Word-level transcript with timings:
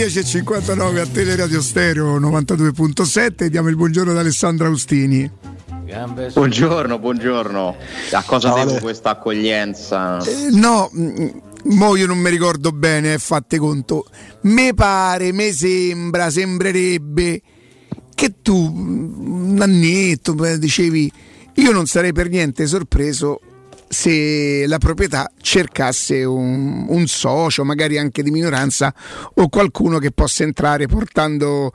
10.59 0.00 0.98
a 0.98 1.06
Teleradio 1.06 1.60
Stereo 1.60 2.18
92.7 2.18 3.48
diamo 3.48 3.68
il 3.68 3.76
buongiorno 3.76 4.12
ad 4.12 4.16
Alessandro 4.16 4.66
Austini. 4.66 5.30
Buongiorno, 6.32 6.98
buongiorno. 6.98 7.76
A 8.12 8.22
cosa 8.22 8.54
devo 8.54 8.78
questa 8.78 9.10
accoglienza? 9.10 10.16
Eh, 10.24 10.48
no, 10.52 10.90
mm, 10.96 11.28
mo 11.64 11.96
io 11.96 12.06
non 12.06 12.16
mi 12.16 12.30
ricordo 12.30 12.72
bene, 12.72 13.12
eh, 13.12 13.18
fate 13.18 13.58
conto. 13.58 14.06
Me 14.44 14.72
pare, 14.72 15.32
me 15.32 15.52
sembra, 15.52 16.30
sembrerebbe 16.30 17.42
che 18.14 18.36
tu 18.40 18.56
un 18.56 19.58
annetto 19.60 20.32
dicevi 20.56 21.12
io 21.56 21.72
non 21.72 21.84
sarei 21.84 22.12
per 22.12 22.30
niente 22.30 22.66
sorpreso 22.66 23.40
se 23.92 24.68
la 24.68 24.78
proprietà 24.78 25.28
cercasse 25.40 26.22
un, 26.22 26.86
un, 26.88 27.06
socio, 27.08 27.64
magari 27.64 27.98
anche 27.98 28.22
di 28.22 28.30
minoranza, 28.30 28.94
o 29.34 29.48
qualcuno 29.48 29.98
che 29.98 30.12
possa 30.12 30.44
entrare 30.44 30.86
portando 30.86 31.72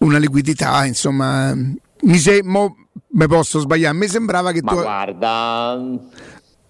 una 0.00 0.16
liquidità, 0.16 0.86
insomma, 0.86 1.54
mi 1.54 2.16
se, 2.16 2.42
mo, 2.42 2.74
me 3.08 3.26
posso 3.26 3.60
sbagliare, 3.60 3.94
mi 3.94 4.08
sembrava 4.08 4.50
che 4.50 4.62
Ma 4.62 4.72
tu... 4.72 4.80
guarda, 4.80 5.78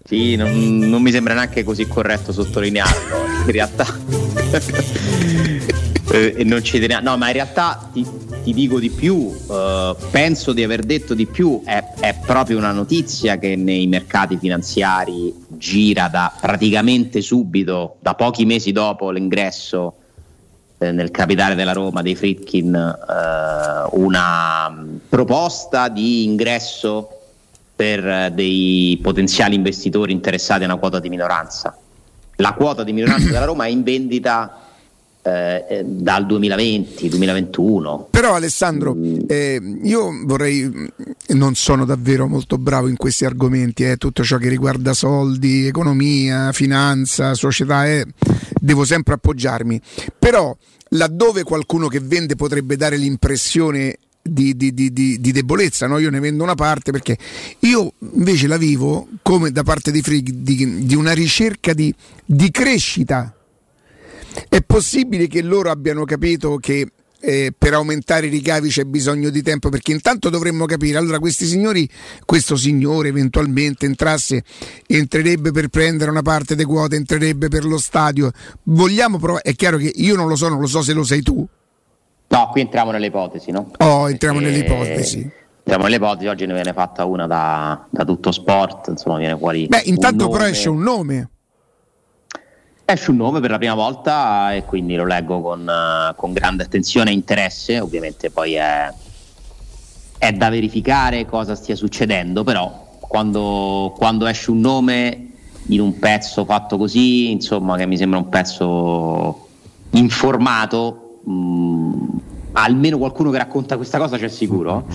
sì, 0.03 0.35
non, 0.35 0.79
non 0.79 1.01
mi 1.01 1.11
sembra 1.11 1.33
neanche 1.33 1.63
così 1.63 1.87
corretto 1.87 2.33
sottolinearlo, 2.33 3.25
in 3.45 3.51
realtà... 3.51 3.85
eh, 6.11 6.33
e 6.37 6.43
non 6.43 6.61
ci 6.61 6.79
teniamo. 6.79 7.09
No, 7.09 7.17
ma 7.17 7.27
in 7.27 7.33
realtà 7.33 7.89
ti, 7.93 8.05
ti 8.43 8.53
dico 8.53 8.77
di 8.77 8.89
più, 8.89 9.33
eh, 9.49 9.95
penso 10.11 10.51
di 10.51 10.63
aver 10.63 10.83
detto 10.83 11.13
di 11.13 11.25
più, 11.25 11.61
è, 11.63 11.81
è, 11.99 12.15
proprio 12.25 12.57
una 12.57 12.71
notizia 12.71 13.37
che 13.37 13.55
nei 13.55 13.87
mercati 13.87 14.37
finanziari 14.37 15.33
gira 15.47 16.09
da 16.09 16.31
praticamente 16.39 17.21
subito, 17.21 17.95
da 17.99 18.15
pochi 18.15 18.45
mesi 18.45 18.73
dopo 18.73 19.11
l'ingresso 19.11 19.95
eh, 20.77 20.91
nel 20.91 21.09
capitale 21.09 21.55
della 21.55 21.71
Roma 21.71 22.01
dei 22.01 22.15
Fritkin, 22.15 22.75
eh, 22.75 23.89
una 23.93 24.85
proposta 25.07 25.87
di 25.87 26.25
ingresso 26.25 27.09
per 27.75 28.31
dei 28.33 28.99
potenziali 29.01 29.55
investitori 29.55 30.11
interessati 30.11 30.63
a 30.63 30.65
una 30.65 30.75
quota 30.75 30.99
di 30.99 31.09
minoranza. 31.09 31.77
La 32.37 32.53
quota 32.53 32.83
di 32.83 32.91
minoranza 32.91 33.29
della 33.29 33.45
Roma 33.45 33.65
è 33.65 33.69
in 33.69 33.83
vendita 33.83 34.62
eh, 35.23 35.65
eh, 35.69 35.83
dal 35.85 36.25
2020-2021. 36.25 38.05
Però 38.09 38.35
Alessandro, 38.35 38.93
mm. 38.93 39.19
eh, 39.27 39.79
io 39.83 40.11
vorrei, 40.25 40.69
non 41.29 41.55
sono 41.55 41.85
davvero 41.85 42.27
molto 42.27 42.57
bravo 42.57 42.87
in 42.87 42.97
questi 42.97 43.23
argomenti, 43.23 43.83
eh, 43.85 43.95
tutto 43.97 44.23
ciò 44.23 44.37
che 44.37 44.49
riguarda 44.49 44.93
soldi, 44.93 45.65
economia, 45.65 46.51
finanza, 46.51 47.33
società, 47.35 47.87
eh, 47.87 48.05
devo 48.59 48.83
sempre 48.83 49.13
appoggiarmi. 49.13 49.79
Però 50.19 50.55
laddove 50.89 51.43
qualcuno 51.43 51.87
che 51.87 51.99
vende 51.99 52.35
potrebbe 52.35 52.75
dare 52.75 52.97
l'impressione 52.97 53.97
di, 54.21 54.55
di, 54.55 54.73
di, 54.73 54.91
di, 54.91 55.31
debolezza, 55.31 55.85
no? 55.87 55.97
io 55.99 56.09
ne 56.09 56.19
vendo 56.19 56.43
una 56.43 56.55
parte 56.55 56.91
perché 56.91 57.17
io 57.59 57.93
invece 58.13 58.47
la 58.47 58.57
vivo 58.57 59.07
come 59.21 59.51
da 59.51 59.63
parte 59.63 59.91
di 59.91 60.01
Free 60.01 60.21
di, 60.23 60.95
una 60.95 61.11
ricerca 61.11 61.73
di, 61.73 61.93
crescita 62.51 63.33
è 64.49 64.61
possibile 64.61 65.27
che 65.27 65.41
loro 65.41 65.69
abbiano 65.69 66.05
capito 66.05 66.57
che 66.57 66.87
eh, 67.25 67.53
per 67.57 67.73
aumentare 67.73 68.25
i 68.25 68.29
ricavi 68.29 68.67
c'è 68.67 68.83
bisogno 68.83 69.29
di 69.29 69.41
tempo 69.41 69.69
perché 69.69 69.93
intanto 69.93 70.29
dovremmo 70.29 70.65
capire 70.65 70.97
allora 70.97 71.19
questi 71.19 71.45
signori 71.45 71.89
questo 72.25 72.57
signore 72.57 73.07
eventualmente 73.07 73.85
entrasse 73.85 74.43
entrerebbe 74.87 75.51
per 75.51 75.69
prendere 75.69 76.11
una 76.11 76.21
parte 76.21 76.55
delle 76.55 76.67
quote 76.67 76.97
entrerebbe 76.97 77.47
per 77.47 77.63
lo 77.63 77.77
stadio 77.77 78.29
vogliamo 78.63 79.19
provare 79.19 79.43
è 79.43 79.55
chiaro 79.55 79.77
che 79.77 79.93
io 79.95 80.17
non 80.17 80.27
lo 80.27 80.35
so 80.35 80.49
non 80.49 80.59
lo 80.59 80.67
so 80.67 80.81
se 80.81 80.91
lo 80.91 81.03
sai 81.03 81.21
tu 81.21 81.47
no 82.27 82.49
qui 82.51 82.61
entriamo 82.61 82.91
nelle 82.91 83.07
ipotesi 83.07 83.51
no? 83.51 83.71
oh 83.77 84.09
entriamo 84.09 84.39
perché... 84.39 84.51
nelle 84.51 84.65
ipotesi 84.65 85.31
Entriamo 85.65 85.85
nelle 85.85 85.95
ipotesi, 85.95 86.27
oggi 86.27 86.45
ne 86.45 86.53
viene 86.55 86.73
fatta 86.73 87.05
una 87.05 87.25
da, 87.25 87.87
da 87.89 88.03
tutto 88.03 88.33
sport, 88.33 88.89
insomma 88.89 89.17
viene 89.17 89.37
fuori. 89.37 89.65
Beh, 89.67 89.83
intanto 89.85 90.27
però 90.27 90.43
esce 90.43 90.67
un 90.67 90.81
nome. 90.81 91.29
Esce 92.85 93.11
un 93.11 93.17
nome 93.17 93.39
per 93.39 93.49
la 93.49 93.57
prima 93.57 93.75
volta 93.75 94.53
e 94.53 94.65
quindi 94.65 94.95
lo 94.95 95.05
leggo 95.05 95.39
con, 95.39 95.61
uh, 95.61 96.13
con 96.15 96.33
grande 96.33 96.63
attenzione 96.63 97.11
e 97.11 97.13
interesse, 97.13 97.79
ovviamente 97.79 98.29
poi 98.29 98.55
è, 98.55 98.93
è, 100.17 100.33
da 100.33 100.49
verificare 100.49 101.25
cosa 101.25 101.55
stia 101.55 101.77
succedendo, 101.77 102.43
però 102.43 102.97
quando, 102.99 103.93
quando, 103.95 104.25
esce 104.27 104.51
un 104.51 104.59
nome 104.59 105.27
in 105.67 105.79
un 105.79 105.97
pezzo 105.97 106.43
fatto 106.43 106.77
così, 106.77 107.31
insomma 107.31 107.77
che 107.77 107.85
mi 107.85 107.95
sembra 107.95 108.19
un 108.19 108.27
pezzo 108.27 109.47
informato, 109.91 111.21
mh, 111.23 111.31
mm, 111.31 112.07
almeno 112.51 112.97
qualcuno 112.97 113.31
che 113.31 113.37
racconta 113.37 113.77
questa 113.77 113.97
cosa 113.97 114.17
c'è 114.17 114.27
sicuro. 114.27 114.85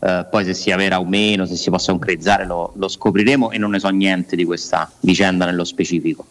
Uh, 0.00 0.26
poi 0.30 0.44
se 0.44 0.52
sia 0.52 0.76
vera 0.76 1.00
o 1.00 1.04
meno, 1.06 1.46
se 1.46 1.56
si 1.56 1.70
possa 1.70 1.92
concretizzare 1.92 2.44
lo, 2.44 2.72
lo 2.76 2.88
scopriremo 2.88 3.52
e 3.52 3.56
non 3.56 3.70
ne 3.70 3.78
so 3.78 3.88
niente 3.88 4.36
di 4.36 4.44
questa 4.44 4.90
vicenda 5.00 5.46
nello 5.46 5.64
specifico. 5.64 6.26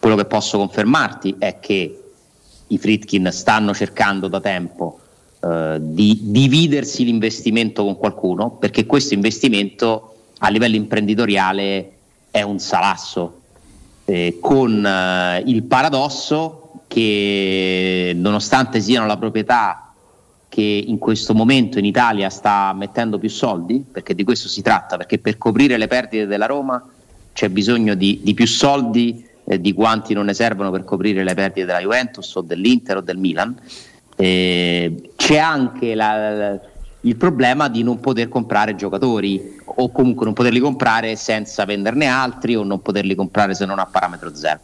Quello 0.00 0.16
che 0.16 0.24
posso 0.24 0.56
confermarti 0.56 1.36
è 1.38 1.58
che 1.60 2.02
i 2.66 2.78
Fritkin 2.78 3.28
stanno 3.30 3.74
cercando 3.74 4.28
da 4.28 4.40
tempo 4.40 4.98
eh, 5.40 5.76
di 5.78 6.18
dividersi 6.22 7.04
l'investimento 7.04 7.84
con 7.84 7.98
qualcuno, 7.98 8.52
perché 8.52 8.86
questo 8.86 9.12
investimento 9.12 10.14
a 10.38 10.48
livello 10.48 10.76
imprenditoriale 10.76 11.92
è 12.30 12.40
un 12.40 12.58
salasso, 12.60 13.40
eh, 14.06 14.38
con 14.40 14.86
eh, 14.86 15.42
il 15.44 15.64
paradosso 15.64 16.84
che 16.86 18.12
nonostante 18.16 18.80
siano 18.80 19.04
la 19.04 19.18
proprietà 19.18 19.92
che 20.48 20.84
in 20.86 20.96
questo 20.96 21.34
momento 21.34 21.78
in 21.78 21.84
Italia 21.84 22.30
sta 22.30 22.72
mettendo 22.72 23.18
più 23.18 23.28
soldi, 23.28 23.84
perché 23.92 24.14
di 24.14 24.24
questo 24.24 24.48
si 24.48 24.62
tratta, 24.62 24.96
perché 24.96 25.18
per 25.18 25.36
coprire 25.36 25.76
le 25.76 25.88
perdite 25.88 26.26
della 26.26 26.46
Roma 26.46 26.82
c'è 27.34 27.50
bisogno 27.50 27.94
di, 27.94 28.20
di 28.22 28.32
più 28.32 28.46
soldi 28.46 29.28
eh, 29.50 29.60
di 29.60 29.72
quanti 29.72 30.14
non 30.14 30.26
ne 30.26 30.34
servono 30.34 30.70
per 30.70 30.84
coprire 30.84 31.24
le 31.24 31.34
perdite 31.34 31.66
della 31.66 31.80
Juventus 31.80 32.32
o 32.36 32.40
dell'Inter 32.40 32.98
o 32.98 33.00
del 33.00 33.16
Milan. 33.16 33.52
Eh, 34.14 35.10
c'è 35.16 35.38
anche 35.38 35.96
la, 35.96 36.56
il 37.00 37.16
problema 37.16 37.68
di 37.68 37.82
non 37.82 37.98
poter 37.98 38.28
comprare 38.28 38.76
giocatori 38.76 39.56
o 39.64 39.90
comunque 39.90 40.24
non 40.24 40.34
poterli 40.34 40.60
comprare 40.60 41.16
senza 41.16 41.64
venderne 41.64 42.06
altri 42.06 42.54
o 42.54 42.62
non 42.62 42.80
poterli 42.80 43.16
comprare 43.16 43.54
se 43.54 43.66
non 43.66 43.80
a 43.80 43.86
parametro 43.86 44.32
zero. 44.36 44.60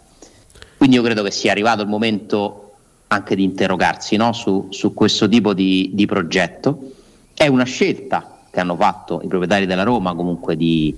Quindi 0.77 0.95
io 0.95 1.03
credo 1.03 1.25
che 1.25 1.33
sia 1.33 1.51
arrivato 1.51 1.83
il 1.83 1.89
momento 1.89 2.75
anche 3.09 3.35
di 3.35 3.43
interrogarsi 3.43 4.15
no? 4.15 4.33
su, 4.33 4.69
su, 4.71 4.95
questo 4.95 5.29
tipo 5.29 5.53
di, 5.53 5.91
di 5.95 6.07
progetto. 6.07 6.93
È 7.35 7.49
una 7.49 7.65
scelta 7.65 8.39
che 8.51 8.61
hanno 8.61 8.77
fatto 8.77 9.21
i 9.25 9.27
proprietari 9.27 9.67
della 9.67 9.83
Roma 9.83 10.15
comunque 10.15 10.57
di, 10.57 10.97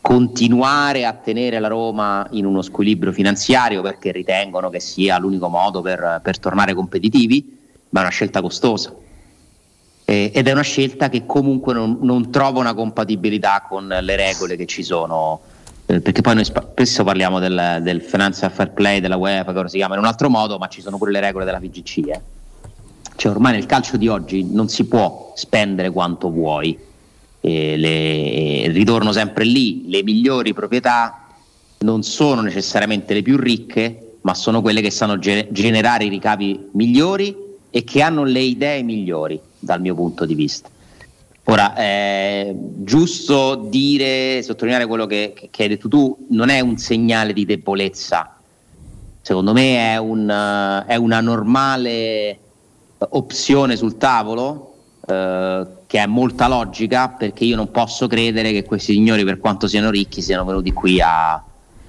continuare 0.00 1.04
a 1.04 1.12
tenere 1.12 1.58
la 1.58 1.68
Roma 1.68 2.26
in 2.30 2.46
uno 2.46 2.62
squilibrio 2.62 3.12
finanziario 3.12 3.82
perché 3.82 4.12
ritengono 4.12 4.70
che 4.70 4.80
sia 4.80 5.18
l'unico 5.18 5.48
modo 5.48 5.82
per, 5.82 6.20
per 6.22 6.38
tornare 6.38 6.74
competitivi, 6.74 7.58
ma 7.90 8.00
è 8.00 8.02
una 8.02 8.12
scelta 8.12 8.40
costosa. 8.40 8.94
Eh, 10.04 10.32
ed 10.34 10.48
è 10.48 10.52
una 10.52 10.62
scelta 10.62 11.08
che 11.08 11.26
comunque 11.26 11.74
non, 11.74 11.98
non, 12.00 12.30
trova 12.30 12.58
una 12.58 12.74
compatibilità 12.74 13.64
con 13.68 13.86
le 13.86 14.16
regole 14.16 14.56
che 14.56 14.66
ci 14.66 14.82
sono. 14.82 15.40
Eh, 15.86 16.00
perché 16.00 16.20
poi 16.20 16.34
noi 16.34 16.44
spesso 16.44 17.04
parliamo 17.04 17.38
del, 17.38 17.78
del, 17.82 18.00
financial 18.02 18.50
fair 18.50 18.72
play 18.72 19.00
della 19.00 19.16
UEFA, 19.16 19.52
che 19.52 19.68
si 19.68 19.76
chiama 19.76 19.94
in 19.94 20.00
un 20.00 20.06
altro 20.06 20.28
modo, 20.28 20.58
ma 20.58 20.68
ci 20.68 20.80
sono 20.80 20.98
pure 20.98 21.12
le 21.12 21.20
regole 21.20 21.44
della 21.44 21.60
FIGC. 21.60 21.96
Eh. 22.08 22.20
Cioè 23.14 23.30
ormai 23.32 23.52
nel 23.52 23.66
calcio 23.66 23.96
di 23.96 24.08
oggi 24.08 24.50
non 24.50 24.68
si 24.68 24.86
può 24.86 25.32
spendere 25.36 25.90
quanto 25.90 26.30
vuoi 26.30 26.88
eh, 27.40 27.76
le, 27.76 28.68
ritorno 28.68 29.12
sempre 29.12 29.44
lì, 29.44 29.88
le 29.88 30.02
migliori 30.02 30.52
proprietà 30.52 31.26
non 31.78 32.02
sono 32.02 32.42
necessariamente 32.42 33.14
le 33.14 33.22
più 33.22 33.36
ricche, 33.36 34.16
ma 34.22 34.34
sono 34.34 34.60
quelle 34.60 34.80
che 34.80 34.90
sanno 34.90 35.18
ge- 35.18 35.48
generare 35.50 36.04
i 36.04 36.08
ricavi 36.08 36.68
migliori 36.72 37.34
e 37.70 37.84
che 37.84 38.02
hanno 38.02 38.24
le 38.24 38.40
idee 38.40 38.82
migliori 38.82 39.40
dal 39.58 39.80
mio 39.80 39.94
punto 39.94 40.26
di 40.26 40.34
vista. 40.34 40.68
Ora, 41.44 41.74
è 41.74 42.54
giusto 42.54 43.54
dire, 43.70 44.42
sottolineare 44.42 44.86
quello 44.86 45.06
che, 45.06 45.32
che, 45.50 45.62
hai 45.62 45.68
detto 45.68 45.88
tu, 45.88 46.26
non 46.28 46.48
è 46.48 46.60
un 46.60 46.76
segnale 46.76 47.32
di 47.32 47.44
debolezza, 47.44 48.36
secondo 49.22 49.52
me 49.52 49.94
è, 49.94 49.96
un, 49.96 50.84
è 50.86 50.94
una 50.96 51.20
normale 51.20 52.38
opzione 52.98 53.76
sul 53.76 53.96
tavolo 53.96 54.74
eh, 55.06 55.66
che 55.90 55.98
ha 55.98 56.06
molta 56.06 56.46
logica 56.46 57.08
perché 57.08 57.44
io 57.44 57.56
non 57.56 57.72
posso 57.72 58.06
credere 58.06 58.52
che 58.52 58.62
questi 58.62 58.92
signori 58.92 59.24
per 59.24 59.40
quanto 59.40 59.66
siano 59.66 59.90
ricchi 59.90 60.22
siano 60.22 60.44
venuti 60.44 60.72
qui 60.72 61.00
a 61.00 61.42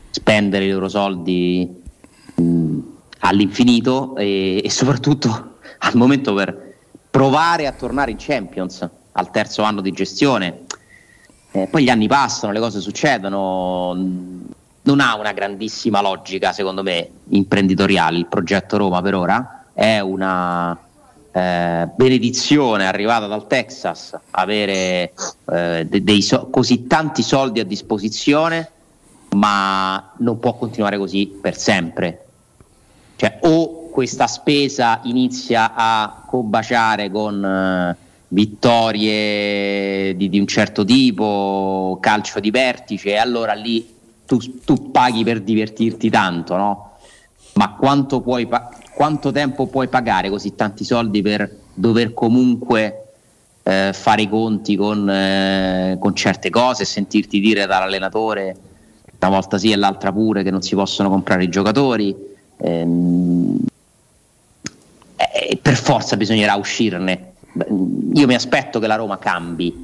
spendere 0.09 0.65
i 0.65 0.71
loro 0.71 0.89
soldi 0.89 1.69
mh, 2.33 2.79
all'infinito 3.19 4.15
e, 4.15 4.59
e, 4.63 4.69
soprattutto 4.71 5.57
al 5.77 5.95
momento 5.95 6.33
per 6.33 6.77
provare 7.11 7.67
a 7.67 7.73
tornare 7.73 8.09
in 8.09 8.17
Champions 8.17 8.89
al 9.11 9.29
terzo 9.29 9.61
anno 9.61 9.81
di 9.81 9.91
gestione. 9.91 10.61
Eh, 11.51 11.67
poi 11.69 11.83
gli 11.83 11.89
anni 11.89 12.07
passano, 12.07 12.51
le 12.53 12.59
cose 12.59 12.79
succedono 12.79 13.93
non 14.81 14.99
ha 14.99 15.15
una 15.15 15.31
grandissima 15.31 16.01
logica 16.01 16.53
secondo 16.53 16.81
me 16.81 17.07
imprenditoriale. 17.29 18.17
Il 18.17 18.25
progetto 18.25 18.77
Roma 18.77 18.99
per 19.03 19.13
ora 19.13 19.65
è 19.73 19.99
una 19.99 20.75
eh, 21.31 21.87
benedizione 21.95 22.85
arrivata 22.85 23.27
dal 23.27 23.47
Texas 23.47 24.17
avere 24.31 25.13
eh, 25.49 25.85
de- 25.89 26.03
dei 26.03 26.21
so- 26.21 26.47
così 26.51 26.87
tanti 26.87 27.23
soldi 27.23 27.59
a 27.59 27.65
disposizione, 27.65 28.69
ma 29.35 30.11
non 30.17 30.39
può 30.39 30.55
continuare 30.55 30.97
così 30.97 31.27
per 31.41 31.57
sempre. 31.57 32.25
Cioè, 33.15 33.39
o 33.43 33.89
questa 33.91 34.27
spesa 34.27 34.99
inizia 35.03 35.73
a 35.73 36.23
combaciare 36.25 37.09
con 37.11 37.43
eh, 37.43 37.95
vittorie 38.29 40.15
di, 40.15 40.29
di, 40.29 40.39
un 40.39 40.47
certo 40.47 40.83
tipo, 40.83 41.97
calcio 42.01 42.39
di 42.39 42.51
vertice, 42.51 43.11
e 43.11 43.17
allora 43.17 43.53
lì 43.53 43.87
tu, 44.25 44.37
tu 44.63 44.91
paghi 44.91 45.23
per 45.23 45.41
divertirti 45.41 46.09
tanto, 46.09 46.55
no? 46.57 46.91
Ma 47.53 47.73
quanto, 47.75 48.21
puoi, 48.21 48.47
quanto 49.01 49.31
tempo 49.31 49.65
puoi 49.65 49.87
pagare 49.87 50.29
così 50.29 50.53
tanti 50.53 50.83
soldi 50.83 51.23
per 51.23 51.49
dover 51.73 52.13
comunque 52.13 53.13
eh, 53.63 53.89
fare 53.93 54.21
i 54.21 54.29
conti 54.29 54.75
con, 54.75 55.09
eh, 55.09 55.97
con 55.99 56.15
certe 56.15 56.51
cose 56.51 56.85
sentirti 56.85 57.39
dire 57.39 57.65
dall'allenatore 57.65 58.55
una 59.17 59.29
volta 59.31 59.57
sì 59.57 59.71
e 59.71 59.75
l'altra 59.75 60.11
pure 60.11 60.43
che 60.43 60.51
non 60.51 60.61
si 60.61 60.75
possono 60.75 61.09
comprare 61.09 61.45
i 61.45 61.49
giocatori? 61.49 62.15
Ehm, 62.57 63.57
eh, 65.15 65.57
per 65.59 65.75
forza 65.77 66.15
bisognerà 66.15 66.53
uscirne. 66.53 67.33
Io 68.13 68.27
mi 68.27 68.35
aspetto 68.35 68.77
che 68.77 68.85
la 68.85 68.97
Roma 68.97 69.17
cambi 69.17 69.83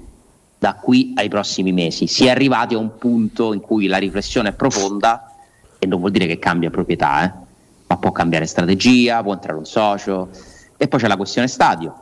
da 0.59 0.75
qui 0.75 1.13
ai 1.15 1.27
prossimi 1.27 1.71
mesi. 1.71 2.05
Si 2.05 2.27
è 2.27 2.29
arrivati 2.29 2.75
a 2.75 2.77
un 2.77 2.95
punto 2.99 3.53
in 3.53 3.61
cui 3.61 3.87
la 3.87 3.97
riflessione 3.97 4.49
è 4.49 4.53
profonda 4.53 5.33
e 5.79 5.87
non 5.87 5.97
vuol 5.97 6.11
dire 6.11 6.27
che 6.27 6.37
cambia 6.37 6.69
proprietà, 6.69 7.23
eh? 7.23 7.45
Ma 7.87 7.97
può 7.97 8.11
cambiare 8.11 8.45
strategia, 8.45 9.21
può 9.23 9.33
entrare 9.33 9.57
un 9.57 9.65
socio. 9.65 10.29
E 10.77 10.87
poi 10.87 10.99
c'è 10.99 11.07
la 11.07 11.17
questione 11.17 11.47
stadio, 11.47 11.93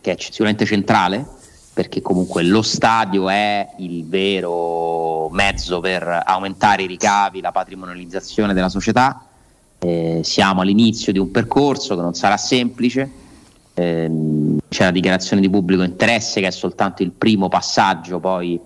che 0.00 0.12
è 0.12 0.16
sicuramente 0.18 0.64
centrale, 0.64 1.26
perché 1.72 2.02
comunque 2.02 2.42
lo 2.42 2.62
stadio 2.62 3.28
è 3.28 3.68
il 3.78 4.06
vero 4.06 5.28
mezzo 5.30 5.80
per 5.80 6.22
aumentare 6.24 6.82
i 6.82 6.86
ricavi, 6.86 7.40
la 7.40 7.52
patrimonializzazione 7.52 8.52
della 8.52 8.68
società. 8.68 9.24
Eh, 9.78 10.20
siamo 10.22 10.60
all'inizio 10.60 11.12
di 11.12 11.18
un 11.18 11.30
percorso 11.30 11.96
che 11.96 12.02
non 12.02 12.14
sarà 12.14 12.36
semplice. 12.36 13.10
Eh, 13.72 14.10
c'è 14.68 14.84
la 14.84 14.90
dichiarazione 14.90 15.40
di 15.40 15.48
pubblico 15.48 15.82
interesse 15.82 16.40
che 16.40 16.48
è 16.48 16.50
soltanto 16.50 17.02
il 17.02 17.12
primo 17.12 17.48
passaggio 17.48 18.18
poi 18.18 18.60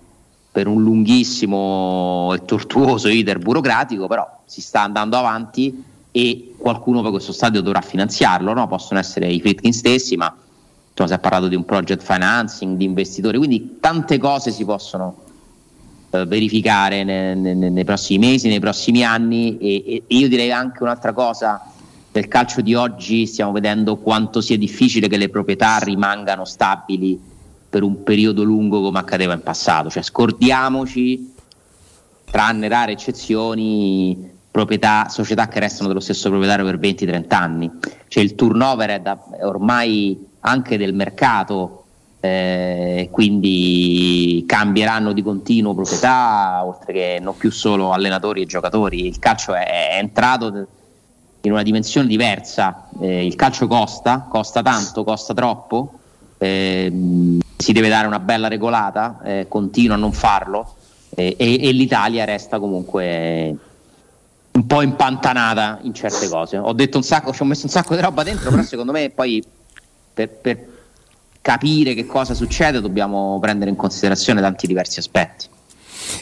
per 0.50 0.66
un 0.66 0.82
lunghissimo 0.82 2.32
e 2.34 2.44
tortuoso 2.44 3.08
iter 3.08 3.38
burocratico, 3.38 4.06
però 4.06 4.24
si 4.44 4.60
sta 4.60 4.82
andando 4.82 5.16
avanti 5.16 5.82
e 6.12 6.53
qualcuno 6.64 7.02
per 7.02 7.10
questo 7.10 7.32
stadio 7.32 7.60
dovrà 7.60 7.82
finanziarlo, 7.82 8.54
no? 8.54 8.66
possono 8.66 8.98
essere 8.98 9.26
i 9.26 9.38
Fritkin 9.38 9.74
stessi, 9.74 10.16
ma 10.16 10.34
insomma, 10.88 11.08
si 11.10 11.14
è 11.14 11.18
parlato 11.18 11.48
di 11.48 11.54
un 11.54 11.66
project 11.66 12.02
financing, 12.02 12.78
di 12.78 12.86
investitori, 12.86 13.36
quindi 13.36 13.76
tante 13.80 14.16
cose 14.16 14.50
si 14.50 14.64
possono 14.64 15.14
eh, 16.08 16.24
verificare 16.24 17.04
ne, 17.04 17.34
ne, 17.34 17.52
nei 17.52 17.84
prossimi 17.84 18.26
mesi, 18.26 18.48
nei 18.48 18.60
prossimi 18.60 19.04
anni 19.04 19.58
e, 19.58 19.84
e, 19.84 20.02
io 20.06 20.26
direi 20.26 20.52
anche 20.52 20.82
un'altra 20.82 21.12
cosa, 21.12 21.70
nel 22.12 22.28
calcio 22.28 22.62
di 22.62 22.74
oggi 22.74 23.26
stiamo 23.26 23.52
vedendo 23.52 23.96
quanto 23.96 24.40
sia 24.40 24.56
difficile 24.56 25.06
che 25.06 25.18
le 25.18 25.28
proprietà 25.28 25.76
rimangano 25.80 26.46
stabili 26.46 27.20
per 27.68 27.82
un 27.82 28.02
periodo 28.02 28.42
lungo 28.42 28.80
come 28.80 29.00
accadeva 29.00 29.34
in 29.34 29.42
passato, 29.42 29.90
cioè 29.90 30.02
scordiamoci, 30.02 31.34
tranne 32.24 32.68
rare 32.68 32.92
eccezioni, 32.92 34.32
proprietà, 34.54 35.08
società 35.08 35.48
che 35.48 35.58
restano 35.58 35.88
dello 35.88 35.98
stesso 35.98 36.28
proprietario 36.28 36.64
per 36.64 36.78
20-30 36.78 37.34
anni. 37.34 37.68
Cioè 38.06 38.22
il 38.22 38.36
turnover 38.36 38.90
è, 38.90 39.00
da, 39.00 39.18
ormai 39.42 40.28
anche 40.38 40.78
del 40.78 40.94
mercato, 40.94 41.86
eh, 42.20 43.08
quindi 43.10 44.44
cambieranno 44.46 45.12
di 45.12 45.24
continuo 45.24 45.74
proprietà, 45.74 46.62
oltre 46.64 46.92
che 46.92 47.18
non 47.20 47.36
più 47.36 47.50
solo 47.50 47.90
allenatori 47.90 48.42
e 48.42 48.46
giocatori. 48.46 49.08
Il 49.08 49.18
calcio 49.18 49.54
è, 49.54 49.66
è 49.66 49.98
entrato 49.98 50.66
in 51.40 51.50
una 51.50 51.64
dimensione 51.64 52.06
diversa, 52.06 52.86
eh, 53.00 53.26
il 53.26 53.34
calcio 53.34 53.66
costa, 53.66 54.24
costa 54.30 54.62
tanto, 54.62 55.02
costa 55.02 55.34
troppo, 55.34 55.98
eh, 56.38 57.40
si 57.56 57.72
deve 57.72 57.88
dare 57.88 58.06
una 58.06 58.20
bella 58.20 58.46
regolata, 58.46 59.18
eh, 59.24 59.46
continua 59.48 59.96
a 59.96 59.98
non 59.98 60.12
farlo 60.12 60.76
eh, 61.10 61.34
e, 61.36 61.58
e 61.60 61.72
l'Italia 61.72 62.24
resta 62.24 62.60
comunque 62.60 63.56
un 64.54 64.66
po' 64.66 64.82
impantanata 64.82 65.78
in 65.82 65.92
certe 65.94 66.28
cose. 66.28 66.56
Ho 66.56 66.72
detto 66.72 66.96
un 66.96 67.02
sacco, 67.02 67.32
ci 67.32 67.42
ho 67.42 67.44
messo 67.44 67.64
un 67.64 67.70
sacco 67.70 67.94
di 67.94 68.00
roba 68.00 68.22
dentro, 68.22 68.50
però 68.50 68.62
secondo 68.62 68.92
me 68.92 69.10
poi 69.10 69.42
per, 70.12 70.28
per 70.28 70.66
capire 71.40 71.94
che 71.94 72.06
cosa 72.06 72.34
succede 72.34 72.80
dobbiamo 72.80 73.38
prendere 73.40 73.70
in 73.70 73.76
considerazione 73.76 74.40
tanti 74.40 74.66
diversi 74.66 75.00
aspetti. 75.00 75.48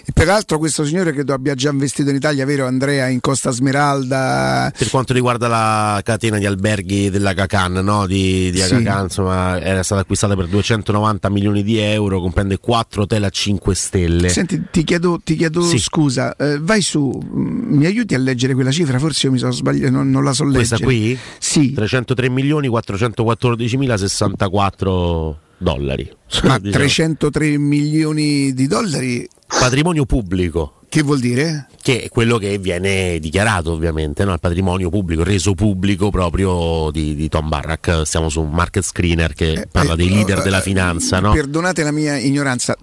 E 0.04 0.12
peraltro 0.12 0.58
questo 0.58 0.84
signore 0.84 1.12
credo 1.12 1.32
abbia 1.32 1.54
già 1.54 1.70
investito 1.70 2.10
in 2.10 2.16
Italia, 2.16 2.44
vero 2.44 2.66
Andrea, 2.66 3.08
in 3.08 3.20
Costa 3.20 3.50
Smeralda. 3.50 4.72
Per 4.76 4.90
quanto 4.90 5.12
riguarda 5.12 5.48
la 5.48 6.00
catena 6.04 6.38
di 6.38 6.46
alberghi 6.46 7.10
della 7.10 7.34
Cacan, 7.34 7.72
no? 7.72 8.06
di, 8.06 8.50
di 8.50 8.60
sì. 8.60 8.74
Insomma, 8.74 9.60
era 9.60 9.82
stata 9.82 10.02
acquistata 10.02 10.34
per 10.36 10.46
290 10.46 11.30
milioni 11.30 11.62
di 11.62 11.78
euro, 11.78 12.20
comprende 12.20 12.58
4 12.58 13.02
hotel 13.02 13.24
a 13.24 13.30
5 13.30 13.74
stelle. 13.74 14.28
Senti, 14.28 14.62
ti 14.70 14.84
chiedo, 14.84 15.20
ti 15.22 15.36
chiedo 15.36 15.62
sì. 15.62 15.78
scusa, 15.78 16.36
eh, 16.36 16.58
vai 16.60 16.82
su, 16.82 17.20
mm, 17.22 17.76
mi 17.76 17.86
aiuti 17.86 18.14
a 18.14 18.18
leggere 18.18 18.54
quella 18.54 18.70
cifra? 18.70 18.98
Forse 18.98 19.26
io 19.26 19.32
mi 19.32 19.38
sono 19.38 19.52
sbagliato, 19.52 19.90
non, 19.90 20.10
non 20.10 20.24
la 20.24 20.32
so 20.32 20.44
leggere. 20.44 20.66
Questa 20.66 20.84
qui? 20.84 21.18
Sì. 21.38 21.72
303 21.72 22.28
milioni 22.28 22.68
414 22.68 23.76
mila 23.76 23.96
64 23.96 25.38
dollari. 25.62 26.10
Ma 26.44 26.58
diciamo. 26.58 26.84
303 26.84 27.58
milioni 27.58 28.52
di 28.52 28.66
dollari 28.66 29.28
patrimonio 29.58 30.04
pubblico. 30.04 30.74
Che 30.88 31.02
vuol 31.02 31.20
dire? 31.20 31.68
Che 31.80 32.02
è 32.02 32.08
quello 32.10 32.36
che 32.36 32.58
viene 32.58 33.18
dichiarato 33.18 33.72
ovviamente, 33.72 34.24
no? 34.24 34.34
il 34.34 34.40
patrimonio 34.40 34.90
pubblico, 34.90 35.24
reso 35.24 35.54
pubblico 35.54 36.10
proprio 36.10 36.90
di, 36.90 37.14
di, 37.14 37.28
Tom 37.28 37.48
Barrack. 37.48 38.06
Siamo 38.06 38.28
su 38.28 38.42
un 38.42 38.50
market 38.50 38.82
screener 38.82 39.32
che 39.32 39.52
eh, 39.52 39.66
parla 39.72 39.94
eh, 39.94 39.96
dei 39.96 40.10
leader 40.10 40.40
eh, 40.40 40.42
della 40.42 40.60
finanza. 40.60 41.18
No? 41.18 41.32
Perdonate 41.32 41.82
la 41.82 41.92
mia 41.92 42.18
ignoranza, 42.18 42.76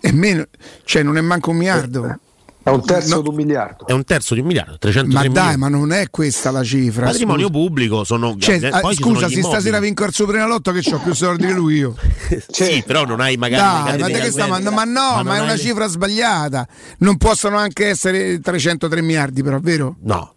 è 0.00 0.10
meno, 0.10 0.44
cioè 0.84 1.04
non 1.04 1.16
è 1.16 1.20
manco 1.20 1.50
un 1.50 1.58
miliardo. 1.58 2.18
È 2.66 2.70
un 2.70 2.84
terzo 2.84 3.14
no, 3.14 3.20
di 3.22 3.28
un 3.28 3.34
miliardo. 3.36 3.86
È 3.86 3.92
un 3.92 4.02
terzo 4.02 4.34
di 4.34 4.40
un 4.40 4.46
miliardo, 4.46 4.76
300 4.76 5.12
Ma 5.12 5.20
dai, 5.20 5.28
milioni. 5.28 5.56
ma 5.56 5.68
non 5.68 5.92
è 5.92 6.10
questa 6.10 6.50
la 6.50 6.64
cifra. 6.64 7.06
Patrimonio 7.06 7.46
scusa. 7.46 7.58
pubblico 7.60 8.02
sono. 8.02 8.34
Cioè, 8.36 8.58
eh, 8.60 8.80
poi 8.80 8.96
scusa, 8.96 9.28
se 9.28 9.40
stasera 9.40 9.78
vinco 9.78 10.04
il 10.04 10.12
Suprema 10.12 10.46
Lotto 10.46 10.72
che 10.72 10.82
ho 10.92 10.98
più 10.98 11.14
soldi 11.14 11.46
di 11.46 11.52
lui 11.52 11.76
io. 11.76 11.94
sì, 12.50 12.82
però 12.84 13.04
non 13.04 13.20
hai 13.20 13.36
magari. 13.36 13.98
Dai, 14.00 14.00
ma, 14.00 14.18
che 14.18 14.32
sta, 14.32 14.48
ma, 14.48 14.58
ma 14.58 14.82
no, 14.82 15.14
ma, 15.14 15.22
ma 15.22 15.36
è 15.36 15.40
una 15.42 15.52
le... 15.52 15.58
cifra 15.58 15.86
sbagliata. 15.86 16.66
Non 16.98 17.16
possono 17.18 17.56
anche 17.56 17.86
essere 17.86 18.40
303 18.40 19.00
miliardi, 19.00 19.44
però, 19.44 19.60
vero? 19.60 19.94
No, 20.02 20.32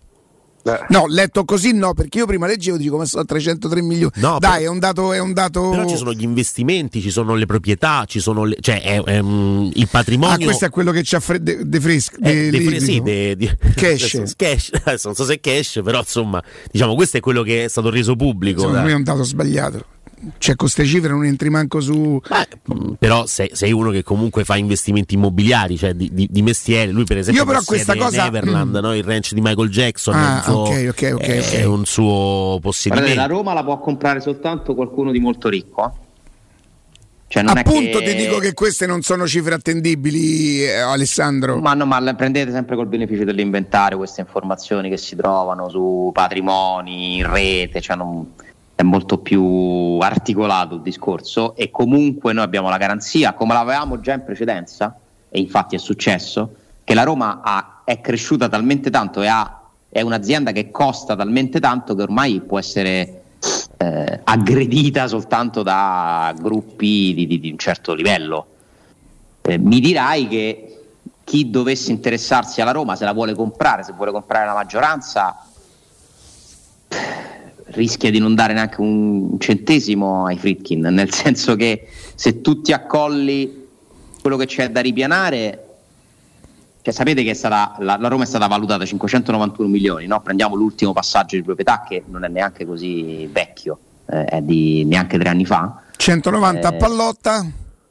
eh. 0.74 0.86
No, 0.90 1.06
letto 1.08 1.46
così 1.46 1.74
no, 1.74 1.94
perché 1.94 2.20
io 2.20 2.26
prima 2.26 2.48
leggevo 2.48 2.78
dico 2.78 2.98
ma 2.98 3.06
sono 3.06 3.26
303 3.26 3.82
milioni. 3.82 4.12
No, 4.16 4.38
Dai, 4.40 4.60
però, 4.60 4.64
è, 4.64 4.68
un 4.68 4.80
dato, 4.80 5.14
è 5.14 5.20
un 5.20 5.34
dato. 5.34 5.70
Però 5.70 5.88
ci 5.88 5.96
sono 5.96 6.14
gli 6.14 6.24
investimenti, 6.24 7.02
ci 7.02 7.10
sono 7.10 7.36
le 7.36 7.46
proprietà, 7.46 8.06
ci 8.06 8.20
sono 8.20 8.44
le, 8.44 8.58
cioè 8.60 8.82
è, 8.82 9.02
è, 9.02 9.20
um, 9.20 9.70
il 9.74 9.88
patrimonio. 9.90 10.36
Ah, 10.36 10.44
questo 10.44 10.66
è 10.66 10.70
quello 10.70 10.92
che 10.92 11.02
c'ha 11.04 11.20
fre- 11.20 11.42
de, 11.42 11.68
de 11.68 11.80
fresco. 11.80 12.18
Eh, 12.22 12.50
de, 12.50 12.62
fre- 12.62 12.80
sì, 12.80 13.02
de, 13.02 13.36
de, 13.36 13.58
cash. 13.76 14.34
cash. 14.36 14.72
Adesso 14.84 15.08
non 15.08 15.16
so 15.16 15.26
se 15.26 15.36
è 15.36 15.40
cash, 15.40 15.82
però 15.84 16.00
insomma, 16.00 16.44
diciamo, 16.72 16.96
questo 16.96 17.18
è 17.18 17.20
quello 17.20 17.44
che 17.44 17.66
è 17.66 17.68
stato 17.68 17.90
reso 17.90 18.16
pubblico. 18.16 18.62
Secondo 18.62 18.82
me 18.82 18.92
è 18.92 18.96
un 18.96 19.04
dato 19.04 19.24
sbagliato 19.24 19.98
cioè 20.38 20.56
con 20.56 20.70
queste 20.70 20.86
cifre 20.86 21.10
non 21.10 21.26
entri 21.26 21.50
manco 21.50 21.80
su. 21.80 22.22
Beh, 22.28 22.96
però 22.98 23.26
sei, 23.26 23.50
sei, 23.54 23.72
uno 23.72 23.90
che 23.92 24.04
comunque 24.04 24.44
fa 24.44 24.58
investimenti 24.58 25.16
immobiliari, 25.16 25.78
cioè 25.78 25.94
di, 25.94 26.10
di, 26.12 26.28
di 26.30 26.42
mestiere. 26.42 26.92
Lui, 26.92 27.06
per 27.06 27.18
esempio, 27.18 27.44
Io 27.44 27.48
però 27.48 27.64
questa 27.64 27.96
cosa. 27.96 28.24
Neverland, 28.24 28.78
mm. 28.78 28.82
no? 28.82 28.96
il 28.96 29.04
ranch 29.04 29.34
di 29.34 29.42
Michael 29.42 29.70
Jackson 29.70 30.16
ah, 30.16 30.40
è, 30.40 30.44
suo, 30.44 30.60
okay, 30.60 30.88
okay, 30.88 31.12
okay, 31.12 31.40
è 31.40 31.64
un 31.64 31.86
suo 31.86 32.60
possedimento. 32.62 33.16
La 33.16 33.26
Roma 33.26 33.54
la 33.54 33.64
può 33.64 33.80
comprare 33.80 34.20
soltanto 34.20 34.76
qualcuno 34.76 35.12
di 35.12 35.20
molto 35.20 35.50
ricco. 35.50 35.86
Eh? 35.86 36.08
Cioè 37.30 37.44
Appunto 37.46 38.00
che... 38.00 38.06
ti 38.06 38.16
dico 38.16 38.40
che 38.40 38.56
queste 38.56 38.88
non 38.88 39.04
sono 39.04 39.28
cifre 39.28 39.54
attendibili, 39.54 40.64
eh, 40.64 40.80
Alessandro. 40.80 41.60
Ma, 41.60 41.76
no, 41.76 41.86
ma 41.86 42.00
le 42.00 42.16
prendete 42.16 42.52
sempre 42.52 42.76
col 42.76 42.88
beneficio 42.88 43.24
dell'inventario 43.24 43.98
queste 43.98 44.22
informazioni 44.22 44.90
che 44.90 44.98
si 44.98 45.16
trovano 45.16 45.70
su 45.70 46.10
patrimoni, 46.12 47.18
in 47.18 47.32
rete, 47.32 47.82
cioè 47.82 47.96
non 47.96 48.34
è 48.80 48.84
molto 48.84 49.18
più 49.18 49.98
articolato 50.00 50.76
il 50.76 50.82
discorso 50.82 51.54
e 51.58 51.70
comunque 51.70 52.32
noi 52.32 52.46
abbiamo 52.46 52.70
la 52.70 52.78
garanzia, 52.78 53.34
come 53.34 53.52
l'avevamo 53.52 54.00
già 54.00 54.14
in 54.14 54.24
precedenza, 54.24 54.98
e 55.28 55.38
infatti 55.42 55.76
è 55.76 55.78
successo, 55.78 56.56
che 56.86 56.94
la 56.94 57.04
Roma 57.04 57.42
ha, 57.44 57.82
è 57.84 58.00
cresciuta 58.00 58.48
talmente 58.48 58.90
tanto 58.90 59.22
e 59.22 59.28
ha, 59.28 59.64
è 59.90 60.00
un'azienda 60.00 60.54
che 60.54 60.72
costa 60.72 61.18
talmente 61.18 61.60
tanto 61.60 61.94
che 61.94 62.04
ormai 62.04 62.40
può 62.40 62.58
essere 62.58 63.24
eh, 63.76 64.22
aggredita 64.24 65.08
soltanto 65.08 65.62
da 65.62 66.34
gruppi 66.40 67.14
di, 67.14 67.28
di, 67.28 67.38
di 67.42 67.52
un 67.52 67.58
certo 67.58 67.94
livello. 67.94 68.48
Eh, 69.42 69.58
mi 69.58 69.82
dirai 69.82 70.26
che 70.30 70.84
chi 71.26 71.50
dovesse 71.50 71.92
interessarsi 71.92 72.62
alla 72.62 72.72
Roma, 72.72 72.96
se 72.96 73.04
la 73.04 73.12
vuole 73.12 73.36
comprare, 73.36 73.84
se 73.84 73.92
vuole 73.92 74.12
comprare 74.12 74.46
la 74.46 74.54
maggioranza 74.54 75.44
rischia 77.72 78.12
di 78.12 78.20
non 78.20 78.36
dare 78.36 78.54
neanche 78.54 78.82
un 78.82 79.40
centesimo 79.40 80.26
ai 80.26 80.38
Fritkin, 80.38 80.82
nel 80.82 81.12
senso 81.12 81.56
che 81.56 81.88
se 82.16 82.42
tu 82.42 82.62
ti 82.62 82.74
accolli 82.74 83.68
quello 84.22 84.38
che 84.38 84.46
c'è 84.46 84.70
da 84.70 84.82
ripianare, 84.82 85.66
cioè 86.82 86.94
sapete 86.94 87.24
che 87.24 87.34
stata, 87.34 87.76
la, 87.80 87.98
la, 88.00 88.08
Roma 88.08 88.24
è 88.24 88.26
stata 88.26 88.48
valutata 88.48 88.86
591 88.86 89.70
milioni, 89.70 90.08
no? 90.08 90.22
prendiamo 90.22 90.56
l'ultimo 90.56 90.94
passaggio 90.94 91.36
di 91.36 91.44
proprietà 91.44 91.84
che 91.88 92.04
non 92.08 92.24
è 92.24 92.28
neanche 92.28 92.66
così 92.66 93.28
vecchio, 93.28 93.80
eh, 94.06 94.26
è 94.26 94.42
di 94.42 94.84
neanche 94.86 95.18
tre 95.18 95.30
anni 95.30 95.46
fa. 95.46 95.82
190 95.96 96.60
eh, 96.60 96.76
a 96.76 96.78
Pallotta? 96.78 97.46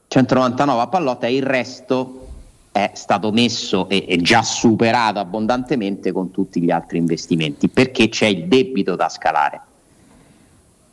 199 0.09 0.81
a 0.81 0.87
Pallotta 0.87 1.27
e 1.27 1.35
il 1.35 1.43
resto 1.43 2.27
è 2.73 2.93
stato 2.95 3.33
messo 3.33 3.89
e, 3.89 4.05
e 4.09 4.19
già 4.19 4.43
superato 4.43 5.19
abbondantemente 5.19 6.13
con 6.13 6.31
tutti 6.31 6.61
gli 6.61 6.71
altri 6.71 6.99
investimenti 6.99 7.69
perché 7.69 8.09
c'è 8.09 8.27
il 8.27 8.47
debito 8.47 8.95
da 8.95 9.09
scalare. 9.09 9.61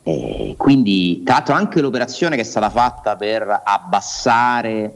E 0.08 0.54
quindi, 0.56 1.24
tra 1.24 1.34
l'altro, 1.34 1.54
anche 1.54 1.80
l'operazione 1.80 2.36
che 2.36 2.42
è 2.42 2.44
stata 2.44 2.70
fatta 2.70 3.16
per 3.16 3.62
abbassare 3.64 4.94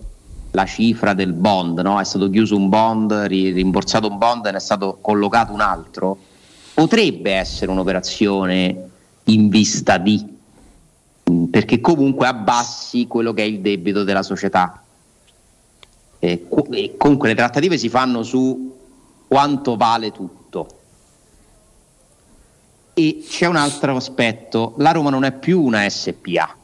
la 0.53 0.65
cifra 0.65 1.15
del 1.15 1.33
bond, 1.33 1.81
no? 1.81 1.99
è 1.99 2.05
stato 2.05 2.31
chiuso 2.31 2.55
un 2.55 2.69
bond, 2.69 3.13
rimborsato 3.13 4.07
un 4.07 4.19
bond 4.19 4.47
e 4.47 4.53
ne 4.53 4.59
è 4.59 4.61
stato 4.61 4.99
collocato 5.01 5.53
un 5.53 5.63
altro, 5.63 6.17
potrebbe 6.75 7.33
essere 7.33 7.73
un'operazione 7.73 8.89
in 9.25 9.49
vista 9.49 9.99
di, 9.99 10.25
perché 11.51 11.81
comunque 11.81 12.29
abbassi 12.29 13.09
quello 13.09 13.33
che 13.33 13.43
è 13.43 13.47
il 13.47 13.59
debito 13.59 14.05
della 14.05 14.23
società. 14.23 14.81
E, 16.21 16.47
e 16.71 16.95
comunque 16.97 17.27
le 17.27 17.35
trattative 17.35 17.77
si 17.79 17.89
fanno 17.89 18.23
su 18.23 18.77
quanto 19.27 19.75
vale 19.75 20.13
tutto. 20.13 20.40
E 23.01 23.25
c'è 23.27 23.47
un 23.47 23.57
altro 23.57 23.97
aspetto, 23.97 24.75
la 24.77 24.91
Roma 24.91 25.09
non 25.09 25.25
è 25.25 25.33
più 25.33 25.63
una 25.63 25.89
SPA, 25.89 26.55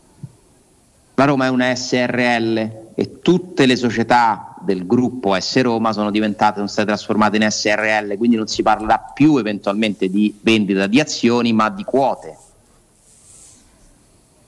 la 1.15 1.25
Roma 1.25 1.47
è 1.47 1.49
una 1.49 1.75
SRL 1.75 2.91
e 2.95 3.21
tutte 3.21 3.65
le 3.65 3.75
società 3.75 4.55
del 4.61 4.87
gruppo 4.87 5.35
S 5.41 5.63
Roma 5.63 5.95
sono 5.95 6.11
diventate, 6.11 6.57
sono 6.57 6.67
state 6.67 6.89
trasformate 6.89 7.39
in 7.39 7.51
SRL, 7.51 8.19
quindi 8.19 8.37
non 8.37 8.49
si 8.49 8.63
parlerà 8.63 8.99
più 9.15 9.39
eventualmente 9.39 10.11
di 10.11 10.37
vendita 10.43 10.87
di 10.87 11.01
azioni 11.01 11.55
ma 11.55 11.71
di 11.71 11.85
quote. 11.85 12.37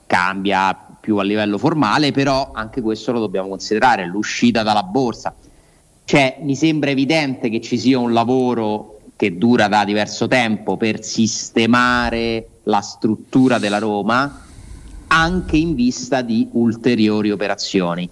Cambia 0.05 0.79
più 1.01 1.17
a 1.17 1.23
livello 1.23 1.57
formale, 1.57 2.13
però 2.13 2.51
anche 2.53 2.83
questo 2.83 3.13
lo 3.13 3.21
dobbiamo 3.21 3.49
considerare, 3.49 4.05
l'uscita 4.05 4.63
dalla 4.63 4.83
borsa. 4.83 5.35
Cioè, 6.05 6.41
mi 6.43 6.55
sembra 6.55 6.91
evidente 6.91 7.49
che 7.49 7.63
ci 7.63 7.79
sia 7.79 7.99
un 7.99 8.13
lavoro 8.13 8.98
che 9.19 9.37
dura 9.37 9.67
da 9.67 9.85
diverso 9.85 10.29
tempo 10.29 10.77
per 10.77 11.03
sistemare 11.03 12.61
la 12.63 12.81
struttura 12.81 13.59
della 13.59 13.79
Roma 13.79 14.45
anche 15.09 15.57
in 15.57 15.75
vista 15.75 16.23
di 16.23 16.47
ulteriori 16.53 17.33
operazioni. 17.33 18.09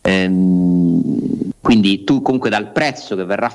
Ehm, 0.00 1.50
quindi 1.60 2.04
tu 2.04 2.22
comunque 2.22 2.50
dal 2.50 2.70
prezzo 2.70 3.16
che 3.16 3.24
verrà 3.24 3.52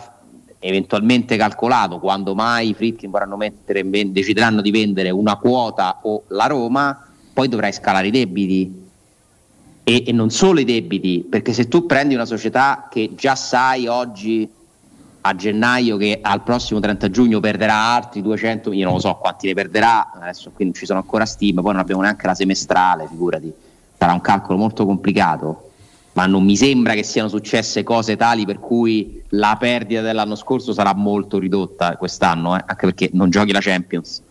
eventualmente 0.60 1.38
calcolato 1.38 2.00
quando 2.00 2.36
mai 2.36 2.72
i 2.72 2.74
Fritkin 2.74 3.10
vorranno 3.10 3.38
mettere, 3.38 3.90
decideranno 4.12 4.60
di 4.60 4.72
vendere 4.72 5.10
una 5.10 5.38
quota 5.38 6.00
o 6.02 6.24
la 6.28 6.48
Roma, 6.48 7.08
poi 7.32 7.48
dovrai 7.48 7.72
scalare 7.72 8.08
i 8.08 8.12
debiti. 8.12 8.82
E, 9.86 10.04
e, 10.06 10.12
non 10.12 10.30
solo 10.32 10.60
i 10.60 10.66
debiti, 10.66 11.25
perché 11.30 11.54
se 11.54 11.70
tu 11.70 11.86
prendi 11.86 12.13
una 12.13 12.25
società 12.25 12.90
che 12.92 13.12
già 13.16 13.36
sai 13.36 13.88
oggi 13.88 14.50
a 15.25 15.36
gennaio 15.36 15.98
che 15.98 16.20
al 16.22 16.44
prossimo 16.44 16.80
30 16.80 17.10
giugno 17.10 17.39
perderà 17.39 17.94
altri 17.94 18.22
200, 18.22 18.72
io 18.74 18.86
non 18.86 18.96
lo 18.96 19.00
so 19.00 19.15
quanti 19.15 19.48
ne 19.48 19.53
perderà, 19.53 20.12
adesso 20.13 20.51
qui 20.53 20.65
non 20.65 20.74
ci 20.74 20.86
sono 20.86 21.00
ancora 21.00 21.25
stime, 21.25 21.62
poi 21.62 21.72
non 21.72 21.82
abbiamo 21.82 22.01
neanche 22.01 22.27
la 22.27 22.36
semestrale, 22.36 23.08
figurati, 23.08 23.53
sarà 23.98 24.13
un 24.13 24.22
calcolo 24.22 24.58
molto 24.58 24.86
complicato, 24.86 25.72
ma 26.13 26.25
non 26.25 26.44
mi 26.44 26.58
sembra 26.58 26.94
che 26.94 27.03
siano 27.03 27.30
successe 27.30 27.84
cose 27.84 28.15
tali 28.18 28.46
per 28.46 28.60
cui 28.60 29.24
la 29.30 29.56
perdita 29.60 30.01
dell'anno 30.01 30.36
scorso 30.36 30.74
sarà 30.74 30.94
molto 30.94 31.39
ridotta 31.39 31.96
quest'anno, 31.98 32.56
eh? 32.58 32.63
anche 32.65 32.86
perché 32.86 33.10
non 33.13 33.30
giochi 33.30 33.51
la 33.51 33.62
Champions 33.62 34.22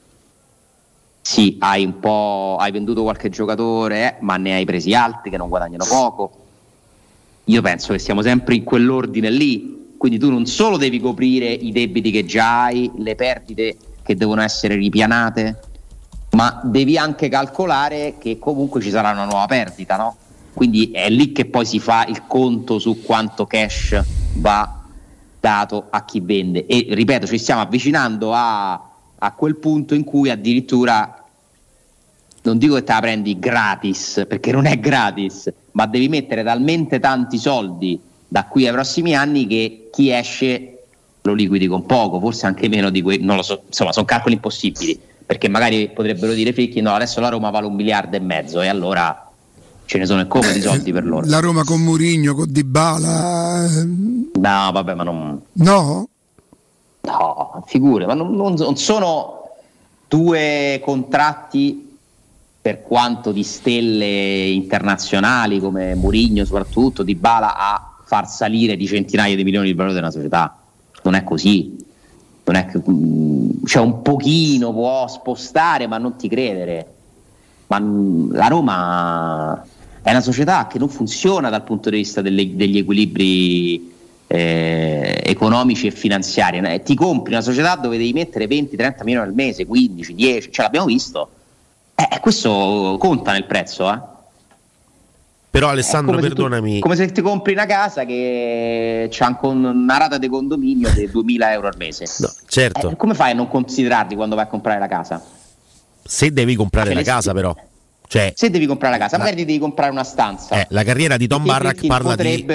sì, 1.22 1.56
hai 1.60 1.84
un 1.84 2.00
po' 2.00 2.56
hai 2.58 2.72
venduto 2.72 3.02
qualche 3.02 3.30
giocatore, 3.30 4.08
eh, 4.08 4.16
ma 4.20 4.36
ne 4.36 4.54
hai 4.54 4.64
presi 4.64 4.92
altri 4.92 5.30
che 5.30 5.36
non 5.36 5.48
guadagnano 5.48 5.84
poco. 5.88 6.32
Io 7.44 7.62
penso 7.62 7.92
che 7.92 8.00
siamo 8.00 8.22
sempre 8.22 8.56
in 8.56 8.64
quell'ordine 8.64 9.30
lì, 9.30 9.81
quindi 10.02 10.18
tu 10.18 10.30
non 10.30 10.46
solo 10.46 10.78
devi 10.78 10.98
coprire 10.98 11.46
i 11.46 11.70
debiti 11.70 12.10
che 12.10 12.24
già 12.24 12.64
hai, 12.64 12.90
le 12.96 13.14
perdite 13.14 13.76
che 14.02 14.16
devono 14.16 14.42
essere 14.42 14.74
ripianate, 14.74 15.60
ma 16.32 16.60
devi 16.64 16.98
anche 16.98 17.28
calcolare 17.28 18.16
che 18.18 18.36
comunque 18.40 18.80
ci 18.80 18.90
sarà 18.90 19.12
una 19.12 19.26
nuova 19.26 19.46
perdita, 19.46 19.96
no? 19.96 20.16
Quindi 20.54 20.90
è 20.90 21.08
lì 21.08 21.30
che 21.30 21.44
poi 21.44 21.64
si 21.64 21.78
fa 21.78 22.04
il 22.06 22.26
conto 22.26 22.80
su 22.80 23.00
quanto 23.04 23.46
cash 23.46 24.02
va 24.38 24.80
dato 25.38 25.86
a 25.88 26.04
chi 26.04 26.18
vende. 26.18 26.66
E 26.66 26.88
ripeto, 26.90 27.28
ci 27.28 27.38
stiamo 27.38 27.60
avvicinando 27.60 28.32
a 28.34 28.88
a 29.24 29.32
quel 29.34 29.54
punto 29.54 29.94
in 29.94 30.02
cui 30.02 30.30
addirittura 30.30 31.24
non 32.42 32.58
dico 32.58 32.74
che 32.74 32.82
te 32.82 32.92
la 32.92 32.98
prendi 32.98 33.38
gratis, 33.38 34.24
perché 34.26 34.50
non 34.50 34.66
è 34.66 34.80
gratis, 34.80 35.52
ma 35.70 35.86
devi 35.86 36.08
mettere 36.08 36.42
talmente 36.42 36.98
tanti 36.98 37.38
soldi 37.38 38.00
da 38.32 38.46
qui 38.46 38.66
ai 38.66 38.72
prossimi 38.72 39.14
anni 39.14 39.46
che 39.46 39.90
chi 39.92 40.10
esce 40.10 40.84
lo 41.20 41.34
liquidi 41.34 41.66
con 41.66 41.84
poco, 41.84 42.18
forse 42.18 42.46
anche 42.46 42.66
meno 42.66 42.88
di 42.88 43.02
quei, 43.02 43.18
non 43.18 43.36
lo 43.36 43.42
so, 43.42 43.64
insomma 43.66 43.92
sono 43.92 44.06
calcoli 44.06 44.36
impossibili, 44.36 44.98
perché 45.26 45.48
magari 45.48 45.90
potrebbero 45.90 46.32
dire 46.32 46.54
Fricchi 46.54 46.80
no, 46.80 46.94
adesso 46.94 47.20
la 47.20 47.28
Roma 47.28 47.50
vale 47.50 47.66
un 47.66 47.74
miliardo 47.74 48.16
e 48.16 48.20
mezzo 48.20 48.62
e 48.62 48.68
allora 48.68 49.30
ce 49.84 49.98
ne 49.98 50.06
sono 50.06 50.26
come 50.28 50.50
di 50.54 50.62
soldi 50.62 50.92
per 50.92 51.04
loro. 51.04 51.26
La 51.26 51.40
Roma 51.40 51.62
con 51.62 51.82
Murigno, 51.82 52.34
con 52.34 52.50
Dybala. 52.50 53.68
No, 54.32 54.70
vabbè, 54.72 54.94
ma 54.94 55.02
non... 55.02 55.42
No? 55.52 56.08
No, 57.02 57.64
figure, 57.66 58.06
ma 58.06 58.14
non, 58.14 58.34
non, 58.34 58.76
sono 58.76 59.50
due 60.08 60.80
contratti 60.82 61.98
per 62.62 62.82
quanto 62.82 63.30
di 63.30 63.42
stelle 63.42 64.46
internazionali 64.46 65.60
come 65.60 65.94
Mourinho 65.94 66.46
soprattutto, 66.46 67.02
di 67.02 67.14
Bala 67.14 67.56
a 67.56 67.91
far 68.12 68.28
salire 68.28 68.76
di 68.76 68.86
centinaia 68.86 69.34
di 69.34 69.42
milioni 69.42 69.70
il 69.70 69.74
valore 69.74 69.94
della 69.94 70.10
società. 70.10 70.54
Non 71.04 71.14
è 71.14 71.24
così. 71.24 71.74
Non 72.44 72.56
è 72.56 72.66
che, 72.66 72.82
mm, 72.86 73.64
cioè 73.64 73.82
un 73.82 74.02
pochino 74.02 74.70
può 74.70 75.08
spostare, 75.08 75.86
ma 75.86 75.96
non 75.96 76.16
ti 76.16 76.28
credere. 76.28 76.86
Ma 77.68 77.80
mm, 77.80 78.32
la 78.32 78.48
Roma 78.48 79.64
è 80.02 80.10
una 80.10 80.20
società 80.20 80.66
che 80.66 80.78
non 80.78 80.90
funziona 80.90 81.48
dal 81.48 81.62
punto 81.62 81.88
di 81.88 81.96
vista 81.96 82.20
delle, 82.20 82.54
degli 82.54 82.76
equilibri 82.76 83.90
eh, 84.26 85.22
economici 85.24 85.86
e 85.86 85.90
finanziari. 85.90 86.58
Eh, 86.58 86.82
ti 86.82 86.94
compri 86.94 87.32
una 87.32 87.40
società 87.40 87.76
dove 87.76 87.96
devi 87.96 88.12
mettere 88.12 88.46
20-30 88.46 89.04
milioni 89.04 89.26
al 89.26 89.32
mese, 89.32 89.64
15, 89.64 90.14
10, 90.14 90.52
ce 90.52 90.60
l'abbiamo 90.60 90.84
visto. 90.84 91.30
Eh, 91.94 92.20
questo 92.20 92.96
conta 92.98 93.32
nel 93.32 93.46
prezzo, 93.46 93.90
eh. 93.90 94.11
Però 95.52 95.68
Alessandro, 95.68 96.18
perdonami. 96.18 96.76
Tu, 96.76 96.80
come 96.80 96.96
se 96.96 97.12
ti 97.12 97.20
compri 97.20 97.52
una 97.52 97.66
casa 97.66 98.06
che 98.06 99.10
ha 99.18 99.38
una 99.42 99.98
rata 99.98 100.16
di 100.16 100.26
condominio 100.26 100.90
di 100.94 101.10
2000 101.10 101.52
euro 101.52 101.66
al 101.66 101.74
mese. 101.76 102.06
No, 102.20 102.32
certo. 102.48 102.92
Eh, 102.92 102.96
come 102.96 103.12
fai 103.12 103.32
a 103.32 103.34
non 103.34 103.48
considerarli 103.48 104.14
quando 104.14 104.34
vai 104.34 104.46
a 104.46 104.48
comprare 104.48 104.80
la 104.80 104.88
casa? 104.88 105.22
Se 106.02 106.32
devi 106.32 106.54
comprare 106.56 106.94
la 106.94 107.02
casa, 107.02 107.34
però. 107.34 107.54
Cioè, 108.08 108.32
se 108.34 108.48
devi 108.48 108.64
comprare 108.64 108.96
la 108.96 109.04
casa, 109.04 109.18
la, 109.18 109.24
magari 109.24 109.44
devi 109.44 109.58
comprare 109.58 109.90
una 109.90 110.04
stanza. 110.04 110.58
Eh, 110.58 110.66
la 110.70 110.84
carriera 110.84 111.18
di 111.18 111.26
Tom 111.26 111.44
Barrack 111.44 111.86
parla 111.86 112.16
di, 112.16 112.46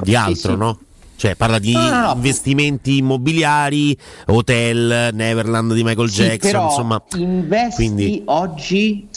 di 0.00 0.16
altro, 0.16 0.34
sì, 0.34 0.48
sì. 0.48 0.56
no? 0.56 0.78
Cioè, 1.16 1.34
parla 1.34 1.58
di 1.58 1.72
no, 1.72 1.90
no, 1.90 2.00
no. 2.00 2.12
investimenti 2.14 2.96
immobiliari, 2.96 3.94
hotel, 4.28 5.10
Neverland 5.12 5.74
di 5.74 5.84
Michael 5.84 6.08
sì, 6.08 6.22
Jackson, 6.22 6.62
insomma. 6.62 7.02
Investi 7.16 7.84
quindi... 7.84 8.22
oggi 8.24 9.08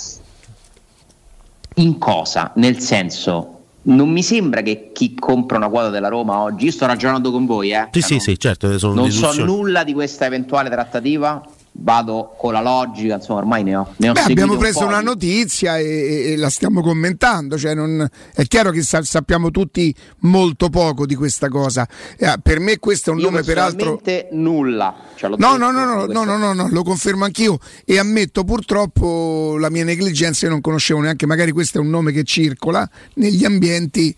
in 1.77 1.97
cosa? 1.97 2.51
Nel 2.55 2.79
senso, 2.79 3.61
non 3.83 4.09
mi 4.09 4.23
sembra 4.23 4.61
che 4.61 4.91
chi 4.93 5.15
compra 5.15 5.57
una 5.57 5.69
quota 5.69 5.89
della 5.89 6.09
Roma 6.09 6.39
oggi, 6.39 6.65
io 6.65 6.71
sto 6.71 6.85
ragionando 6.85 7.31
con 7.31 7.45
voi, 7.45 7.71
eh? 7.71 7.87
Sì, 7.91 8.01
sì, 8.01 8.19
sì, 8.19 8.39
certo. 8.39 8.67
non 8.93 9.11
so 9.11 9.33
nulla 9.43 9.83
di 9.83 9.93
questa 9.93 10.25
eventuale 10.25 10.69
trattativa 10.69 11.43
vado 11.79 12.33
con 12.37 12.53
la 12.53 12.61
logica, 12.61 13.15
insomma 13.15 13.39
ormai 13.39 13.63
ne 13.63 13.75
ho, 13.75 13.93
ne 13.97 14.09
ho 14.09 14.13
Beh, 14.13 14.21
abbiamo 14.21 14.57
preso 14.57 14.79
un 14.79 14.87
una 14.87 15.01
notizia 15.01 15.77
e, 15.77 16.31
e, 16.31 16.35
la 16.35 16.49
stiamo 16.49 16.81
commentando, 16.81 17.57
cioè 17.57 17.75
non, 17.75 18.07
è 18.33 18.43
chiaro 18.43 18.71
che 18.71 18.81
sa, 18.81 19.03
sappiamo 19.03 19.51
tutti 19.51 19.93
molto 20.19 20.69
poco 20.69 21.05
di 21.05 21.15
questa 21.15 21.49
cosa. 21.49 21.87
Eh, 22.17 22.35
per 22.41 22.59
me 22.59 22.77
questo 22.79 23.11
è 23.11 23.13
un 23.13 23.19
Io 23.19 23.29
nome 23.29 23.43
peraltro 23.43 24.01
nulla. 24.31 24.95
Cioè, 25.15 25.29
no, 25.37 25.57
no, 25.57 25.71
no, 25.71 25.85
no, 25.85 26.05
no, 26.05 26.23
no, 26.23 26.37
no, 26.37 26.53
no, 26.53 26.67
lo 26.69 26.83
confermo 26.83 27.25
anch'io 27.25 27.59
e 27.85 27.99
ammetto 27.99 28.43
purtroppo 28.43 29.57
la 29.59 29.69
mia 29.69 29.83
negligenza, 29.83 30.45
io 30.45 30.51
non 30.51 30.61
conoscevo 30.61 31.01
neanche, 31.01 31.25
magari 31.25 31.51
questo 31.51 31.77
è 31.77 31.81
un 31.81 31.89
nome 31.89 32.11
che 32.11 32.23
circola 32.23 32.87
negli 33.15 33.45
ambienti 33.45 34.15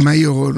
Ma 0.00 0.14
io, 0.14 0.50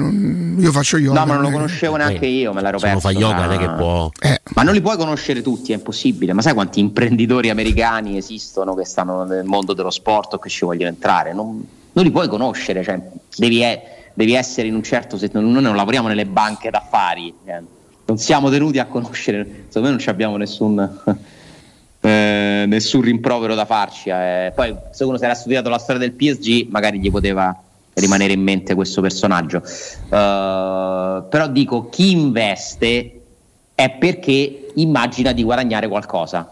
io, 0.57 0.71
faccio 0.71 0.97
yoga. 0.97 1.19
No, 1.19 1.25
ma 1.25 1.33
non 1.33 1.43
lo 1.43 1.49
conoscevo 1.49 1.97
neanche 1.97 2.25
io, 2.25 2.53
me 2.53 2.61
l'ero 2.61 2.77
perso. 2.79 2.95
Se 2.95 3.13
fa 3.13 3.19
yoga, 3.19 3.45
non 3.45 3.51
è 3.51 3.57
che 3.57 3.69
può. 3.69 4.09
Eh. 4.21 4.41
Ma 4.53 4.63
non 4.63 4.73
li 4.73 4.79
puoi 4.79 4.95
conoscere 4.95 5.41
tutti, 5.41 5.73
è 5.73 5.75
impossibile. 5.75 6.31
Ma 6.31 6.41
sai 6.41 6.53
quanti 6.53 6.79
imprenditori 6.79 7.49
americani 7.49 8.15
esistono 8.15 8.73
che 8.75 8.85
stanno 8.85 9.25
nel 9.25 9.43
mondo 9.43 9.73
dello 9.73 9.89
sport 9.89 10.35
o 10.35 10.39
che 10.39 10.47
ci 10.47 10.63
vogliono 10.63 10.89
entrare? 10.89 11.33
Non, 11.33 11.61
non 11.91 12.03
li 12.05 12.11
puoi 12.11 12.29
conoscere, 12.29 12.81
cioè, 12.81 12.97
devi, 13.35 13.61
devi, 14.13 14.33
essere 14.33 14.69
in 14.69 14.75
un 14.75 14.83
certo 14.83 15.17
settore. 15.17 15.43
Noi 15.43 15.61
non 15.61 15.75
lavoriamo 15.75 16.07
nelle 16.07 16.25
banche 16.25 16.69
d'affari, 16.69 17.33
eh. 17.43 17.61
non 18.05 18.17
siamo 18.17 18.49
tenuti 18.49 18.79
a 18.79 18.85
conoscere. 18.85 19.65
Secondo 19.67 19.89
me 19.89 19.95
non 19.97 20.05
abbiamo 20.07 20.37
nessun. 20.37 21.01
Eh, 22.05 22.65
nessun 22.67 23.01
rimprovero 23.01 23.55
da 23.55 23.65
farci. 23.65 24.09
Eh. 24.09 24.51
Poi, 24.53 24.75
se 24.91 25.03
uno 25.05 25.17
si 25.17 25.23
era 25.23 25.33
studiato 25.33 25.69
la 25.69 25.79
storia 25.79 25.99
del 25.99 26.11
PSG, 26.11 26.67
magari 26.69 26.99
gli 26.99 27.09
poteva 27.09 27.64
rimanere 27.95 28.33
in 28.33 28.41
mente 28.41 28.75
questo 28.75 29.01
personaggio. 29.01 29.57
Uh, 29.57 31.27
però 31.29 31.47
dico, 31.49 31.89
chi 31.89 32.11
investe 32.11 33.21
è 33.73 33.89
perché 33.91 34.67
immagina 34.75 35.31
di 35.31 35.43
guadagnare 35.43 35.87
qualcosa. 35.87 36.49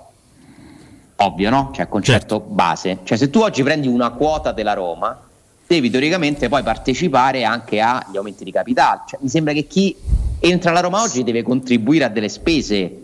Ovvio, 1.17 1.49
no? 1.49 1.71
Cioè, 1.73 1.87
concetto 1.87 2.37
certo. 2.37 2.39
base. 2.39 2.99
Cioè, 3.03 3.17
se 3.17 3.29
tu 3.29 3.39
oggi 3.39 3.63
prendi 3.63 3.87
una 3.87 4.09
quota 4.11 4.51
della 4.51 4.73
Roma, 4.73 5.17
devi 5.65 5.89
teoricamente 5.89 6.49
poi 6.49 6.63
partecipare 6.63 7.43
anche 7.43 7.79
agli 7.79 8.17
aumenti 8.17 8.43
di 8.43 8.51
capitale. 8.51 9.01
Cioè, 9.07 9.19
mi 9.21 9.29
sembra 9.29 9.53
che 9.53 9.67
chi 9.67 9.95
entra 10.39 10.71
alla 10.71 10.81
Roma 10.81 11.01
oggi 11.01 11.23
deve 11.23 11.43
contribuire 11.43 12.05
a 12.05 12.09
delle 12.09 12.29
spese. 12.29 12.99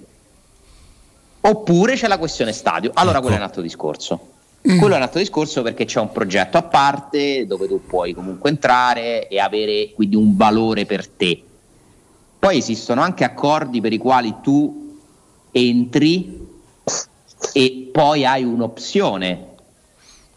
Oppure 1.41 1.95
c'è 1.95 2.07
la 2.07 2.17
questione 2.17 2.51
stadio. 2.51 2.91
Allora, 2.93 3.17
ecco. 3.17 3.21
quello 3.21 3.37
è 3.37 3.39
un 3.39 3.45
altro 3.45 3.61
discorso. 3.61 4.19
Mm. 4.67 4.77
Quello 4.77 4.93
è 4.93 4.97
un 4.97 5.03
altro 5.03 5.19
discorso 5.19 5.61
perché 5.61 5.85
c'è 5.85 6.01
un 6.01 6.11
progetto 6.11 6.57
a 6.57 6.63
parte 6.63 7.45
dove 7.47 7.67
tu 7.67 7.85
puoi 7.85 8.13
comunque 8.13 8.49
entrare 8.49 9.29
e 9.29 9.39
avere 9.39 9.91
quindi 9.93 10.17
un 10.17 10.35
valore 10.35 10.85
per 10.85 11.07
te. 11.07 11.41
Poi 12.37 12.57
esistono 12.57 13.01
anche 13.01 13.23
accordi 13.23 13.79
per 13.79 13.93
i 13.93 13.97
quali 13.97 14.35
tu 14.41 14.97
entri 15.51 16.47
e 17.53 17.89
poi 17.91 18.25
hai 18.25 18.43
un'opzione 18.43 19.47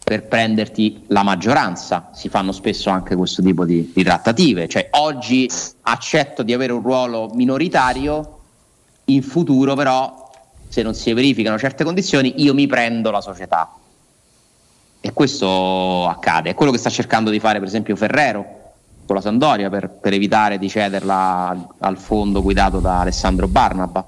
per 0.04 0.26
prenderti 0.26 1.04
la 1.08 1.24
maggioranza. 1.24 2.10
Si 2.14 2.28
fanno 2.28 2.52
spesso 2.52 2.90
anche 2.90 3.16
questo 3.16 3.42
tipo 3.42 3.64
di, 3.64 3.90
di 3.92 4.04
trattative. 4.04 4.68
Cioè 4.68 4.88
oggi 4.92 5.50
accetto 5.82 6.44
di 6.44 6.52
avere 6.52 6.72
un 6.72 6.82
ruolo 6.82 7.30
minoritario, 7.34 8.38
in 9.06 9.22
futuro 9.22 9.74
però 9.74 10.30
se 10.68 10.82
non 10.82 10.94
si 10.94 11.12
verificano 11.12 11.58
certe 11.58 11.82
condizioni 11.82 12.34
io 12.36 12.54
mi 12.54 12.68
prendo 12.68 13.10
la 13.10 13.20
società 13.20 13.76
e 15.04 15.12
questo 15.12 16.06
accade. 16.06 16.50
È 16.50 16.54
quello 16.54 16.70
che 16.70 16.78
sta 16.78 16.88
cercando 16.88 17.28
di 17.28 17.40
fare 17.40 17.58
per 17.58 17.66
esempio 17.66 17.96
Ferrero 17.96 18.60
con 19.04 19.16
la 19.16 19.20
Sandoria 19.20 19.68
per, 19.68 19.90
per 19.90 20.12
evitare 20.12 20.58
di 20.58 20.68
cederla 20.68 21.74
al, 21.80 21.98
fondo 21.98 22.40
guidato 22.40 22.78
da 22.78 23.00
Alessandro 23.00 23.48
Barnaba, 23.48 24.06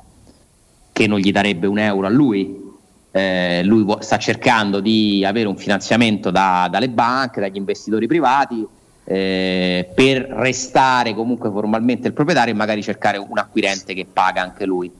che 0.92 1.06
non 1.08 1.18
gli 1.18 1.32
darebbe 1.32 1.66
un 1.66 1.78
euro 1.78 2.06
a 2.06 2.10
lui. 2.10 2.62
Eh, 3.10 3.62
lui 3.64 3.84
sta 3.98 4.18
cercando 4.18 4.78
di 4.78 5.24
avere 5.26 5.48
un 5.48 5.56
finanziamento 5.56 6.30
da, 6.30 6.68
dalle 6.70 6.88
banche, 6.88 7.40
dagli 7.40 7.56
investitori 7.56 8.06
privati, 8.06 8.64
eh, 9.02 9.90
per 9.96 10.22
restare 10.30 11.12
comunque 11.12 11.50
formalmente 11.50 12.06
il 12.06 12.14
proprietario 12.14 12.54
e 12.54 12.56
magari 12.56 12.84
cercare 12.84 13.18
un 13.18 13.36
acquirente 13.36 13.94
che 13.94 14.06
paga 14.10 14.42
anche 14.42 14.64
lui. 14.64 14.92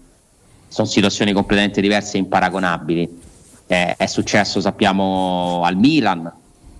Sono 0.66 0.88
situazioni 0.88 1.32
completamente 1.32 1.80
diverse 1.80 2.16
e 2.16 2.20
imparagonabili 2.20 3.22
eh, 3.74 3.96
è 3.96 4.06
successo, 4.06 4.60
sappiamo, 4.60 5.62
al 5.64 5.76
Milan, 5.76 6.30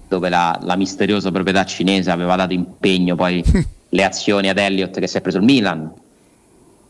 dove 0.07 0.29
la, 0.29 0.57
la, 0.63 0.77
misteriosa 0.77 1.33
proprietà 1.33 1.65
cinese 1.65 2.11
aveva 2.11 2.37
dato 2.37 2.53
impegno 2.53 3.17
poi 3.17 3.43
le 3.89 4.05
azioni 4.05 4.49
ad 4.49 4.59
Elliott 4.59 4.99
che 5.01 5.09
si 5.09 5.17
è 5.17 5.21
preso 5.21 5.39
il 5.39 5.45
Milan. 5.45 5.93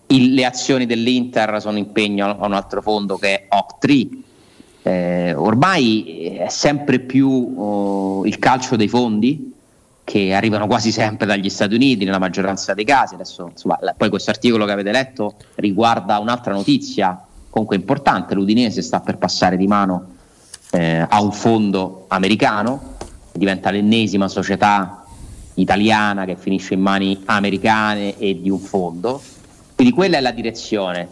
Il, 0.08 0.34
le 0.34 0.44
azioni 0.44 0.84
dell'Inter 0.84 1.60
sono 1.60 1.78
impegno 1.78 2.36
a 2.38 2.46
un 2.46 2.52
altro 2.52 2.82
fondo 2.82 3.16
che 3.16 3.46
è 3.46 3.48
Oct3. 3.54 4.08
Eh, 4.82 5.34
ormai 5.34 6.36
è 6.36 6.48
sempre 6.50 6.98
più 6.98 7.54
oh, 7.56 8.26
il 8.26 8.38
calcio 8.38 8.76
dei 8.76 8.88
fondi 8.88 9.52
che 10.04 10.34
arrivano 10.34 10.66
quasi 10.66 10.92
sempre 10.92 11.24
dagli 11.24 11.48
Stati 11.48 11.74
Uniti 11.74 12.04
nella 12.04 12.18
maggioranza 12.18 12.74
dei 12.74 12.84
casi. 12.84 13.14
Adesso, 13.14 13.48
insomma, 13.52 13.78
poi 13.96 14.10
questo 14.10 14.28
articolo 14.28 14.66
che 14.66 14.72
avete 14.72 14.92
letto 14.92 15.36
riguarda 15.54 16.18
un'altra 16.18 16.52
notizia 16.52 17.23
comunque 17.54 17.76
importante, 17.76 18.34
l'Udinese 18.34 18.82
sta 18.82 18.98
per 18.98 19.16
passare 19.16 19.56
di 19.56 19.68
mano 19.68 20.14
eh, 20.72 21.06
a 21.08 21.22
un 21.22 21.30
fondo 21.30 22.06
americano, 22.08 22.96
diventa 23.30 23.70
l'ennesima 23.70 24.26
società 24.26 25.04
italiana 25.54 26.24
che 26.24 26.34
finisce 26.34 26.74
in 26.74 26.80
mani 26.80 27.22
americane 27.26 28.18
e 28.18 28.40
di 28.40 28.50
un 28.50 28.58
fondo, 28.58 29.22
quindi 29.76 29.94
quella 29.94 30.16
è 30.16 30.20
la 30.20 30.32
direzione. 30.32 31.08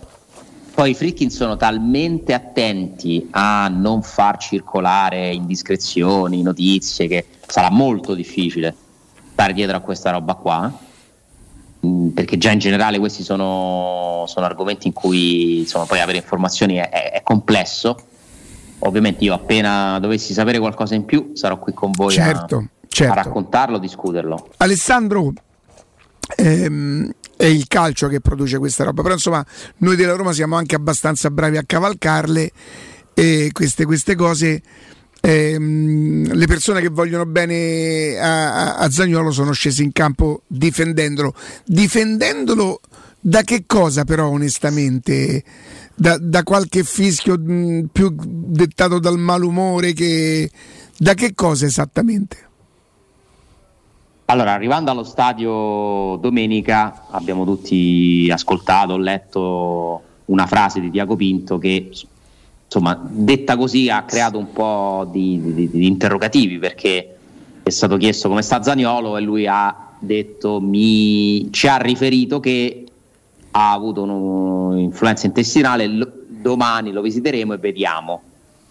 Poi 0.75 0.91
i 0.91 0.95
Frickin 0.95 1.31
sono 1.31 1.57
talmente 1.57 2.35
attenti 2.35 3.29
a 3.31 3.69
non 3.69 4.03
far 4.03 4.39
circolare 4.39 5.33
indiscrezioni, 5.33 6.43
notizie, 6.43 7.07
che 7.07 7.25
sarà 7.47 7.71
molto 7.71 8.15
difficile 8.15 8.75
stare 9.31 9.53
dietro 9.53 9.77
a 9.77 9.81
questa 9.81 10.11
roba 10.11 10.35
qua 10.35 10.73
perché 12.15 12.39
già 12.39 12.53
in 12.53 12.61
generale 12.61 12.99
questi 12.99 13.25
sono, 13.25 14.25
sono 14.29 14.47
argomenti 14.47 14.87
in 14.87 14.93
cui 14.93 15.59
insomma, 15.61 15.85
poi 15.85 16.01
avere 16.01 16.19
informazioni 16.19 16.77
è, 16.77 16.89
è, 16.89 17.11
è, 17.13 17.23
complesso. 17.23 17.97
Ovviamente 18.81 19.25
io 19.25 19.35
appena 19.35 19.99
dovessi 19.99 20.33
sapere 20.33 20.59
qualcosa 20.59 20.95
in 20.95 21.05
più 21.05 21.33
sarò 21.35 21.59
qui 21.59 21.73
con 21.73 21.91
voi 21.91 22.13
certo, 22.13 22.57
a, 22.57 22.65
certo. 22.87 23.13
a 23.13 23.17
raccontarlo, 23.17 23.79
discuterlo. 23.79 24.49
Alessandro, 24.59 25.33
ehm, 26.37 27.11
è 27.37 27.47
il 27.47 27.67
calcio 27.67 28.07
che 28.07 28.21
produce 28.21 28.59
questa 28.59 28.85
roba, 28.85 29.03
però 29.03 29.15
insomma 29.15 29.45
noi 29.79 29.97
della 29.97 30.15
Roma 30.15 30.33
siamo 30.33 30.57
anche 30.57 30.77
abbastanza 30.77 31.31
bravi 31.31 31.57
a 31.57 31.65
cavalcarle 31.67 32.53
e 33.15 33.51
queste, 33.53 33.85
queste 33.85 34.15
cose 34.15 34.63
ehm, 35.23 36.35
le 36.35 36.47
persone 36.47 36.81
che 36.81 36.89
vogliono 36.89 37.25
bene 37.25 38.19
a, 38.19 38.77
a 38.77 38.91
Zagnolo 38.91 39.31
sono 39.31 39.53
scese 39.53 39.83
in 39.83 39.93
campo 39.93 40.43
difendendolo. 40.47 41.35
Difendendolo 41.65 42.81
da 43.21 43.43
che 43.43 43.65
cosa 43.67 44.05
però 44.05 44.29
onestamente? 44.29 45.45
Da, 45.95 46.19
da 46.19 46.43
qualche 46.43 46.83
fischio 46.83 47.39
mh, 47.39 47.91
più 47.93 48.13
dettato 48.17 48.99
dal 48.99 49.19
malumore 49.19 49.93
che... 49.93 50.51
Da 50.99 51.15
che 51.15 51.35
cosa 51.35 51.67
esattamente? 51.67 52.51
Allora, 54.27 54.53
arrivando 54.53 54.91
allo 54.91 55.03
stadio 55.03 56.17
domenica 56.17 57.07
abbiamo 57.11 57.45
tutti 57.45 58.29
ascoltato, 58.33 58.97
letto 58.97 60.03
una 60.27 60.47
frase 60.47 60.81
di 60.81 60.91
Diaco 60.91 61.17
Pinto 61.17 61.59
che 61.59 61.91
insomma, 62.73 62.99
detta 63.07 63.59
così 63.59 63.91
ha 63.91 64.03
creato 64.05 64.39
un 64.39 64.51
po' 64.51 65.07
di, 65.11 65.53
di, 65.53 65.69
di, 65.69 65.87
interrogativi 65.87 66.59
perché 66.59 67.17
è 67.63 67.69
stato 67.69 67.99
chiesto 67.99 68.31
come 68.31 68.41
sta 68.41 68.63
Zaniolo 68.63 69.19
e 69.19 69.21
lui 69.21 69.47
ha 69.47 69.91
detto, 69.99 70.59
mi, 70.59 71.53
ci 71.53 71.69
ha 71.69 71.77
riferito 71.77 72.41
che 72.41 72.87
ha 73.51 73.73
avuto 73.73 74.03
un'influenza 74.03 75.27
intestinale, 75.27 75.87
l- 75.87 76.13
domani 76.29 76.93
lo 76.93 77.03
visiteremo 77.03 77.53
e 77.53 77.59
vediamo. 77.59 78.23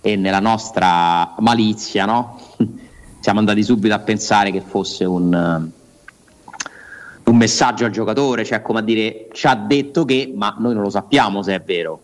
E 0.01 0.15
nella 0.15 0.39
nostra 0.39 1.35
malizia, 1.37 2.05
no? 2.05 2.39
siamo 3.21 3.37
andati 3.37 3.61
subito 3.61 3.93
a 3.93 3.99
pensare 3.99 4.49
che 4.49 4.61
fosse 4.61 5.05
un, 5.05 5.69
un 7.23 7.35
messaggio 7.37 7.85
al 7.85 7.91
giocatore, 7.91 8.43
cioè 8.43 8.63
come 8.63 8.79
a 8.79 8.81
dire 8.81 9.27
ci 9.31 9.45
ha 9.45 9.53
detto 9.53 10.05
che, 10.05 10.33
ma 10.35 10.55
noi 10.57 10.73
non 10.73 10.81
lo 10.81 10.89
sappiamo 10.89 11.43
se 11.43 11.53
è 11.53 11.61
vero. 11.61 12.01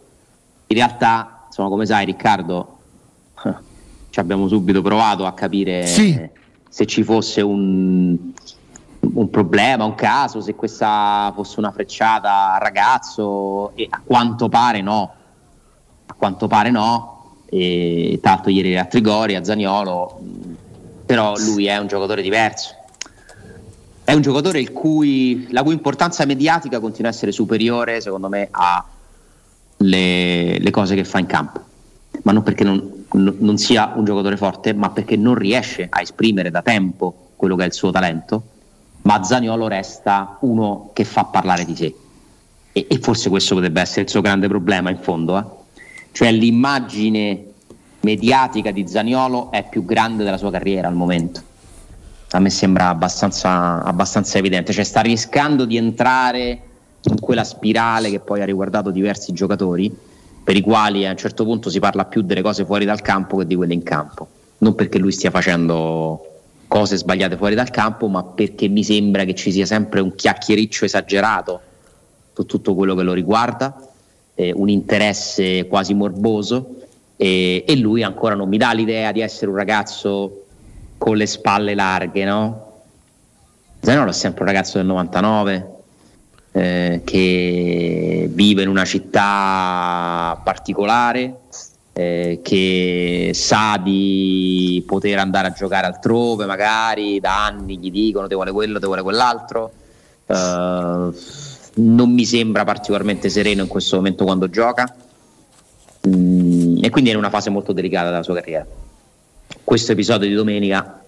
In 0.68 0.76
realtà 0.76 1.37
insomma, 1.58 1.70
come 1.70 1.88
sai, 1.88 2.06
Riccardo, 2.06 2.78
ci 4.12 4.20
abbiamo 4.20 4.48
subito 4.48 4.84
provato 4.84 5.26
a 5.26 5.34
capire 5.34 5.88
sì. 5.88 6.30
se 6.70 6.86
ci 6.86 7.02
fosse 7.02 7.42
un, 7.42 8.16
un, 9.00 9.30
problema, 9.32 9.84
un 9.84 9.96
caso, 9.96 10.40
se 10.40 10.54
questa 10.54 11.32
fosse 11.34 11.58
una 11.58 11.72
frecciata 11.72 12.54
al 12.54 12.60
ragazzo, 12.60 13.72
e 13.76 13.88
a 13.90 14.02
quanto 14.06 14.50
pare 14.50 14.82
no. 14.82 15.14
A 16.06 16.14
quanto 16.14 16.48
pare 16.48 16.70
no. 16.70 17.16
E 17.50 18.20
tanto 18.22 18.50
ieri 18.50 18.78
a 18.78 18.86
Trigori, 18.86 19.36
a 19.36 19.44
Zaniolo, 19.44 20.20
però 21.06 21.34
lui 21.38 21.66
è 21.66 21.78
un 21.78 21.88
giocatore 21.88 22.22
diverso. 22.22 22.76
È 24.04 24.14
un 24.14 24.22
giocatore 24.22 24.72
cui, 24.72 25.48
la 25.50 25.64
cui 25.64 25.74
importanza 25.74 26.24
mediatica 26.26 26.80
continua 26.80 27.10
a 27.10 27.14
essere 27.14 27.32
superiore, 27.32 28.00
secondo 28.00 28.30
me, 28.30 28.48
a 28.52 28.86
le, 29.78 30.60
le 30.60 30.72
cose 30.72 30.96
che 30.96 31.04
fa 31.04 31.20
in 31.20 31.26
campo, 31.26 31.62
ma 32.24 32.32
non 32.32 32.44
perché 32.44 32.64
non, 32.64 33.06
non 33.12 33.58
sia 33.58 33.94
un 33.96 34.06
giocatore 34.06 34.38
forte, 34.38 34.74
ma 34.74 34.90
perché 34.90 35.16
non 35.16 35.36
riesce 35.36 35.88
a 35.90 36.02
esprimere 36.02 36.52
da 36.52 36.62
tempo 36.62 37.32
quello 37.36 37.56
che 37.56 37.64
è 37.64 37.68
il 37.68 37.74
suo 37.74 37.92
talento, 37.92 38.44
ma 39.04 39.24
Zaniolo 39.24 39.68
resta 39.68 40.38
uno 40.42 40.90
che 40.94 41.04
fa 41.04 41.26
parlare 41.26 41.64
di 41.66 41.76
sé. 41.76 41.96
E, 42.74 42.86
e, 42.90 43.00
forse 43.00 43.30
questo 43.30 43.56
potrebbe 43.56 43.82
essere 43.82 44.02
il 44.02 44.10
suo 44.10 44.22
grande 44.22 44.48
problema 44.48 44.90
in 44.90 44.98
fondo, 44.98 45.38
eh? 45.38 45.44
cioè 46.12 46.32
l'immagine 46.32 47.46
mediatica 48.02 48.72
di 48.72 48.88
Zaniolo 48.88 49.52
è 49.52 49.68
più 49.68 49.86
grande 49.86 50.24
della 50.24 50.38
sua 50.38 50.52
carriera 50.52 50.88
al 50.88 50.94
momento. 50.94 51.42
a 52.32 52.40
me 52.40 52.50
sembra 52.50 52.90
abbastanza, 52.90 53.84
abbastanza 53.84 54.38
evidente, 54.38 54.74
cioè 54.74 54.84
sta 54.84 55.02
rischiando 55.02 55.66
di 55.66 55.78
entrare 55.78 56.62
in 57.10 57.20
quella 57.20 57.44
spirale 57.44 58.10
che 58.10 58.20
poi 58.20 58.42
ha 58.42 58.46
riguardato 58.46 58.92
diversi 58.92 59.34
giocatori, 59.34 59.96
per 60.44 60.56
i 60.56 60.62
quali 60.62 61.06
a 61.06 61.12
un 61.12 61.18
certo 61.18 61.44
punto 61.44 61.70
si 61.70 61.80
parla 61.80 62.06
più 62.06 62.22
delle 62.22 62.42
cose 62.42 62.66
fuori 62.66 62.86
dal 62.86 63.02
campo 63.02 63.38
che 63.38 63.48
di 63.48 63.56
quelle 63.56 63.74
in 63.74 63.84
campo. 63.84 64.28
Non 64.60 64.76
perché 64.76 64.98
lui 64.98 65.12
stia 65.12 65.30
facendo 65.30 66.26
cose 66.68 66.98
sbagliate 66.98 67.38
fuori 67.38 67.56
dal 67.56 67.70
campo, 67.70 68.08
ma 68.08 68.24
perché 68.24 68.68
mi 68.68 68.84
sembra 68.84 69.24
che 69.24 69.36
ci 69.36 69.52
sia 69.52 69.66
sempre 69.66 70.00
un 70.00 70.16
chiacchiericcio 70.16 70.86
esagerato 70.86 71.62
su 72.34 72.46
tutto 72.46 72.76
quello 72.76 72.96
che 72.96 73.04
lo 73.04 73.14
riguarda, 73.14 73.90
eh, 74.36 74.54
un 74.54 74.70
interesse 74.70 75.66
quasi 75.68 75.94
morboso 75.94 76.76
e, 77.16 77.64
e, 77.68 77.76
lui 77.78 78.04
ancora 78.04 78.36
non 78.36 78.48
mi 78.48 78.58
dà 78.58 78.72
l'idea 78.74 79.12
di 79.12 79.22
essere 79.22 79.50
un 79.50 79.58
ragazzo 79.58 80.44
con 80.98 81.18
le 81.18 81.26
spalle 81.26 81.74
larghe, 81.74 82.24
no? 82.26 82.66
Zanolo 83.82 84.10
è 84.10 84.14
sempre 84.14 84.42
un 84.42 84.48
ragazzo 84.48 84.78
del 84.78 84.86
99 84.86 85.77
eh, 86.58 87.02
che 87.04 88.28
vive 88.32 88.64
in 88.64 88.70
una 88.70 88.84
città 88.84 90.42
particolare, 90.44 91.42
eh, 91.94 92.40
che 92.42 93.30
sa 93.34 93.80
di 93.82 94.84
poter 94.88 95.20
andare 95.20 95.50
a 95.50 95.52
giocare 95.52 95.86
altrove, 95.86 96.48
magari 96.48 97.20
da 97.20 97.46
anni 97.46 97.78
gli 97.78 97.92
dicono 97.92 98.28
ti 98.28 98.34
vuole 98.34 98.52
quello, 98.52 98.80
ti 98.80 98.86
vuole 98.86 99.04
quell'altro. 99.04 99.72
Uh, 100.26 101.16
non 101.76 102.12
mi 102.12 102.26
sembra 102.26 102.64
particolarmente 102.64 103.30
sereno 103.30 103.62
in 103.62 103.68
questo 103.68 103.96
momento 103.96 104.26
quando 104.26 104.50
gioca 104.50 104.94
mm, 106.06 106.84
e 106.84 106.90
quindi 106.90 107.12
è 107.12 107.14
in 107.14 107.20
una 107.20 107.30
fase 107.30 107.50
molto 107.50 107.72
delicata 107.72 108.10
della 108.10 108.24
sua 108.24 108.34
carriera. 108.34 108.66
Questo 109.64 109.92
episodio 109.92 110.28
di 110.28 110.34
domenica 110.34 111.04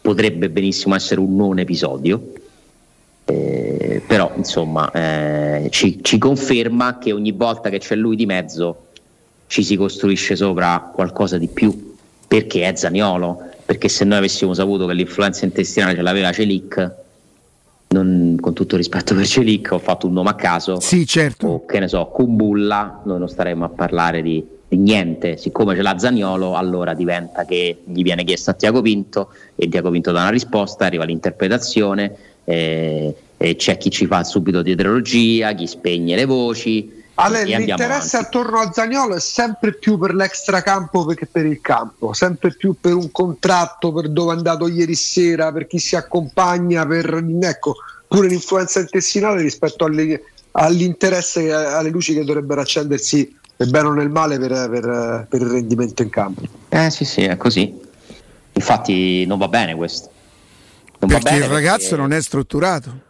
potrebbe 0.00 0.48
benissimo 0.48 0.94
essere 0.94 1.20
un 1.20 1.36
non 1.36 1.58
episodio, 1.58 2.32
eh, 3.28 4.02
però 4.06 4.32
insomma 4.36 4.90
eh, 4.92 5.68
ci, 5.70 5.98
ci 6.00 6.16
conferma 6.16 6.98
che 6.98 7.12
ogni 7.12 7.32
volta 7.32 7.70
che 7.70 7.78
c'è 7.78 7.96
lui 7.96 8.14
di 8.14 8.24
mezzo 8.24 8.84
ci 9.48 9.64
si 9.64 9.76
costruisce 9.76 10.36
sopra 10.36 10.90
qualcosa 10.94 11.36
di 11.36 11.48
più. 11.48 11.94
Perché 12.26 12.68
è 12.68 12.74
Zaniolo? 12.74 13.50
Perché 13.64 13.88
se 13.88 14.04
noi 14.04 14.18
avessimo 14.18 14.54
saputo 14.54 14.86
che 14.86 14.94
l'influenza 14.94 15.44
intestinale 15.44 15.94
ce 15.94 16.02
l'aveva 16.02 16.32
Celic 16.32 16.94
non, 17.88 18.36
con 18.40 18.52
tutto 18.52 18.76
rispetto 18.76 19.14
per 19.14 19.26
Celic 19.26 19.70
ho 19.72 19.78
fatto 19.78 20.06
un 20.06 20.12
nome 20.12 20.30
a 20.30 20.34
caso. 20.34 20.78
Sì 20.80 21.04
certo. 21.04 21.46
O 21.48 21.66
che 21.66 21.80
ne 21.80 21.88
so 21.88 22.06
Kumbulla 22.06 23.02
noi 23.04 23.18
non 23.18 23.28
staremmo 23.28 23.64
a 23.64 23.68
parlare 23.68 24.22
di, 24.22 24.44
di 24.68 24.76
niente. 24.76 25.36
Siccome 25.36 25.74
ce 25.74 25.82
l'ha 25.82 25.98
Zaniolo 25.98 26.54
allora 26.54 26.94
diventa 26.94 27.44
che 27.44 27.82
gli 27.84 28.02
viene 28.02 28.22
chiesto 28.22 28.50
a 28.50 28.54
Tiago 28.54 28.82
Pinto 28.82 29.30
e 29.56 29.68
Tiago 29.68 29.90
Pinto 29.90 30.12
dà 30.12 30.20
una 30.20 30.30
risposta 30.30 30.84
arriva 30.84 31.04
l'interpretazione 31.04 32.34
eh, 32.46 33.14
c'è 33.56 33.76
chi 33.76 33.90
ci 33.90 34.06
fa 34.06 34.24
subito 34.24 34.62
dietrologia 34.62 35.52
chi 35.52 35.66
spegne 35.66 36.16
le 36.16 36.24
voci 36.24 37.04
allora, 37.18 37.42
l'interesse 37.44 38.18
attorno 38.18 38.58
a 38.58 38.70
Zagnolo 38.72 39.14
è 39.14 39.20
sempre 39.20 39.72
più 39.72 39.96
per 39.96 40.14
l'extracampo 40.14 41.06
che 41.06 41.26
per 41.26 41.46
il 41.46 41.60
campo, 41.62 42.12
sempre 42.12 42.54
più 42.54 42.76
per 42.78 42.94
un 42.94 43.10
contratto, 43.10 43.90
per 43.90 44.10
dove 44.10 44.34
è 44.34 44.36
andato 44.36 44.68
ieri 44.68 44.94
sera, 44.94 45.50
per 45.50 45.66
chi 45.66 45.78
si 45.78 45.96
accompagna, 45.96 46.84
per 46.84 47.24
ecco, 47.40 47.76
pure 48.06 48.28
l'influenza 48.28 48.80
intestinale 48.80 49.40
rispetto 49.40 49.86
alle, 49.86 50.24
all'interesse, 50.52 51.50
alle 51.50 51.88
luci 51.88 52.12
che 52.12 52.22
dovrebbero 52.22 52.60
accendersi 52.60 53.34
nel 53.56 53.70
bene 53.70 53.86
o 53.86 53.92
nel 53.92 54.10
male 54.10 54.38
per, 54.38 54.68
per, 54.68 55.26
per 55.26 55.40
il 55.40 55.48
rendimento 55.48 56.02
in 56.02 56.10
campo. 56.10 56.42
Eh 56.68 56.90
sì, 56.90 57.06
sì, 57.06 57.22
è 57.22 57.38
così. 57.38 57.80
Infatti 58.52 59.24
non 59.24 59.38
va 59.38 59.48
bene 59.48 59.74
questo. 59.74 60.10
Perché 60.98 61.34
il 61.34 61.44
ragazzo 61.44 61.90
perché... 61.90 61.96
non 62.02 62.12
è 62.12 62.22
strutturato. 62.22 63.00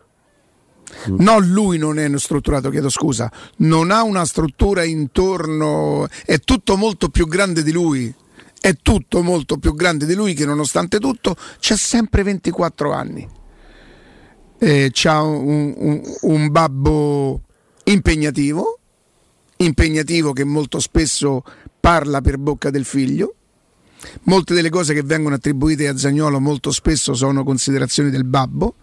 Mm. 1.11 1.17
No, 1.19 1.39
lui 1.39 1.79
non 1.79 1.99
è 1.99 2.09
strutturato, 2.19 2.71
chiedo 2.71 2.89
scusa, 2.89 3.31
non 3.59 3.91
ha 3.91 4.03
una 4.03 4.25
struttura 4.25 4.85
intorno, 4.85 6.07
è 6.25 6.39
tutto 6.39 6.77
molto 6.77 7.09
più 7.09 7.27
grande 7.27 7.63
di 7.63 7.73
lui. 7.73 8.15
È 8.59 8.75
tutto 8.83 9.23
molto 9.23 9.59
più 9.59 9.75
grande 9.75 10.07
di 10.07 10.15
lui 10.15 10.35
che 10.35 10.45
nonostante 10.45 10.99
tutto 10.99 11.37
c'ha 11.61 11.77
sempre 11.77 12.23
24 12.25 12.93
anni. 12.93 13.29
Eh, 14.59 14.91
c'ha 14.93 15.23
un, 15.23 15.75
un, 15.77 16.03
un 16.23 16.51
babbo 16.51 17.43
impegnativo, 17.85 18.79
impegnativo 19.59 20.33
che 20.33 20.45
molto 20.45 20.81
spesso 20.81 21.45
parla 21.79 22.21
per 22.21 22.39
bocca 22.39 22.71
del 22.71 22.85
figlio. 22.85 23.35
Molte 24.25 24.55
delle 24.55 24.71
cose 24.71 24.95
che 24.95 25.03
vengono 25.03 25.35
attribuite 25.37 25.89
a 25.89 25.97
Zagnolo 25.97 26.41
molto 26.41 26.71
spesso 26.71 27.15
sono 27.15 27.45
considerazioni 27.45 28.11
del 28.11 28.25
babbo 28.25 28.75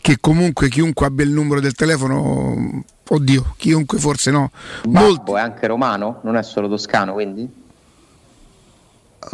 che 0.00 0.18
comunque 0.20 0.68
chiunque 0.68 1.06
abbia 1.06 1.24
il 1.24 1.30
numero 1.32 1.60
del 1.60 1.74
telefono, 1.74 2.84
oddio, 3.08 3.54
chiunque 3.56 3.98
forse 3.98 4.30
no. 4.30 4.50
Babbo 4.84 5.00
Molti... 5.00 5.32
è 5.32 5.40
anche 5.40 5.66
romano, 5.66 6.20
non 6.22 6.36
è 6.36 6.42
solo 6.42 6.68
toscano, 6.68 7.12
quindi? 7.12 7.66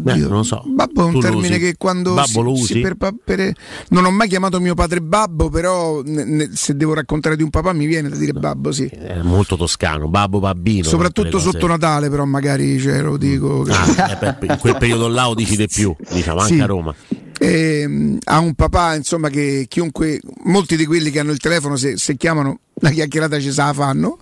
Beh, 0.03 0.17
non 0.17 0.45
so. 0.45 0.63
Babbo 0.67 1.03
è 1.03 1.13
un 1.13 1.21
termine 1.21 1.59
che 1.59 1.77
quando 1.77 2.15
babbo 2.15 2.27
si, 2.27 2.43
lo 2.43 2.53
usi? 2.53 2.73
Si 2.75 2.81
per, 2.81 2.97
per, 3.23 3.53
non 3.91 4.05
ho 4.05 4.11
mai 4.11 4.29
chiamato 4.29 4.61
mio 4.61 4.75
padre 4.75 5.01
babbo, 5.01 5.49
però 5.51 6.03
ne, 6.05 6.25
ne, 6.25 6.51
se 6.53 6.77
devo 6.77 6.95
raccontare 6.95 7.37
di 7.37 7.43
un 7.43 7.51
papà 7.51 7.73
mi 7.73 7.87
viene 7.87 8.09
da 8.09 8.17
dire 8.17 8.33
babbo, 8.33 8.73
sì. 8.73 8.87
È 8.87 9.21
molto 9.23 9.57
toscano, 9.57 10.09
babbo 10.09 10.41
babbino. 10.41 10.85
Soprattutto 10.85 11.39
sotto 11.39 11.67
Natale, 11.67 12.09
però 12.09 12.25
magari 12.25 12.79
cioè, 12.81 13.01
lo 13.01 13.17
dico. 13.17 13.67
Ah, 13.69 14.13
eh, 14.13 14.17
per, 14.17 14.39
in 14.43 14.59
quel 14.59 14.77
periodo 14.77 15.09
là 15.09 15.25
lo 15.25 15.35
dici 15.37 15.57
di 15.57 15.69
più, 15.69 15.95
diciamo, 16.11 16.41
anche 16.41 16.55
sì. 16.55 16.61
a 16.61 16.67
Roma 16.67 16.95
eh, 17.39 18.19
ha 18.25 18.39
un 18.39 18.55
papà 18.55 18.95
insomma 18.95 19.29
che 19.29 19.67
chiunque 19.69 20.21
molti 20.45 20.77
di 20.77 20.87
quelli 20.87 21.11
che 21.11 21.19
hanno 21.19 21.33
il 21.33 21.39
telefono 21.39 21.77
se, 21.77 21.97
se 21.97 22.17
chiamano 22.17 22.61
la 22.75 22.91
chiacchierata 22.91 23.41
ci 23.41 23.53
sa 23.53 23.67
la 23.67 23.73
fanno 23.73 24.19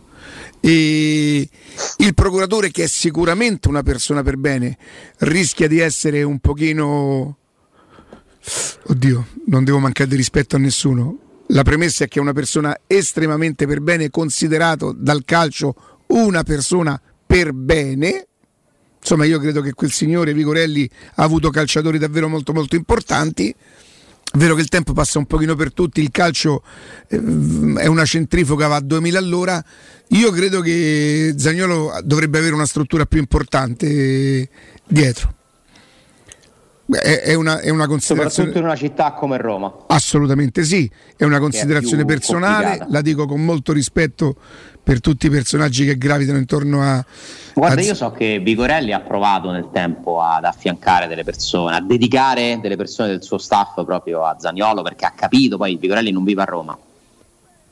e 0.61 1.48
il 1.98 2.14
procuratore 2.14 2.70
che 2.70 2.85
è 2.85 2.87
sicuramente 2.87 3.68
una 3.68 3.82
persona 3.82 4.22
per 4.22 4.37
bene 4.37 4.76
rischia 5.18 5.68
di 5.68 5.78
essere 5.78 6.22
un 6.22 6.38
pochino 6.38 7.37
oddio 8.87 9.26
non 9.46 9.64
devo 9.64 9.78
mancare 9.78 10.08
di 10.08 10.16
rispetto 10.16 10.56
a 10.56 10.58
nessuno. 10.58 11.18
La 11.48 11.62
premessa 11.62 12.04
è 12.04 12.08
che 12.08 12.18
è 12.18 12.22
una 12.22 12.32
persona 12.32 12.76
estremamente 12.87 13.66
per 13.66 13.80
bene 13.80 14.11
considerato 14.11 14.92
dal 14.96 15.24
calcio 15.24 15.74
una 16.08 16.42
persona 16.42 17.00
per 17.26 17.52
bene. 17.52 18.26
Insomma 18.98 19.24
io 19.24 19.38
credo 19.38 19.61
che 19.61 19.72
quel 19.72 19.90
signore 19.90 20.32
Vigorelli 20.32 20.88
ha 21.16 21.22
avuto 21.22 21.50
calciatori 21.50 21.98
davvero 21.98 22.28
molto 22.28 22.52
molto 22.52 22.76
importanti 22.76 23.54
è 24.33 24.38
vero 24.38 24.55
che 24.55 24.62
il 24.62 24.68
tempo 24.68 24.95
passa 24.95 25.18
un 25.18 25.27
pochino 25.27 25.55
per 25.55 25.75
tutti, 25.75 26.01
il 26.01 26.11
calcio 26.11 26.62
eh, 27.07 27.18
è 27.77 27.87
una 27.87 28.07
centrifuga, 28.07 28.66
va 28.66 28.77
a 28.77 28.81
2000 28.81 29.18
all'ora. 29.18 29.62
Io 30.09 30.31
credo 30.31 30.62
che 30.62 31.35
Zagnolo 31.37 32.01
dovrebbe 32.03 32.38
avere 32.38 32.55
una 32.55 32.64
struttura 32.64 33.05
più 33.05 33.18
importante 33.18 34.49
dietro. 34.87 35.35
È, 37.00 37.35
una, 37.35 37.61
è 37.61 37.70
una 37.70 37.87
considerazione. 37.87 38.50
Soprattutto 38.50 38.59
in 38.59 38.64
una 38.64 38.76
città 38.76 39.12
come 39.12 39.37
Roma. 39.38 39.72
Assolutamente 39.87 40.62
sì, 40.64 40.90
è 41.16 41.24
una 41.24 41.38
considerazione 41.38 42.05
personale, 42.05 42.64
complicata. 42.64 42.92
la 42.92 43.00
dico 43.00 43.26
con 43.26 43.44
molto 43.44 43.72
rispetto 43.72 44.37
per 44.83 45.00
tutti 45.00 45.26
i 45.26 45.31
personaggi 45.31 45.85
che 45.85 45.96
gravitano 45.96 46.38
intorno 46.38 46.83
a. 46.83 47.05
Guarda, 47.55 47.81
a... 47.81 47.85
io 47.85 47.94
so 47.94 48.11
che 48.11 48.40
Vigorelli 48.40 48.92
ha 48.92 49.00
provato 49.00 49.50
nel 49.50 49.68
tempo 49.72 50.20
ad 50.20 50.44
affiancare 50.44 51.07
delle 51.07 51.24
persone, 51.24 51.76
a 51.76 51.81
dedicare 51.81 52.59
delle 52.61 52.76
persone 52.76 53.09
del 53.09 53.22
suo 53.22 53.38
staff 53.38 53.83
proprio 53.85 54.24
a 54.24 54.37
Zagnolo 54.38 54.83
perché 54.83 55.05
ha 55.05 55.12
capito, 55.12 55.57
poi 55.57 55.76
Vigorelli 55.76 56.11
non 56.11 56.24
vive 56.24 56.42
a 56.42 56.46
Roma, 56.46 56.76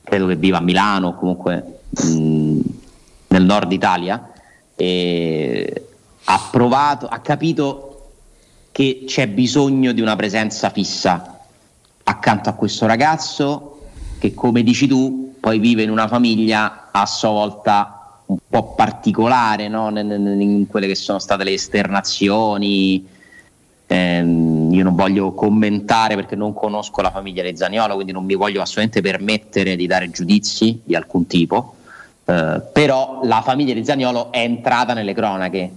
credo 0.03 0.27
che 0.27 0.35
viva 0.35 0.57
a 0.57 0.61
Milano 0.61 1.09
o 1.09 1.15
comunque 1.15 1.79
mh, 1.89 2.59
nel 3.27 3.43
nord 3.43 3.71
Italia, 3.71 4.31
e 4.75 5.85
ha 6.23 6.47
provato, 6.49 7.07
ha 7.07 7.19
capito 7.19 7.90
che 8.81 9.03
c'è 9.05 9.27
bisogno 9.27 9.91
di 9.91 10.01
una 10.01 10.15
presenza 10.15 10.71
fissa 10.71 11.39
accanto 12.03 12.49
a 12.49 12.53
questo 12.53 12.87
ragazzo 12.87 13.81
che 14.17 14.33
come 14.33 14.63
dici 14.63 14.87
tu 14.87 15.35
poi 15.39 15.59
vive 15.59 15.83
in 15.83 15.91
una 15.91 16.07
famiglia 16.07 16.89
a 16.91 17.05
sua 17.05 17.29
volta 17.29 18.21
un 18.25 18.37
po' 18.49 18.73
particolare 18.73 19.67
no? 19.67 19.89
in 19.89 20.65
quelle 20.67 20.87
che 20.87 20.95
sono 20.95 21.19
state 21.19 21.43
le 21.43 21.53
esternazioni. 21.53 23.05
Eh, 23.85 24.19
io 24.19 24.83
non 24.83 24.95
voglio 24.95 25.33
commentare 25.33 26.15
perché 26.15 26.35
non 26.35 26.53
conosco 26.53 27.01
la 27.01 27.11
famiglia 27.11 27.43
di 27.43 27.55
Zaniolo, 27.55 27.95
quindi 27.95 28.13
non 28.13 28.23
mi 28.23 28.35
voglio 28.35 28.61
assolutamente 28.61 29.01
permettere 29.01 29.75
di 29.75 29.85
dare 29.85 30.09
giudizi 30.09 30.81
di 30.83 30.95
alcun 30.95 31.27
tipo. 31.27 31.75
Eh, 32.23 32.61
però 32.71 33.19
la 33.23 33.41
famiglia 33.41 33.73
di 33.73 33.83
Zaniolo 33.83 34.31
è 34.31 34.39
entrata 34.39 34.93
nelle 34.93 35.13
cronache. 35.13 35.71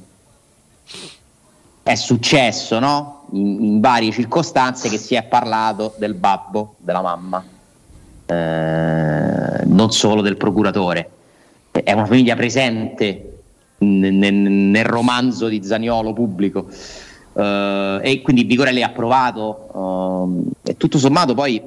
È 1.85 1.94
successo, 1.97 2.79
no? 2.79 3.27
In, 3.33 3.62
in 3.62 3.81
varie 3.81 4.11
circostanze 4.11 4.88
che 4.88 4.97
si 4.97 5.14
è 5.14 5.23
parlato 5.25 5.94
del 5.99 6.14
babbo, 6.14 6.77
della 6.79 7.03
mamma, 7.03 7.44
eh, 8.25 9.64
non 9.66 9.92
solo 9.92 10.23
del 10.23 10.38
procuratore. 10.38 11.11
È 11.70 11.92
una 11.92 12.07
famiglia 12.07 12.37
presente 12.37 13.42
nel, 13.79 14.14
nel 14.14 14.85
romanzo 14.87 15.49
di 15.49 15.62
Zaniolo 15.62 16.14
pubblico. 16.14 16.68
Uh, 17.35 17.99
e 18.01 18.23
quindi 18.23 18.44
Vigorelli 18.44 18.83
ha 18.83 18.90
provato 18.90 19.68
uh, 19.77 20.53
e 20.62 20.77
tutto 20.77 20.99
sommato 20.99 21.35
poi 21.35 21.61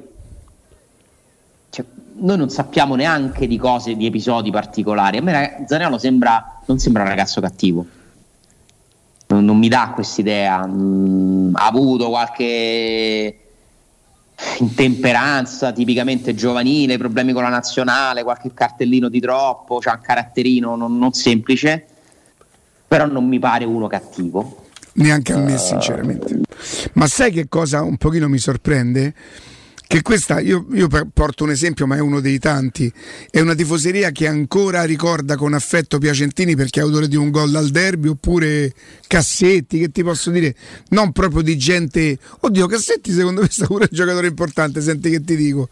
cioè, 1.68 1.84
noi 2.20 2.38
non 2.38 2.48
sappiamo 2.48 2.94
neanche 2.94 3.46
di 3.46 3.58
cose, 3.58 3.94
di 3.94 4.06
episodi 4.06 4.50
particolari. 4.50 5.18
A 5.18 5.22
me 5.22 5.64
Zaniolo 5.68 5.98
sembra, 5.98 6.60
non 6.64 6.80
sembra 6.80 7.02
un 7.02 7.08
ragazzo 7.08 7.40
cattivo. 7.40 7.86
Non, 9.28 9.44
non 9.44 9.58
mi 9.58 9.68
dà 9.68 9.92
quest'idea. 9.94 10.66
Mm, 10.66 11.54
ha 11.54 11.66
avuto 11.66 12.08
qualche 12.08 13.38
intemperanza 14.60 15.72
tipicamente 15.72 16.34
giovanile, 16.34 16.96
problemi 16.96 17.32
con 17.32 17.42
la 17.42 17.48
nazionale, 17.48 18.22
qualche 18.22 18.52
cartellino 18.54 19.08
di 19.08 19.20
troppo, 19.20 19.78
c'ha 19.78 19.94
un 19.94 20.00
caratterino 20.00 20.76
non, 20.76 20.96
non 20.96 21.12
semplice, 21.12 21.84
però 22.86 23.06
non 23.06 23.26
mi 23.26 23.38
pare 23.38 23.64
uno 23.64 23.86
cattivo. 23.86 24.66
Neanche 24.94 25.32
a 25.32 25.38
me, 25.38 25.54
uh, 25.54 25.58
sinceramente. 25.58 26.40
Ma 26.94 27.06
sai 27.06 27.30
che 27.32 27.48
cosa 27.48 27.82
un 27.82 27.96
pochino 27.96 28.28
mi 28.28 28.38
sorprende? 28.38 29.14
Che 29.88 30.02
questa, 30.02 30.38
io, 30.38 30.66
io, 30.72 30.86
porto 31.14 31.44
un 31.44 31.50
esempio, 31.50 31.86
ma 31.86 31.96
è 31.96 32.00
uno 32.00 32.20
dei 32.20 32.38
tanti, 32.38 32.92
è 33.30 33.40
una 33.40 33.54
tifoseria 33.54 34.10
che 34.10 34.26
ancora 34.26 34.84
ricorda 34.84 35.34
con 35.34 35.54
affetto 35.54 35.96
Piacentini 35.96 36.54
perché 36.54 36.80
è 36.80 36.82
autore 36.82 37.08
di 37.08 37.16
un 37.16 37.30
gol 37.30 37.54
al 37.54 37.70
derby, 37.70 38.08
oppure 38.08 38.70
Cassetti, 39.06 39.78
che 39.78 39.90
ti 39.90 40.02
posso 40.02 40.30
dire, 40.30 40.54
non 40.90 41.10
proprio 41.12 41.40
di 41.40 41.56
gente, 41.56 42.18
oddio 42.40 42.66
Cassetti 42.66 43.12
secondo 43.12 43.40
me 43.40 43.46
è 43.46 43.50
stato 43.50 43.72
pure 43.72 43.88
un 43.90 43.96
giocatore 43.96 44.26
importante, 44.26 44.82
senti 44.82 45.08
che 45.08 45.22
ti 45.22 45.36
dico, 45.36 45.70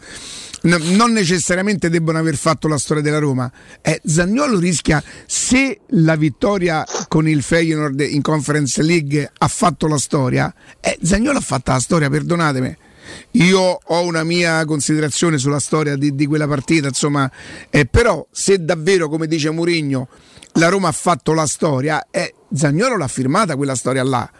no, 0.62 0.78
non 0.94 1.12
necessariamente 1.12 1.90
debbono 1.90 2.16
aver 2.16 2.36
fatto 2.36 2.68
la 2.68 2.78
storia 2.78 3.02
della 3.02 3.18
Roma, 3.18 3.52
eh, 3.82 4.00
Zagnolo 4.02 4.58
rischia, 4.58 5.04
se 5.26 5.80
la 5.88 6.16
vittoria 6.16 6.86
con 7.08 7.28
il 7.28 7.42
Feyenoord 7.42 8.00
in 8.00 8.22
Conference 8.22 8.82
League 8.82 9.30
ha 9.36 9.48
fatto 9.48 9.86
la 9.86 9.98
storia, 9.98 10.54
eh, 10.80 10.98
Zagnolo 11.02 11.36
ha 11.36 11.42
fatto 11.42 11.72
la 11.72 11.80
storia, 11.80 12.08
perdonatemi 12.08 12.84
io 13.32 13.60
ho 13.82 14.02
una 14.02 14.24
mia 14.24 14.64
considerazione 14.64 15.38
sulla 15.38 15.58
storia 15.58 15.96
di, 15.96 16.14
di 16.14 16.26
quella 16.26 16.46
partita, 16.46 16.88
insomma, 16.88 17.30
eh, 17.70 17.86
però 17.86 18.26
se 18.30 18.64
davvero, 18.64 19.08
come 19.08 19.26
dice 19.26 19.50
Mourinho, 19.50 20.08
la 20.54 20.68
Roma 20.68 20.88
ha 20.88 20.92
fatto 20.92 21.32
la 21.32 21.46
storia, 21.46 22.06
eh, 22.10 22.34
Zagnolo 22.52 22.96
l'ha 22.96 23.08
firmata 23.08 23.56
quella 23.56 23.74
storia 23.74 24.02
là. 24.02 24.30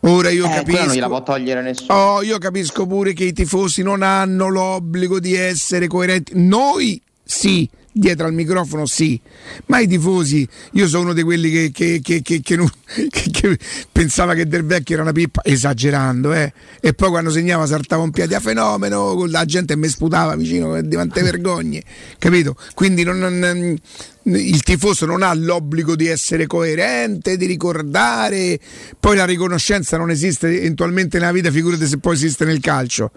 Ora 0.00 0.30
io 0.30 0.46
eh, 0.46 0.48
capisco. 0.48 0.84
Non 0.84 0.94
gliela 0.94 1.06
può 1.06 1.22
togliere 1.22 1.62
nessuno. 1.62 1.94
Oh, 1.94 2.22
io 2.22 2.38
capisco 2.38 2.86
pure 2.86 3.12
che 3.12 3.24
i 3.24 3.32
tifosi 3.32 3.82
non 3.82 4.02
hanno 4.02 4.48
l'obbligo 4.48 5.20
di 5.20 5.34
essere 5.34 5.86
coerenti. 5.86 6.32
Noi 6.34 7.00
sì 7.24 7.68
dietro 7.92 8.26
al 8.26 8.32
microfono 8.32 8.86
sì, 8.86 9.20
ma 9.66 9.78
i 9.78 9.86
tifosi, 9.86 10.48
io 10.72 10.88
sono 10.88 11.02
uno 11.02 11.12
di 11.12 11.22
quelli 11.22 11.50
che, 11.50 12.00
che, 12.00 12.00
che, 12.22 12.42
che 12.42 13.58
pensava 13.90 14.34
che 14.34 14.46
Del 14.46 14.64
Vecchio 14.64 14.94
era 14.94 15.02
una 15.02 15.12
pippa, 15.12 15.42
esagerando, 15.44 16.32
eh? 16.32 16.52
e 16.80 16.94
poi 16.94 17.10
quando 17.10 17.30
segnava 17.30 17.66
saltava 17.66 18.02
un 18.02 18.10
piede 18.10 18.34
a 18.34 18.40
fenomeno, 18.40 19.26
la 19.26 19.44
gente 19.44 19.76
mi 19.76 19.88
sputava 19.88 20.34
vicino 20.36 20.80
di 20.80 20.94
quante 20.94 21.22
vergogne, 21.22 21.82
capito? 22.18 22.56
Quindi 22.74 23.02
non, 23.02 23.18
non, 23.18 23.78
il 24.24 24.62
tifoso 24.62 25.04
non 25.04 25.22
ha 25.22 25.34
l'obbligo 25.34 25.94
di 25.94 26.06
essere 26.06 26.46
coerente, 26.46 27.36
di 27.36 27.46
ricordare, 27.46 28.58
poi 28.98 29.16
la 29.16 29.24
riconoscenza 29.24 29.96
non 29.96 30.10
esiste 30.10 30.48
eventualmente 30.48 31.18
nella 31.18 31.32
vita, 31.32 31.50
figurate 31.50 31.86
se 31.86 31.98
poi 31.98 32.14
esiste 32.14 32.44
nel 32.44 32.60
calcio, 32.60 33.10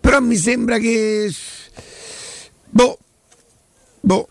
però 0.00 0.20
mi 0.20 0.36
sembra 0.36 0.78
che... 0.78 1.32
Boh, 2.70 2.98
Boh. 4.00 4.28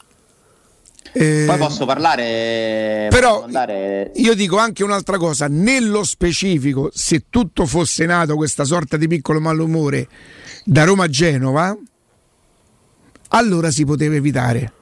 Eh, 1.14 1.46
Poi 1.48 1.58
posso 1.58 1.86
parlare. 1.86 3.08
Però 3.10 3.44
andare... 3.44 4.12
io 4.16 4.36
dico 4.36 4.58
anche 4.58 4.84
un'altra 4.84 5.18
cosa: 5.18 5.48
nello 5.48 6.04
specifico, 6.04 6.90
se 6.94 7.26
tutto 7.30 7.66
fosse 7.66 8.06
nato 8.06 8.36
questa 8.36 8.66
sorta 8.66 8.98
di 8.98 9.08
piccolo 9.08 9.40
malumore 9.40 10.08
da 10.64 10.84
Roma 10.84 11.06
a 11.06 11.08
Genova, 11.08 11.76
allora 13.30 13.72
si 13.72 13.86
poteva 13.86 14.16
evitare. 14.16 14.74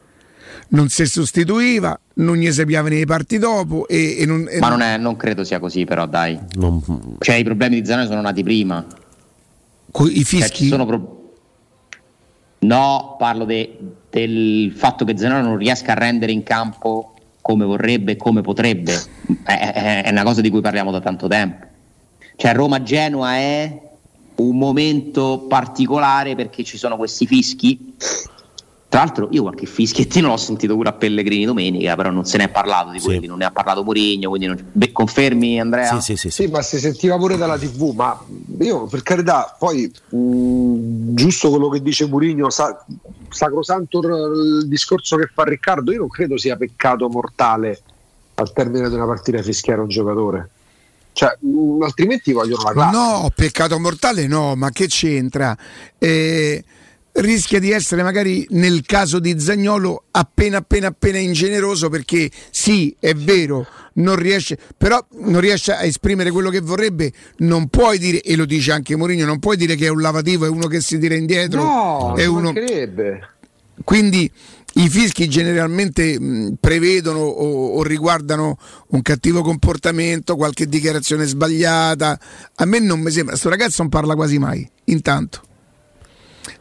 Non 0.67 0.89
si 0.89 1.05
sostituiva, 1.05 1.97
non 2.15 2.37
gli 2.37 2.51
sapeva 2.51 2.89
nei 2.89 3.05
parti 3.05 3.37
dopo. 3.37 3.87
E, 3.87 4.17
e 4.19 4.25
non, 4.25 4.47
e 4.49 4.59
Ma 4.59 4.69
non, 4.69 4.81
è, 4.81 4.97
non, 4.97 5.15
credo 5.15 5.43
sia 5.43 5.59
così, 5.59 5.85
però, 5.85 6.07
dai. 6.07 6.39
Non... 6.53 6.81
Cioè, 7.19 7.35
i 7.35 7.43
problemi 7.43 7.79
di 7.79 7.85
Zanoni 7.85 8.07
sono 8.07 8.21
nati 8.21 8.41
prima. 8.43 8.83
I 10.09 10.23
fischi? 10.23 10.67
Cioè, 10.67 10.85
pro... 10.85 11.33
No, 12.59 13.15
parlo 13.19 13.45
de, 13.45 13.77
del 14.15 14.71
fatto 14.73 15.03
che 15.03 15.17
Zenone 15.17 15.41
non 15.41 15.57
riesca 15.57 15.91
a 15.91 15.95
rendere 15.95 16.31
in 16.31 16.41
campo 16.41 17.15
come 17.41 17.65
vorrebbe 17.65 18.13
e 18.13 18.15
come 18.15 18.39
potrebbe. 18.39 18.93
È, 19.43 20.03
è, 20.05 20.09
una 20.09 20.23
cosa 20.23 20.39
di 20.39 20.49
cui 20.49 20.61
parliamo 20.61 20.89
da 20.89 21.01
tanto 21.01 21.27
tempo. 21.27 21.65
Cioè 22.37 22.53
Roma-Genoa 22.53 23.35
è 23.35 23.81
un 24.35 24.57
momento 24.57 25.45
particolare 25.49 26.33
perché 26.35 26.63
ci 26.63 26.77
sono 26.77 26.95
questi 26.95 27.27
fischi 27.27 27.93
tra 28.87 29.03
l'altro 29.03 29.27
io 29.31 29.41
qualche 29.41 29.65
fischiettino 29.65 30.29
l'ho 30.29 30.37
sentito 30.37 30.75
pure 30.75 30.89
a 30.89 30.93
Pellegrini 30.93 31.45
domenica, 31.45 31.95
però 31.95 32.11
non 32.11 32.25
se 32.25 32.37
ne 32.37 32.45
è 32.45 32.49
parlato 32.49 32.91
di 32.91 32.99
quelli, 32.99 33.21
sì. 33.21 33.27
non 33.27 33.39
ne 33.39 33.45
ha 33.45 33.51
parlato 33.51 33.83
Murigno, 33.83 34.29
quindi 34.29 34.47
non... 34.47 34.63
Beh, 34.71 34.91
confermi 34.91 35.59
Andrea? 35.59 35.99
Sì, 35.99 36.15
sì, 36.15 36.15
sì, 36.15 36.29
sì, 36.29 36.47
ma 36.47 36.61
si 36.61 36.79
sentiva 36.79 37.17
pure 37.17 37.37
dalla 37.37 37.57
tv, 37.57 37.93
ma 37.93 38.17
io 38.59 38.85
per 38.85 39.03
carità, 39.03 39.55
poi 39.57 39.91
mh, 40.09 41.13
giusto 41.13 41.49
quello 41.49 41.69
che 41.69 41.81
dice 41.81 42.05
Murigno, 42.07 42.49
sa, 42.49 42.85
sacrosanto 43.29 43.99
il 43.99 44.67
discorso 44.67 45.17
che 45.17 45.29
fa 45.33 45.43
Riccardo, 45.43 45.91
io 45.91 45.99
non 45.99 46.09
credo 46.09 46.37
sia 46.37 46.55
peccato 46.55 47.09
mortale 47.09 47.81
al 48.35 48.51
termine 48.53 48.89
di 48.89 48.95
una 48.95 49.05
partita 49.05 49.41
fischiare 49.41 49.81
un 49.81 49.87
giocatore. 49.87 50.49
Cioè, 51.11 51.37
mh, 51.39 51.81
altrimenti 51.81 52.33
vogliono 52.33 52.63
la 52.63 52.71
classe. 52.71 52.97
No, 52.97 53.31
peccato 53.33 53.79
mortale 53.79 54.27
no, 54.27 54.55
ma 54.55 54.69
che 54.69 54.87
c'entra? 54.87 55.57
Eh 55.97 56.63
rischia 57.15 57.59
di 57.59 57.71
essere 57.71 58.03
magari 58.03 58.45
nel 58.51 58.85
caso 58.85 59.19
di 59.19 59.39
Zagnolo 59.39 60.05
appena 60.11 60.57
appena 60.57 60.87
appena 60.87 61.17
ingeneroso 61.17 61.89
perché 61.89 62.29
sì 62.49 62.93
è 62.99 63.13
vero 63.13 63.65
non 63.93 64.15
riesce 64.17 64.57
però 64.77 65.03
non 65.19 65.39
riesce 65.39 65.71
a 65.71 65.83
esprimere 65.83 66.31
quello 66.31 66.49
che 66.49 66.59
vorrebbe 66.59 67.11
non 67.37 67.67
puoi 67.69 67.97
dire 67.99 68.21
e 68.21 68.35
lo 68.35 68.45
dice 68.45 68.73
anche 68.73 68.95
Mourinho 68.97 69.25
non 69.25 69.39
puoi 69.39 69.55
dire 69.55 69.75
che 69.75 69.85
è 69.85 69.89
un 69.89 70.01
lavativo 70.01 70.45
è 70.45 70.49
uno 70.49 70.67
che 70.67 70.81
si 70.81 70.97
tira 70.97 71.15
indietro 71.15 71.63
no, 71.63 72.15
è 72.15 72.25
uno 72.25 72.51
quindi 73.83 74.29
i 74.77 74.89
fischi 74.89 75.29
generalmente 75.29 76.19
mh, 76.19 76.55
prevedono 76.59 77.19
o, 77.19 77.77
o, 77.77 77.83
riguardano 77.83 78.57
un 78.87 79.01
cattivo 79.01 79.41
comportamento, 79.41 80.35
qualche 80.35 80.65
dichiarazione 80.67 81.25
sbagliata. 81.25 82.19
A 82.55 82.65
me 82.65 82.79
non 82.79 82.99
mi 82.99 83.09
sembra, 83.09 83.31
questo 83.31 83.49
ragazzo 83.49 83.81
non 83.81 83.89
parla 83.89 84.15
quasi 84.15 84.37
mai, 84.37 84.69
intanto. 84.85 85.41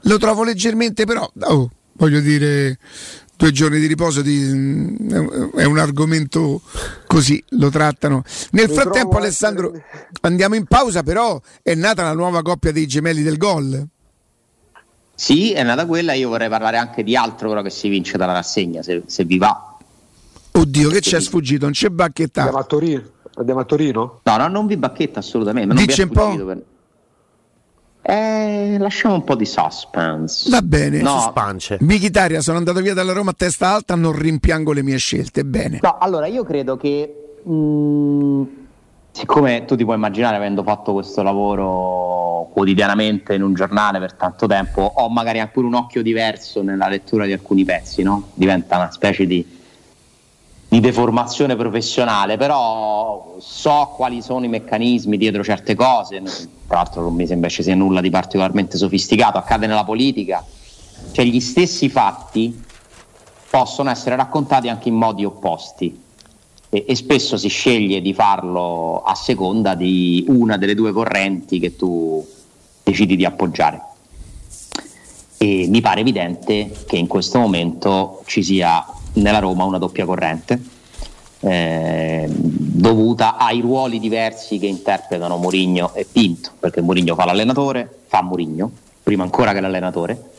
Lo 0.03 0.19
trovo 0.19 0.45
leggermente, 0.45 1.05
però, 1.05 1.31
oh, 1.41 1.71
voglio 1.95 2.21
dire, 2.21 2.79
due 3.37 3.53
giorni 3.53 3.81
di 3.81 3.87
riposo 3.87 4.23
di, 4.23 4.43
è 5.55 5.65
un 5.65 5.79
argomento 5.79 6.63
così 7.07 7.43
lo 7.51 7.71
trattano. 7.71 8.23
Nel 8.53 8.69
lo 8.69 8.75
frattempo, 8.75 9.17
Alessandro, 9.17 9.69
essere... 9.75 10.09
andiamo 10.23 10.55
in 10.55 10.67
pausa, 10.67 11.03
però 11.03 11.41
è 11.63 11.75
nata 11.75 12.03
la 12.03 12.13
nuova 12.13 12.43
coppia 12.43 12.73
dei 12.73 12.87
gemelli 12.87 13.23
del 13.23 13.37
gol. 13.37 13.87
Sì, 15.15 15.53
è 15.53 15.63
nata 15.63 15.87
quella. 15.87 16.13
Io 16.13 16.29
vorrei 16.29 16.49
parlare 16.49 16.77
anche 16.77 17.05
di 17.05 17.17
altro 17.17 17.49
però 17.49 17.63
che 17.63 17.71
si 17.71 17.89
vince 17.89 18.17
dalla 18.17 18.33
rassegna, 18.33 18.83
se, 18.83 19.03
se 19.07 19.25
vi 19.25 19.39
va. 19.39 19.77
Oddio, 20.53 20.89
che 20.91 21.01
c'è 21.01 21.21
sfuggito? 21.21 21.65
Non 21.65 21.73
c'è 21.73 21.89
bacchetta. 21.89 22.41
Andiamo 22.43 22.63
a 22.63 22.65
Torino? 22.65 23.03
Andiamo 23.37 23.61
a 23.61 23.65
Torino? 23.65 24.21
No, 24.23 24.37
no, 24.37 24.49
non 24.49 24.67
vi 24.67 24.77
bacchetta 24.77 25.19
assolutamente. 25.21 25.75
Dice 25.75 26.03
un 26.05 26.09
po'. 26.11 26.45
Per... 26.45 26.63
Eh, 28.07 28.77
lasciamo 28.79 29.15
un 29.15 29.25
po' 29.25 29.35
di 29.35 29.47
suspense. 29.47 30.51
Va 30.51 30.61
bene. 30.61 31.01
No. 31.01 31.21
Suspense. 31.21 31.79
Michitaria, 31.81 32.43
sono 32.43 32.59
andato 32.59 32.81
via 32.81 32.93
dalla 32.93 33.13
Roma 33.13 33.31
a 33.31 33.35
testa 33.35 33.71
alta, 33.73 33.95
non 33.95 34.13
rimpiango 34.13 34.73
le 34.73 34.83
mie 34.83 34.99
scelte. 34.99 35.43
Bene. 35.45 35.79
No, 35.83 35.97
allora 35.99 36.27
io 36.27 36.45
credo 36.45 36.77
che. 36.77 37.39
Mh, 37.43 37.53
mm, 37.53 38.43
siccome 39.11 39.65
tu 39.65 39.75
ti 39.75 39.85
puoi 39.85 39.97
immaginare, 39.97 40.37
avendo 40.37 40.63
fatto 40.63 40.93
questo 40.93 41.23
lavoro 41.23 42.51
quotidianamente 42.53 43.35
in 43.35 43.43
un 43.43 43.55
giornale 43.55 43.99
per 44.01 44.15
tanto 44.15 44.47
tempo, 44.47 44.83
ho 44.83 45.09
magari 45.09 45.41
anche 45.41 45.59
un 45.61 45.75
occhio 45.75 46.03
diverso 46.03 46.63
nella 46.63 46.89
lettura 46.89 47.25
di 47.25 47.33
alcuni 47.33 47.65
pezzi, 47.65 48.03
no? 48.03 48.31
Diventa 48.35 48.77
una 48.77 48.91
specie 48.91 49.27
di 49.27 49.54
di 50.75 50.81
deformazione 50.81 51.55
professionale, 51.55 52.37
però 52.37 53.37
so 53.39 53.93
quali 53.95 54.21
sono 54.21 54.45
i 54.45 54.49
meccanismi 54.49 55.17
dietro 55.17 55.45
certe 55.45 55.77
cose, 55.77 56.21
tra 56.67 56.79
l'altro 56.79 57.03
non 57.03 57.15
mi 57.15 57.29
sembra 57.29 57.49
ci 57.49 57.63
sia 57.63 57.77
nulla 57.77 58.01
di 58.01 58.11
particolarmente 58.11 58.77
sofisticato, 58.77 59.39
accade 59.39 59.69
nella 59.69 59.85
politica, 59.85 60.45
cioè 61.13 61.25
gli 61.27 61.39
stessi 61.39 61.89
fatti 61.89 62.61
possono 63.49 63.89
essere 63.89 64.17
raccontati 64.17 64.69
anche 64.69 64.89
in 64.89 64.97
modi 64.97 65.25
opposti. 65.25 66.03
E, 66.69 66.85
e 66.89 66.97
spesso 66.97 67.37
si 67.37 67.47
sceglie 67.47 68.01
di 68.01 68.13
farlo 68.13 69.05
a 69.05 69.15
seconda 69.15 69.77
di 69.77 70.25
una 70.27 70.57
delle 70.57 70.75
due 70.75 70.91
correnti 70.91 71.61
che 71.61 71.77
tu 71.77 72.27
decidi 72.83 73.15
di 73.15 73.25
appoggiare. 73.25 73.81
E 75.37 75.67
mi 75.69 75.81
pare 75.81 76.01
evidente 76.01 76.73
che 76.85 76.97
in 76.97 77.07
questo 77.07 77.39
momento 77.39 78.23
ci 78.27 78.43
sia 78.43 78.85
nella 79.15 79.39
Roma 79.39 79.65
una 79.65 79.79
doppia 79.79 80.05
corrente. 80.05 80.61
eh, 81.41 82.27
dovuta 82.27 83.37
ai 83.37 83.61
ruoli 83.61 84.01
diversi 84.01 84.59
che 84.59 84.67
interpretano 84.67 85.37
Mourinho 85.37 85.93
e 85.95 86.07
Pinto, 86.11 86.53
perché 86.59 86.81
Mourinho 86.81 87.15
fa 87.15 87.27
l'allenatore, 87.27 88.05
fa 88.07 88.23
Mourinho, 88.23 88.71
prima 89.03 89.25
ancora 89.25 89.53
che 89.53 89.61
l'allenatore, 89.61 90.31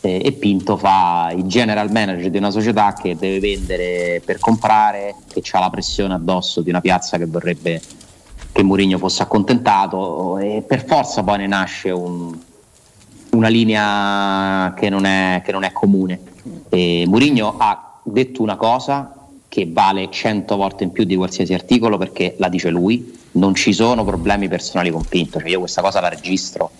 eh, 0.00 0.20
e 0.24 0.32
Pinto 0.32 0.76
fa 0.76 1.32
il 1.34 1.44
general 1.44 1.90
manager 1.90 2.30
di 2.30 2.38
una 2.38 2.50
società 2.50 2.92
che 2.92 3.16
deve 3.16 3.40
vendere 3.40 4.22
per 4.24 4.38
comprare, 4.38 5.16
che 5.32 5.42
ha 5.50 5.58
la 5.58 5.70
pressione 5.70 6.14
addosso 6.14 6.60
di 6.60 6.70
una 6.70 6.80
piazza 6.80 7.18
che 7.18 7.26
vorrebbe 7.26 7.80
che 8.52 8.62
Mourinho 8.62 8.98
fosse 8.98 9.22
accontentato 9.22 10.38
e 10.38 10.62
per 10.66 10.84
forza 10.84 11.22
poi 11.22 11.38
ne 11.38 11.46
nasce 11.46 11.90
un, 11.90 12.38
una 13.30 13.48
linea 13.48 14.74
che 14.76 14.90
non 14.90 15.06
è, 15.06 15.40
che 15.44 15.52
non 15.52 15.64
è 15.64 15.72
comune. 15.72 16.20
E 16.68 17.04
Mourinho 17.06 17.54
ha 17.56 17.91
detto 18.02 18.42
una 18.42 18.56
cosa 18.56 19.14
che 19.48 19.68
vale 19.70 20.08
100 20.10 20.56
volte 20.56 20.84
in 20.84 20.92
più 20.92 21.04
di 21.04 21.16
qualsiasi 21.16 21.52
articolo 21.54 21.98
perché 21.98 22.34
la 22.38 22.48
dice 22.48 22.70
lui, 22.70 23.18
non 23.32 23.54
ci 23.54 23.72
sono 23.72 24.04
problemi 24.04 24.48
personali 24.48 24.90
con 24.90 25.04
Pinto, 25.04 25.38
cioè 25.38 25.48
io 25.48 25.58
questa 25.58 25.82
cosa 25.82 26.00
la 26.00 26.08
registro 26.08 26.70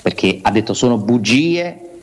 perché 0.00 0.38
ha 0.40 0.50
detto 0.50 0.74
sono 0.74 0.96
bugie 0.96 2.00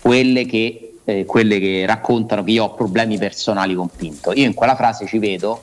quelle 0.00 0.46
che, 0.46 0.94
eh, 1.04 1.24
quelle 1.24 1.58
che 1.58 1.84
raccontano 1.86 2.44
che 2.44 2.52
io 2.52 2.64
ho 2.64 2.74
problemi 2.74 3.18
personali 3.18 3.74
con 3.74 3.88
Pinto. 3.94 4.32
Io 4.32 4.46
in 4.46 4.54
quella 4.54 4.76
frase 4.76 5.06
ci 5.06 5.18
vedo 5.18 5.62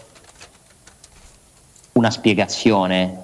una 1.93 2.11
spiegazione. 2.11 3.23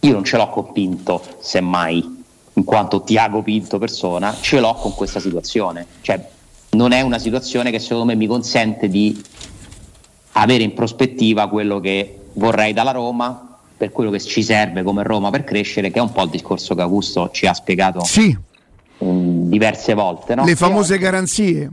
Io 0.00 0.12
non 0.12 0.24
ce 0.24 0.36
l'ho 0.36 0.48
con 0.48 0.72
Pinto, 0.72 1.22
semmai, 1.38 2.24
in 2.54 2.64
quanto 2.64 3.02
Tiago 3.02 3.42
Pinto 3.42 3.78
persona, 3.78 4.34
ce 4.40 4.58
l'ho 4.58 4.74
con 4.74 4.94
questa 4.94 5.20
situazione. 5.20 5.86
Cioè, 6.00 6.28
non 6.74 6.92
è 6.92 7.00
una 7.00 7.18
situazione 7.18 7.70
che 7.70 7.78
secondo 7.78 8.04
me 8.04 8.14
mi 8.14 8.26
consente 8.26 8.88
di 8.88 9.22
avere 10.32 10.62
in 10.62 10.74
prospettiva 10.74 11.48
quello 11.48 11.80
che 11.80 12.18
vorrei 12.34 12.72
dalla 12.72 12.90
Roma, 12.90 13.58
per 13.76 13.90
quello 13.90 14.10
che 14.10 14.20
ci 14.20 14.42
serve 14.42 14.82
come 14.82 15.02
Roma 15.02 15.30
per 15.30 15.44
crescere, 15.44 15.90
che 15.90 15.98
è 15.98 16.02
un 16.02 16.12
po' 16.12 16.22
il 16.22 16.30
discorso 16.30 16.74
che 16.74 16.82
Augusto 16.82 17.30
ci 17.32 17.46
ha 17.46 17.54
spiegato 17.54 18.04
sì. 18.04 18.36
um, 18.98 19.48
diverse 19.48 19.94
volte. 19.94 20.34
No? 20.34 20.44
Le 20.44 20.56
famose 20.56 20.98
garanzie. 20.98 21.70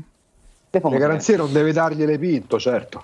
Le, 0.69 0.79
famose 0.79 0.99
le 0.99 1.05
garanzie 1.05 1.35
non 1.37 1.51
deve 1.51 1.71
dargliele 1.73 2.17
Pinto, 2.17 2.59
certo. 2.59 3.03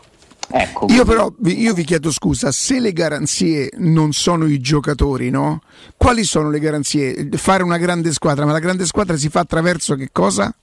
Ecco, 0.50 0.86
io 0.90 1.04
però 1.04 1.30
io 1.44 1.74
vi 1.74 1.84
chiedo 1.84 2.10
scusa, 2.10 2.54
se 2.54 2.80
le 2.80 2.94
garanzie 2.94 3.70
non 3.80 4.14
sono 4.14 4.46
i 4.46 4.60
giocatori, 4.62 5.30
no? 5.30 5.62
Quali 5.98 6.24
sono 6.24 6.50
le 6.50 6.60
garanzie? 6.60 7.28
Fare 7.34 7.64
una 7.64 7.78
grande 7.78 8.14
squadra, 8.14 8.46
ma 8.46 8.54
la 8.54 8.60
grande 8.60 8.86
squadra 8.86 9.18
si 9.18 9.28
fa 9.28 9.42
attraverso 9.42 9.96
che 9.96 10.08
cosa? 10.10 10.54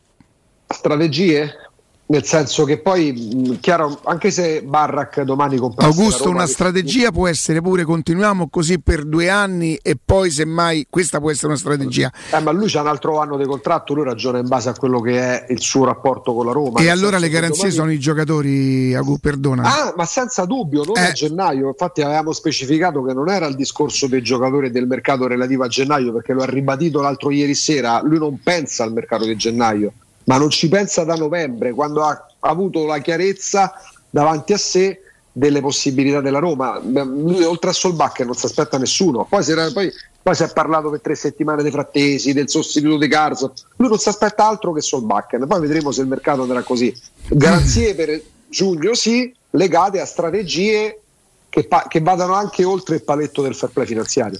Strategie? 0.67 1.65
Nel 2.07 2.23
senso 2.23 2.65
che 2.65 2.81
poi, 2.81 3.57
chiaro, 3.63 3.99
anche 4.05 4.31
se 4.31 4.63
Barrack 4.63 5.23
domani 5.23 5.57
compra 5.57 5.87
Augusto, 5.87 6.29
una 6.29 6.47
strategia 6.47 7.11
può 7.11 7.27
essere 7.27 7.63
pure 7.63 7.85
continuiamo 7.85 8.51
così 8.51 8.79
per 8.79 9.07
due 9.07 9.31
anni 9.31 9.77
e 9.77 9.97
poi 10.03 10.31
semmai 10.31 10.87
questa 10.91 11.19
può 11.19 11.31
essere 11.31 11.47
una 11.47 11.57
strategia. 11.57 12.13
Eh, 12.31 12.41
ma 12.41 12.51
lui 12.51 12.69
c'ha 12.69 12.83
un 12.83 12.89
altro 12.89 13.21
anno 13.21 13.39
di 13.39 13.47
contratto, 13.47 13.95
lui 13.95 14.05
ragiona 14.05 14.39
in 14.39 14.49
base 14.49 14.69
a 14.69 14.75
quello 14.75 15.01
che 15.01 15.19
è 15.19 15.47
il 15.51 15.63
suo 15.63 15.87
rapporto 15.87 16.35
con 16.35 16.45
la 16.45 16.53
Roma. 16.53 16.79
E 16.81 16.91
allora 16.91 17.17
le 17.17 17.31
garanzie 17.31 17.71
domani... 17.71 17.75
sono 17.75 17.93
i 17.93 17.99
giocatori, 17.99 18.95
Augusto, 18.95 19.21
perdona. 19.23 19.63
Ah, 19.63 19.95
ma 19.97 20.05
senza 20.05 20.45
dubbio, 20.45 20.85
non 20.85 20.99
eh. 20.99 21.07
a 21.07 21.13
gennaio. 21.13 21.69
Infatti 21.69 22.03
avevamo 22.03 22.33
specificato 22.33 23.03
che 23.03 23.15
non 23.15 23.31
era 23.31 23.47
il 23.47 23.57
discorso 23.57 24.09
dei 24.09 24.21
giocatori 24.21 24.71
del 24.71 24.87
mercato 24.87 25.27
relativo 25.27 25.65
a 25.65 25.69
gennaio, 25.69 26.13
perché 26.13 26.35
lo 26.35 26.43
ha 26.43 26.47
ribadito 26.47 27.01
l'altro 27.01 27.31
ieri 27.31 27.55
sera, 27.55 28.03
lui 28.03 28.19
non 28.19 28.41
pensa 28.43 28.85
al 28.85 28.93
mercato 28.93 29.25
di 29.25 29.37
gennaio 29.37 29.93
ma 30.25 30.37
non 30.39 30.51
ci 30.51 30.69
pensa 30.69 31.05
da 31.05 31.15
novembre, 31.15 31.73
quando 31.73 32.03
ha 32.03 32.27
avuto 32.41 32.85
la 32.87 32.99
chiarezza 32.99 33.75
davanti 34.11 34.53
a 34.53 34.59
sé 34.59 35.01
delle 35.37 35.61
possibilità 35.61 36.21
della 36.21 36.39
Roma. 36.39 36.81
Lui 36.81 37.43
oltre 37.43 37.71
a 37.71 37.73
Solbacher 37.73 38.25
non 38.25 38.37
si 38.37 38.47
aspetta 38.47 38.79
nessuno. 38.79 39.27
Poi 39.29 39.45
era, 39.49 39.71
poi, 39.73 39.93
poi 40.23 40.35
si, 40.35 40.45
è 40.45 40.53
parlato 40.53 40.91
per 40.91 41.01
tre 41.01 41.17
settimane 41.17 41.63
dei 41.63 41.73
frattesi, 41.73 42.33
del 42.33 42.49
sostituto 42.49 42.99
di 42.99 43.09
Carso. 43.09 43.53
Lui 43.77 43.89
non 43.89 43.99
si 43.99 44.09
aspetta 44.09 44.47
altro 44.47 44.73
che 44.73 44.81
Solbacher. 44.81 45.45
Poi 45.47 45.61
vedremo 45.61 45.91
se 45.91 46.03
il 46.03 46.07
mercato 46.07 46.43
andrà 46.43 46.63
così. 46.63 46.95
Garanzie 47.29 47.95
per 47.97 48.23
giugno 48.49 48.95
sì, 48.95 49.35
legate 49.51 50.01
a 50.01 50.07
strategie 50.07 51.01
che, 51.49 51.65
pa- 51.65 51.87
che 51.89 52.01
vadano 52.01 52.35
anche 52.35 52.63
oltre 52.63 52.95
il 52.95 53.03
paletto 53.03 53.43
del 53.43 53.57
fair 53.57 53.73
play 53.73 53.87
finanziario. 53.87 54.39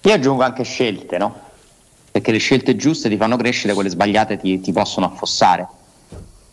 Io 0.00 0.12
aggiungo 0.12 0.42
anche 0.42 0.64
scelte, 0.64 1.16
no? 1.16 1.50
Perché 2.12 2.30
le 2.30 2.38
scelte 2.38 2.76
giuste 2.76 3.08
ti 3.08 3.16
fanno 3.16 3.36
crescere, 3.36 3.72
quelle 3.72 3.88
sbagliate 3.88 4.36
ti, 4.36 4.60
ti 4.60 4.70
possono 4.70 5.06
affossare. 5.06 5.66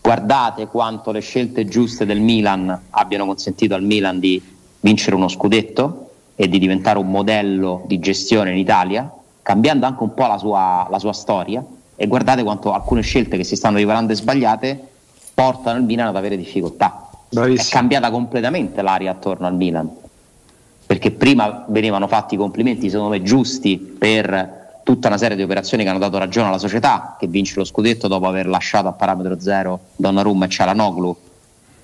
Guardate 0.02 0.68
quanto 0.68 1.12
le 1.12 1.20
scelte 1.20 1.66
giuste 1.66 2.06
del 2.06 2.22
Milan 2.22 2.86
abbiano 2.92 3.26
consentito 3.26 3.76
al 3.76 3.84
Milan 3.84 4.20
di 4.20 4.42
vincere 4.80 5.18
uno 5.18 5.28
scudetto 5.28 6.12
e 6.36 6.48
di 6.48 6.60
diventare 6.60 6.98
un 6.98 7.12
modello 7.12 7.84
di 7.86 8.00
gestione 8.00 8.52
in 8.52 8.58
Italia, 8.58 9.12
cambiando 9.42 9.86
anche 9.86 10.02
un 10.02 10.14
po' 10.14 10.28
la 10.28 10.38
sua, 10.38 10.88
la 10.90 10.98
sua 10.98 11.12
storia. 11.12 11.64
E 11.98 12.08
guardate 12.08 12.44
quanto 12.44 12.72
alcune 12.72 13.02
scelte 13.02 13.36
che 13.36 13.44
si 13.44 13.58
stanno 13.58 13.76
rivelando 13.76 14.14
sbagliate 14.14 14.80
portano 15.34 15.78
il 15.78 15.84
Milan 15.84 16.08
ad 16.08 16.16
avere 16.16 16.38
difficoltà. 16.38 17.10
Bravissimo. 17.28 17.68
È 17.68 17.70
cambiata 17.70 18.10
completamente 18.10 18.82
l'aria 18.82 19.12
attorno 19.12 19.46
al 19.46 19.56
Milan, 19.56 19.90
perché 20.86 21.12
prima 21.12 21.66
venivano 21.68 22.08
fatti 22.08 22.36
i 22.36 22.38
complimenti, 22.38 22.90
secondo 22.90 23.12
me, 23.12 23.22
giusti 23.22 23.78
per 23.78 24.59
tutta 24.90 25.08
una 25.08 25.20
serie 25.20 25.38
di 25.38 25.44
operazioni 25.44 25.84
che 25.84 25.90
hanno 25.90 26.00
dato 26.00 26.18
ragione 26.18 26.48
alla 26.48 26.58
società 26.58 27.16
che 27.20 27.28
vince 27.28 27.54
lo 27.58 27.64
scudetto 27.64 28.08
dopo 28.08 28.26
aver 28.26 28.48
lasciato 28.48 28.88
a 28.88 28.92
parametro 28.92 29.40
zero 29.40 29.80
Donnarumma 29.96 30.46
e 30.46 30.50
Cialanoglu 30.50 31.18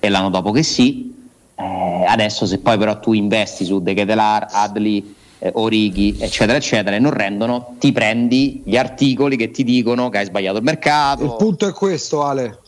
e 0.00 0.08
l'anno 0.08 0.28
dopo 0.28 0.50
che 0.50 0.64
sì. 0.64 1.14
Eh, 1.54 2.04
adesso 2.04 2.46
se 2.46 2.58
poi 2.58 2.76
però 2.76 2.98
tu 2.98 3.12
investi 3.12 3.64
su 3.64 3.80
De 3.80 3.94
Ketelar, 3.94 4.48
Adli, 4.50 5.14
eh, 5.38 5.52
Orighi 5.54 6.16
eccetera 6.18 6.58
eccetera 6.58 6.96
e 6.96 6.98
non 6.98 7.12
rendono 7.12 7.76
ti 7.78 7.92
prendi 7.92 8.62
gli 8.64 8.76
articoli 8.76 9.36
che 9.36 9.52
ti 9.52 9.62
dicono 9.62 10.08
che 10.08 10.18
hai 10.18 10.26
sbagliato 10.26 10.58
il 10.58 10.64
mercato. 10.64 11.22
Il 11.22 11.36
punto 11.38 11.68
è 11.68 11.72
questo 11.72 12.24
Ale. 12.24 12.58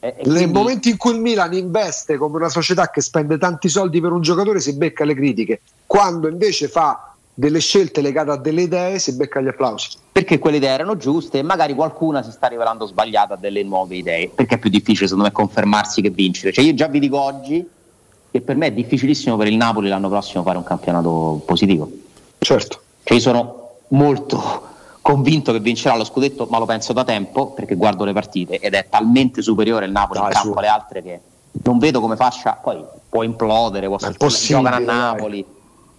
Eh, 0.00 0.16
nel 0.24 0.34
quindi... 0.34 0.52
momento 0.52 0.88
in 0.88 0.96
cui 0.96 1.12
il 1.12 1.20
Milan 1.20 1.54
investe 1.54 2.16
come 2.16 2.36
una 2.36 2.48
società 2.48 2.90
che 2.90 3.00
spende 3.00 3.38
tanti 3.38 3.68
soldi 3.68 4.00
per 4.00 4.10
un 4.10 4.22
giocatore 4.22 4.58
si 4.58 4.74
becca 4.74 5.04
le 5.04 5.14
critiche. 5.14 5.60
Quando 5.86 6.26
invece 6.26 6.66
fa 6.66 7.13
delle 7.34 7.58
scelte 7.58 8.00
legate 8.00 8.30
a 8.30 8.36
delle 8.36 8.62
idee 8.62 8.98
si 8.98 9.14
becca 9.16 9.40
gli 9.40 9.48
applausi. 9.48 9.90
Perché 10.12 10.38
quelle 10.38 10.58
idee 10.58 10.70
erano 10.70 10.96
giuste 10.96 11.38
e 11.38 11.42
magari 11.42 11.74
qualcuna 11.74 12.22
si 12.22 12.30
sta 12.30 12.46
rivelando 12.46 12.86
sbagliata 12.86 13.34
a 13.34 13.36
delle 13.36 13.64
nuove 13.64 13.96
idee, 13.96 14.28
perché 14.28 14.54
è 14.54 14.58
più 14.58 14.70
difficile 14.70 15.06
secondo 15.06 15.24
me 15.24 15.32
confermarsi 15.32 16.00
che 16.00 16.10
vincere. 16.10 16.52
Cioè 16.52 16.64
io 16.64 16.74
già 16.74 16.86
vi 16.86 17.00
dico 17.00 17.20
oggi 17.20 17.68
che 18.30 18.40
per 18.40 18.56
me 18.56 18.68
è 18.68 18.72
difficilissimo 18.72 19.36
per 19.36 19.48
il 19.48 19.56
Napoli 19.56 19.88
l'anno 19.88 20.08
prossimo 20.08 20.42
fare 20.44 20.56
un 20.56 20.64
campionato 20.64 21.42
positivo. 21.44 21.90
Certo. 22.38 22.80
Cioè 23.02 23.16
io 23.16 23.22
sono 23.22 23.70
molto 23.88 24.72
convinto 25.00 25.52
che 25.52 25.60
vincerà 25.60 25.96
lo 25.96 26.04
scudetto, 26.04 26.46
ma 26.48 26.58
lo 26.58 26.64
penso 26.64 26.92
da 26.92 27.04
tempo 27.04 27.52
perché 27.52 27.74
guardo 27.74 28.04
le 28.04 28.12
partite 28.12 28.58
ed 28.58 28.74
è 28.74 28.86
talmente 28.88 29.42
superiore 29.42 29.84
il 29.86 29.92
Napoli 29.92 30.20
dai, 30.20 30.28
in 30.28 30.34
campo 30.34 30.58
alle 30.58 30.68
altre 30.68 31.02
che 31.02 31.20
non 31.64 31.78
vedo 31.78 32.00
come 32.00 32.16
faccia, 32.16 32.58
poi 32.60 32.82
può 33.08 33.22
implodere, 33.22 33.86
può 33.86 34.28
giocare 34.28 34.76
a 34.76 34.78
Napoli. 34.78 35.44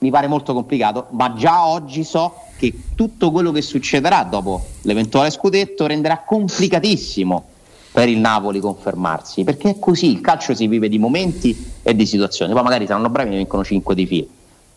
Mi 0.05 0.11
pare 0.11 0.27
molto 0.27 0.53
complicato, 0.53 1.07
ma 1.11 1.33
già 1.33 1.65
oggi 1.65 2.03
so 2.03 2.35
che 2.57 2.71
tutto 2.93 3.31
quello 3.31 3.51
che 3.51 3.63
succederà 3.63 4.21
dopo 4.21 4.63
l'eventuale 4.83 5.31
scudetto 5.31 5.87
renderà 5.87 6.19
complicatissimo 6.19 7.43
per 7.91 8.07
il 8.07 8.19
Napoli 8.19 8.59
confermarsi, 8.59 9.43
perché 9.43 9.71
è 9.71 9.79
così, 9.79 10.11
il 10.11 10.21
calcio 10.21 10.53
si 10.53 10.67
vive 10.67 10.89
di 10.89 10.99
momenti 10.99 11.71
e 11.81 11.95
di 11.95 12.05
situazioni, 12.05 12.53
poi 12.53 12.61
magari 12.61 12.85
saranno 12.85 13.09
bravi 13.09 13.31
ne 13.31 13.37
vincono 13.37 13.63
5 13.63 13.95
di 13.95 14.05
fila. 14.05 14.27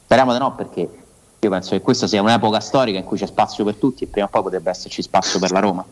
Speriamo 0.05 0.33
di 0.33 0.39
no 0.39 0.55
perché 0.55 0.89
io 1.39 1.51
penso 1.51 1.73
che 1.73 1.83
questa 1.83 2.07
sia 2.07 2.23
un'epoca 2.23 2.61
storica 2.61 2.97
in 2.97 3.05
cui 3.05 3.19
c'è 3.19 3.27
spazio 3.27 3.65
per 3.65 3.75
tutti 3.75 4.05
e 4.05 4.07
prima 4.07 4.29
o 4.29 4.31
poi 4.31 4.43
potrebbe 4.43 4.71
esserci 4.71 5.03
spazio 5.03 5.39
per 5.39 5.51
la 5.51 5.61
Roma. 5.61 5.85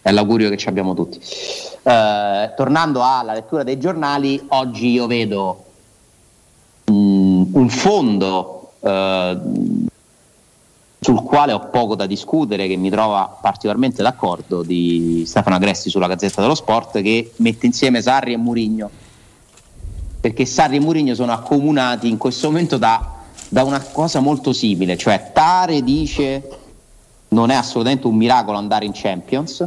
È 0.00 0.12
l'augurio 0.12 0.50
che 0.50 0.56
ci 0.56 0.68
abbiamo 0.68 0.94
tutti. 0.94 1.18
Eh, 1.18 2.52
tornando 2.56 3.02
alla 3.02 3.32
lettura 3.32 3.64
dei 3.64 3.76
giornali, 3.76 4.40
oggi 4.50 4.90
io 4.90 5.08
vedo 5.08 5.64
mh, 6.84 7.46
un 7.52 7.68
fondo 7.70 8.57
eh, 8.80 9.38
sul 11.00 11.22
quale 11.22 11.52
ho 11.52 11.68
poco 11.70 11.94
da 11.94 12.06
discutere, 12.06 12.66
che 12.66 12.76
mi 12.76 12.90
trova 12.90 13.38
particolarmente 13.40 14.02
d'accordo, 14.02 14.62
di 14.62 15.24
Stefano 15.26 15.56
Agresti 15.56 15.90
sulla 15.90 16.08
Gazzetta 16.08 16.40
dello 16.40 16.54
Sport, 16.54 17.00
che 17.02 17.32
mette 17.36 17.66
insieme 17.66 18.02
Sarri 18.02 18.32
e 18.32 18.36
Murigno. 18.36 18.90
Perché 20.20 20.44
Sarri 20.44 20.76
e 20.76 20.80
Murigno 20.80 21.14
sono 21.14 21.32
accomunati 21.32 22.08
in 22.08 22.18
questo 22.18 22.48
momento 22.48 22.76
da, 22.76 23.14
da 23.48 23.62
una 23.62 23.80
cosa 23.80 24.20
molto 24.20 24.52
simile, 24.52 24.96
cioè 24.96 25.30
Tare 25.32 25.82
dice 25.82 26.48
non 27.28 27.50
è 27.50 27.54
assolutamente 27.54 28.06
un 28.06 28.16
miracolo 28.16 28.56
andare 28.56 28.86
in 28.86 28.92
Champions 28.94 29.66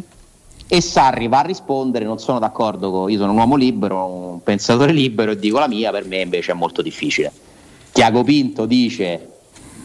e 0.67 0.81
Sarri 0.81 1.27
va 1.27 1.39
a 1.39 1.43
rispondere 1.43 2.05
non 2.05 2.17
sono 2.17 2.39
d'accordo 2.39 2.91
con 2.91 3.11
io 3.11 3.17
sono 3.17 3.31
un 3.33 3.37
uomo 3.37 3.55
libero, 3.55 4.05
un 4.05 4.43
pensatore 4.43 4.93
libero 4.93 5.31
e 5.31 5.39
dico 5.39 5.59
la 5.59 5.67
mia, 5.67 5.91
per 5.91 6.05
me 6.05 6.21
invece 6.21 6.51
è 6.51 6.55
molto 6.55 6.81
difficile. 6.81 7.31
Tiago 7.91 8.23
Pinto 8.23 8.65
dice 8.65 9.27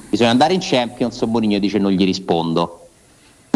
bisogna 0.08 0.30
andare 0.30 0.54
in 0.54 0.60
Champions, 0.62 1.24
Bonigno 1.24 1.58
dice 1.58 1.78
non 1.78 1.90
gli 1.90 2.04
rispondo. 2.04 2.80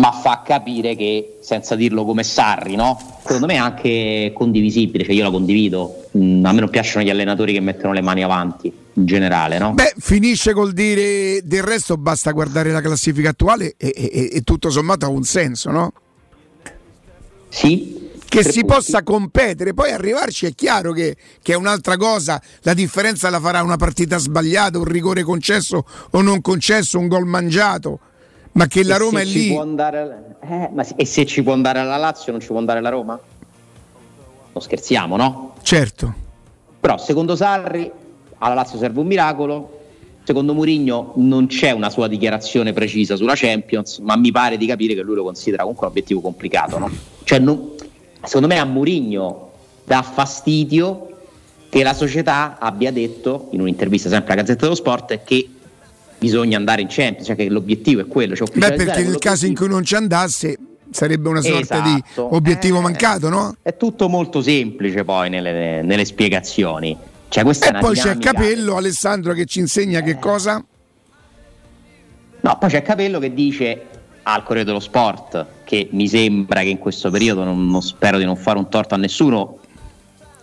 ma 0.01 0.12
fa 0.12 0.42
capire 0.44 0.96
che, 0.96 1.38
senza 1.42 1.76
dirlo 1.76 2.05
come 2.05 2.22
Sarri, 2.24 2.74
no? 2.74 2.98
secondo 3.22 3.46
me 3.46 3.55
è 3.55 3.59
anche 3.59 4.32
condivisibile, 4.34 5.05
cioè 5.05 5.14
io 5.14 5.22
la 5.24 5.30
condivido. 5.30 6.07
Mm, 6.16 6.44
a 6.44 6.53
me 6.53 6.61
non 6.61 6.70
piacciono 6.70 7.05
gli 7.05 7.11
allenatori 7.11 7.53
che 7.53 7.61
mettono 7.61 7.92
le 7.92 8.01
mani 8.01 8.22
avanti 8.24 8.72
in 8.94 9.07
generale. 9.07 9.59
No? 9.59 9.74
Beh, 9.74 9.94
finisce 9.98 10.53
col 10.53 10.72
dire 10.72 11.40
del 11.44 11.62
resto 11.62 11.96
basta 11.96 12.32
guardare 12.32 12.72
la 12.72 12.80
classifica 12.80 13.28
attuale 13.28 13.74
e, 13.76 13.92
e, 13.94 14.30
e 14.32 14.40
tutto 14.40 14.70
sommato 14.70 15.05
ha 15.05 15.09
un 15.09 15.22
senso, 15.22 15.70
no? 15.70 15.92
Sì, 17.51 18.09
che 18.31 18.45
si 18.45 18.61
punti. 18.61 18.74
possa 18.74 19.03
competere. 19.03 19.74
Poi 19.74 19.91
arrivarci 19.91 20.47
è 20.47 20.55
chiaro 20.55 20.93
che, 20.93 21.16
che, 21.43 21.53
è 21.53 21.57
un'altra 21.57 21.97
cosa, 21.97 22.41
la 22.61 22.72
differenza 22.72 23.28
la 23.28 23.41
farà 23.41 23.62
una 23.62 23.76
partita 23.76 24.16
sbagliata, 24.18 24.78
un 24.78 24.85
rigore 24.85 25.22
concesso 25.22 25.85
o 26.11 26.22
non 26.22 26.41
concesso, 26.41 26.99
un 26.99 27.09
gol 27.09 27.26
mangiato. 27.26 27.99
Ma 28.53 28.66
che 28.66 28.83
la 28.83 28.97
Roma 28.97 29.20
è 29.20 29.24
lì. 29.24 29.55
Andare, 29.55 30.37
eh, 30.43 30.70
ma 30.72 30.85
e 30.97 31.05
se 31.05 31.26
ci 31.26 31.43
può 31.43 31.53
andare 31.53 31.85
la 31.85 31.97
Lazio, 31.97 32.33
non 32.33 32.41
ci 32.41 32.49
può 32.49 32.59
andare 32.59 32.81
la 32.81 32.89
Roma? 32.89 33.18
Non 34.53 34.62
scherziamo, 34.62 35.16
no? 35.16 35.55
Certo. 35.62 36.14
Però 36.81 36.97
secondo 36.99 37.37
Sarri 37.37 37.91
alla 38.39 38.55
Lazio 38.55 38.78
serve 38.78 39.01
un 39.01 39.07
miracolo. 39.07 39.78
Secondo 40.22 40.55
Mourinho 40.55 41.14
non 41.16 41.47
c'è 41.47 41.70
una 41.70 41.91
sua 41.91 42.07
dichiarazione 42.07 42.72
precisa 42.72 43.16
sulla 43.16 43.35
Champions, 43.35 43.99
ma 43.99 44.16
mi 44.16 44.31
pare 44.31 44.57
di 44.57 44.66
capire 44.66 44.95
che 44.95 45.03
lui 45.03 45.14
lo 45.14 45.24
considera 45.24 45.62
comunque 45.62 45.87
un 45.87 45.93
obiettivo 45.93 46.20
complicato. 46.20 46.78
No? 46.78 46.91
Cioè 47.24 47.39
non, 47.39 47.70
secondo 48.24 48.46
me 48.46 48.58
a 48.58 48.64
Mourinho 48.64 49.50
dà 49.84 50.02
fastidio 50.02 51.08
che 51.68 51.82
la 51.82 51.94
società 51.94 52.58
abbia 52.58 52.90
detto 52.90 53.48
in 53.52 53.60
un'intervista 53.60 54.08
sempre 54.08 54.32
alla 54.32 54.42
Gazzetta 54.42 54.62
dello 54.62 54.74
Sport 54.74 55.22
che 55.22 55.48
bisogna 56.18 56.56
andare 56.56 56.82
in 56.82 56.88
Champions, 56.90 57.26
cioè 57.26 57.36
che 57.36 57.48
l'obiettivo 57.48 58.00
è 58.00 58.06
quello. 58.06 58.34
Cioè 58.36 58.48
Beh, 58.52 58.74
perché 58.74 59.02
nel 59.02 59.18
caso 59.18 59.46
in 59.46 59.54
cui 59.54 59.68
non 59.68 59.84
ci 59.84 59.94
andasse 59.94 60.58
sarebbe 60.90 61.28
una 61.28 61.40
sorta 61.40 61.76
esatto. 61.76 61.88
di 61.88 62.02
obiettivo 62.16 62.78
eh, 62.78 62.82
mancato, 62.82 63.28
no? 63.28 63.54
È 63.62 63.76
tutto 63.76 64.08
molto 64.08 64.42
semplice 64.42 65.04
poi 65.04 65.30
nelle, 65.30 65.82
nelle 65.82 66.04
spiegazioni. 66.04 66.96
Cioè, 67.28 67.44
e 67.44 67.78
poi 67.78 67.94
c'è 67.94 68.18
Capello, 68.18 68.76
Alessandro, 68.76 69.32
che 69.34 69.44
ci 69.44 69.60
insegna 69.60 70.00
eh. 70.00 70.02
che 70.02 70.18
cosa? 70.18 70.62
No, 72.40 72.58
poi 72.58 72.68
c'è 72.68 72.82
Capello 72.82 73.20
che 73.20 73.32
dice 73.32 73.86
al 74.22 74.42
Corriere 74.42 74.64
dello 74.64 74.80
Sport 74.80 75.46
che 75.64 75.88
mi 75.92 76.08
sembra 76.08 76.60
che 76.60 76.68
in 76.68 76.78
questo 76.78 77.10
periodo 77.10 77.44
non, 77.44 77.68
non, 77.68 77.82
spero 77.82 78.18
di 78.18 78.24
non 78.24 78.36
fare 78.36 78.58
un 78.58 78.68
torto 78.68 78.94
a 78.94 78.98
nessuno 78.98 79.58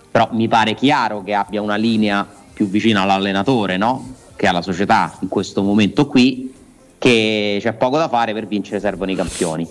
però 0.10 0.30
mi 0.32 0.48
pare 0.48 0.74
chiaro 0.74 1.24
che 1.24 1.34
abbia 1.34 1.62
una 1.62 1.76
linea 1.76 2.28
più 2.54 2.68
vicina 2.68 3.02
all'allenatore 3.02 3.78
no? 3.78 4.16
che 4.36 4.48
alla 4.48 4.62
società 4.62 5.16
in 5.22 5.28
questo 5.28 5.62
momento 5.62 6.08
qui 6.08 6.54
che 6.98 7.60
c'è 7.62 7.74
poco 7.74 7.98
da 7.98 8.08
fare 8.08 8.34
per 8.34 8.48
vincere 8.48 8.80
servono 8.80 9.12
i 9.12 9.16
campioni. 9.16 9.68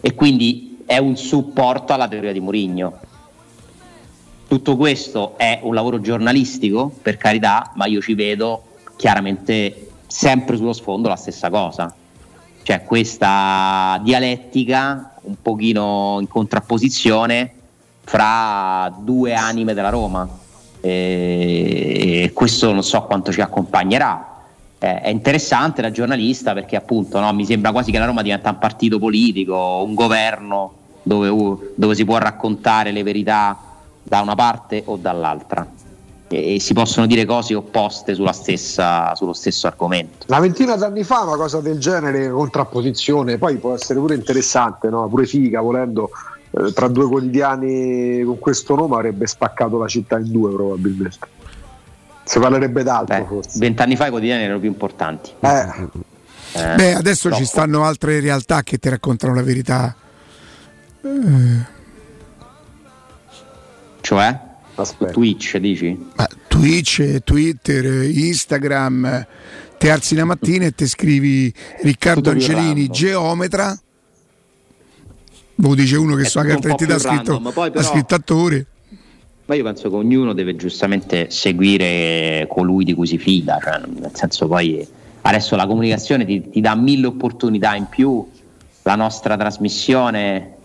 E 0.00 0.14
quindi 0.14 0.82
è 0.86 0.98
un 0.98 1.16
supporto 1.16 1.92
alla 1.92 2.06
teoria 2.06 2.32
di 2.32 2.40
Mourinho. 2.40 3.00
Tutto 4.46 4.76
questo 4.76 5.36
è 5.36 5.60
un 5.62 5.74
lavoro 5.74 6.00
giornalistico 6.00 6.92
per 7.02 7.16
carità 7.16 7.72
ma 7.74 7.86
io 7.86 8.00
ci 8.00 8.14
vedo 8.14 8.64
chiaramente 8.96 9.90
sempre 10.06 10.56
sullo 10.56 10.72
sfondo 10.72 11.08
la 11.08 11.16
stessa 11.16 11.50
cosa 11.50 11.94
cioè 12.68 12.84
questa 12.84 13.98
dialettica 14.02 15.14
un 15.22 15.36
pochino 15.40 16.18
in 16.20 16.28
contrapposizione 16.28 17.50
fra 18.04 18.94
due 19.00 19.32
anime 19.32 19.72
della 19.72 19.88
Roma. 19.88 20.28
E 20.78 22.30
questo 22.34 22.70
non 22.70 22.82
so 22.82 23.04
quanto 23.04 23.32
ci 23.32 23.40
accompagnerà. 23.40 24.42
È 24.76 25.08
interessante 25.08 25.80
da 25.80 25.90
giornalista 25.90 26.52
perché 26.52 26.76
appunto 26.76 27.18
no, 27.20 27.32
mi 27.32 27.46
sembra 27.46 27.72
quasi 27.72 27.90
che 27.90 27.98
la 27.98 28.04
Roma 28.04 28.20
diventa 28.20 28.50
un 28.50 28.58
partito 28.58 28.98
politico 28.98 29.82
un 29.82 29.94
governo 29.94 30.72
dove, 31.02 31.72
dove 31.74 31.94
si 31.94 32.04
può 32.04 32.18
raccontare 32.18 32.92
le 32.92 33.02
verità 33.02 33.58
da 34.02 34.20
una 34.20 34.34
parte 34.34 34.82
o 34.84 34.96
dall'altra 34.96 35.66
e 36.28 36.60
si 36.60 36.74
possono 36.74 37.06
dire 37.06 37.24
cose 37.24 37.54
opposte 37.54 38.14
stessa, 38.32 39.14
sullo 39.14 39.32
stesso 39.32 39.66
argomento. 39.66 40.26
Una 40.28 40.40
ventina 40.40 40.76
d'anni 40.76 41.02
fa 41.02 41.22
una 41.22 41.36
cosa 41.36 41.60
del 41.60 41.78
genere, 41.78 42.28
contrapposizione, 42.30 43.38
poi 43.38 43.56
può 43.56 43.74
essere 43.74 43.98
pure 43.98 44.14
interessante, 44.14 44.90
no? 44.90 45.08
pure 45.08 45.24
figa 45.24 45.60
volendo, 45.60 46.10
eh, 46.50 46.72
tra 46.72 46.88
due 46.88 47.08
quotidiani 47.08 48.22
con 48.24 48.38
questo 48.38 48.74
nome 48.74 48.96
avrebbe 48.96 49.26
spaccato 49.26 49.78
la 49.78 49.88
città 49.88 50.18
in 50.18 50.30
due 50.30 50.52
probabilmente. 50.52 51.26
Si 52.24 52.38
parlerebbe 52.38 52.82
d'altro 52.82 53.16
Beh, 53.16 53.24
forse. 53.24 53.58
Vent'anni 53.58 53.96
fa 53.96 54.08
i 54.08 54.10
quotidiani 54.10 54.42
erano 54.42 54.60
più 54.60 54.68
importanti. 54.68 55.30
Eh. 55.40 55.88
Eh, 56.52 56.74
Beh, 56.74 56.94
adesso 56.94 57.28
troppo. 57.28 57.42
ci 57.42 57.48
stanno 57.48 57.84
altre 57.84 58.20
realtà 58.20 58.62
che 58.62 58.76
ti 58.76 58.90
raccontano 58.90 59.34
la 59.34 59.42
verità. 59.42 59.94
Eh. 61.00 61.76
Cioè? 64.02 64.46
Aspetta. 64.82 65.10
Twitch 65.12 65.56
dici? 65.56 66.06
Ma 66.14 66.28
Twitch, 66.46 67.22
Twitter, 67.24 67.84
Instagram, 68.04 69.26
ti 69.76 69.88
alzi 69.88 70.14
la 70.14 70.24
mattina 70.24 70.66
e 70.66 70.72
ti 70.72 70.86
scrivi 70.86 71.52
Riccardo 71.82 72.30
Angelini, 72.30 72.88
geometra. 72.88 73.76
Lo 75.56 75.74
dice 75.74 75.96
uno 75.96 76.14
che 76.14 76.24
sulla 76.24 76.44
carta 76.44 76.68
d'identità 76.68 76.94
ha 76.94 76.98
scritto, 76.98 77.40
però, 77.40 77.62
ha 77.64 77.82
scritto 77.82 78.14
attore. 78.14 78.66
Ma 79.46 79.54
io 79.56 79.64
penso 79.64 79.88
che 79.88 79.96
ognuno 79.96 80.32
deve 80.32 80.54
giustamente 80.54 81.30
seguire 81.30 82.46
colui 82.48 82.84
di 82.84 82.94
cui 82.94 83.06
si 83.08 83.18
fida, 83.18 83.58
cioè, 83.60 83.80
nel 83.86 84.10
senso 84.12 84.46
poi 84.46 84.86
adesso 85.22 85.56
la 85.56 85.66
comunicazione 85.66 86.24
ti, 86.24 86.50
ti 86.50 86.60
dà 86.60 86.76
mille 86.76 87.06
opportunità 87.06 87.74
in 87.74 87.86
più, 87.86 88.24
la 88.82 88.94
nostra 88.94 89.36
trasmissione 89.36 90.57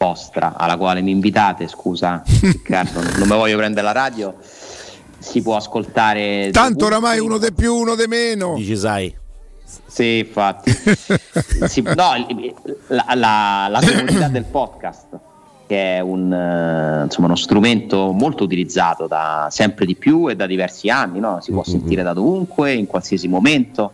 vostra 0.00 0.54
alla 0.56 0.78
quale 0.78 1.02
mi 1.02 1.10
invitate, 1.10 1.68
scusa 1.68 2.22
Riccardo, 2.24 3.02
non 3.18 3.28
mi 3.28 3.36
voglio 3.36 3.58
prendere 3.58 3.84
la 3.84 3.92
radio, 3.92 4.34
si 5.18 5.42
può 5.42 5.56
ascoltare. 5.56 6.48
Tanto 6.50 6.86
oramai 6.86 7.18
uno 7.18 7.36
di 7.36 7.52
più, 7.52 7.74
uno 7.74 7.94
di 7.94 8.06
meno. 8.06 8.54
Dici 8.54 8.76
sai. 8.76 9.14
Sì, 9.86 10.18
infatti. 10.18 10.72
si, 11.68 11.82
no, 11.82 11.92
la, 12.86 13.04
la, 13.14 13.68
la 13.70 13.80
comodità 13.80 14.28
del 14.28 14.44
podcast, 14.44 15.18
che 15.66 15.96
è 15.96 16.00
un, 16.00 16.32
uh, 16.32 17.04
insomma, 17.04 17.26
uno 17.26 17.36
strumento 17.36 18.10
molto 18.12 18.44
utilizzato 18.44 19.06
da 19.06 19.48
sempre 19.50 19.84
di 19.84 19.96
più 19.96 20.30
e 20.30 20.34
da 20.34 20.46
diversi 20.46 20.88
anni, 20.88 21.20
no? 21.20 21.40
si 21.42 21.52
può 21.52 21.62
mm-hmm. 21.62 21.78
sentire 21.78 22.02
da 22.02 22.14
dovunque, 22.14 22.72
in 22.72 22.86
qualsiasi 22.86 23.28
momento. 23.28 23.92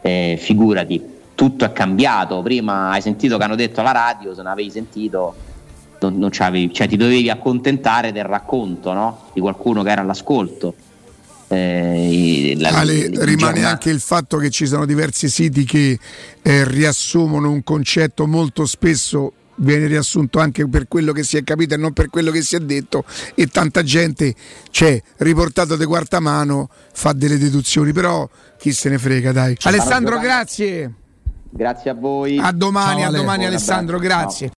Eh, 0.00 0.36
figurati, 0.38 1.17
tutto 1.38 1.64
è 1.64 1.70
cambiato. 1.70 2.42
Prima 2.42 2.90
hai 2.90 3.00
sentito 3.00 3.38
che 3.38 3.44
hanno 3.44 3.54
detto 3.54 3.78
alla 3.78 3.92
radio, 3.92 4.34
se 4.34 4.42
non 4.42 4.50
avevi 4.50 4.72
sentito, 4.72 5.36
non, 6.00 6.18
non 6.18 6.32
cioè 6.32 6.88
ti 6.88 6.96
dovevi 6.96 7.30
accontentare 7.30 8.10
del 8.10 8.24
racconto 8.24 8.92
no? 8.92 9.28
di 9.32 9.40
qualcuno 9.40 9.84
che 9.84 9.90
era 9.90 10.00
all'ascolto. 10.00 10.74
Eh, 11.46 12.54
la, 12.58 12.70
Ale, 12.70 13.06
rimane 13.06 13.36
giornata. 13.36 13.68
anche 13.68 13.88
il 13.88 14.00
fatto 14.00 14.36
che 14.38 14.50
ci 14.50 14.66
sono 14.66 14.84
diversi 14.84 15.28
siti 15.28 15.64
che 15.64 15.96
eh, 16.42 16.64
riassumono 16.64 17.52
un 17.52 17.62
concetto 17.62 18.26
molto 18.26 18.66
spesso 18.66 19.32
viene 19.60 19.86
riassunto 19.86 20.40
anche 20.40 20.68
per 20.68 20.88
quello 20.88 21.12
che 21.12 21.22
si 21.22 21.38
è 21.38 21.44
capito 21.44 21.72
e 21.72 21.78
non 21.78 21.94
per 21.94 22.10
quello 22.10 22.30
che 22.30 22.42
si 22.42 22.54
è 22.54 22.58
detto 22.58 23.04
e 23.34 23.46
tanta 23.46 23.82
gente 23.82 24.34
c'è 24.70 25.00
riportato 25.18 25.76
di 25.76 25.86
quarta 25.86 26.20
mano 26.20 26.68
fa 26.92 27.12
delle 27.12 27.38
deduzioni 27.38 27.94
però 27.94 28.28
chi 28.58 28.72
se 28.72 28.90
ne 28.90 28.98
frega 28.98 29.32
dai 29.32 29.56
Alessandro 29.62 30.18
grazie 30.18 30.92
Grazie 31.50 31.90
a 31.90 31.94
voi. 31.94 32.38
A 32.38 32.52
domani, 32.52 33.00
Ciao, 33.00 33.10
a 33.10 33.12
domani 33.16 33.46
Alessandro, 33.46 33.98
grazie. 33.98 34.46
Ciao. 34.48 34.56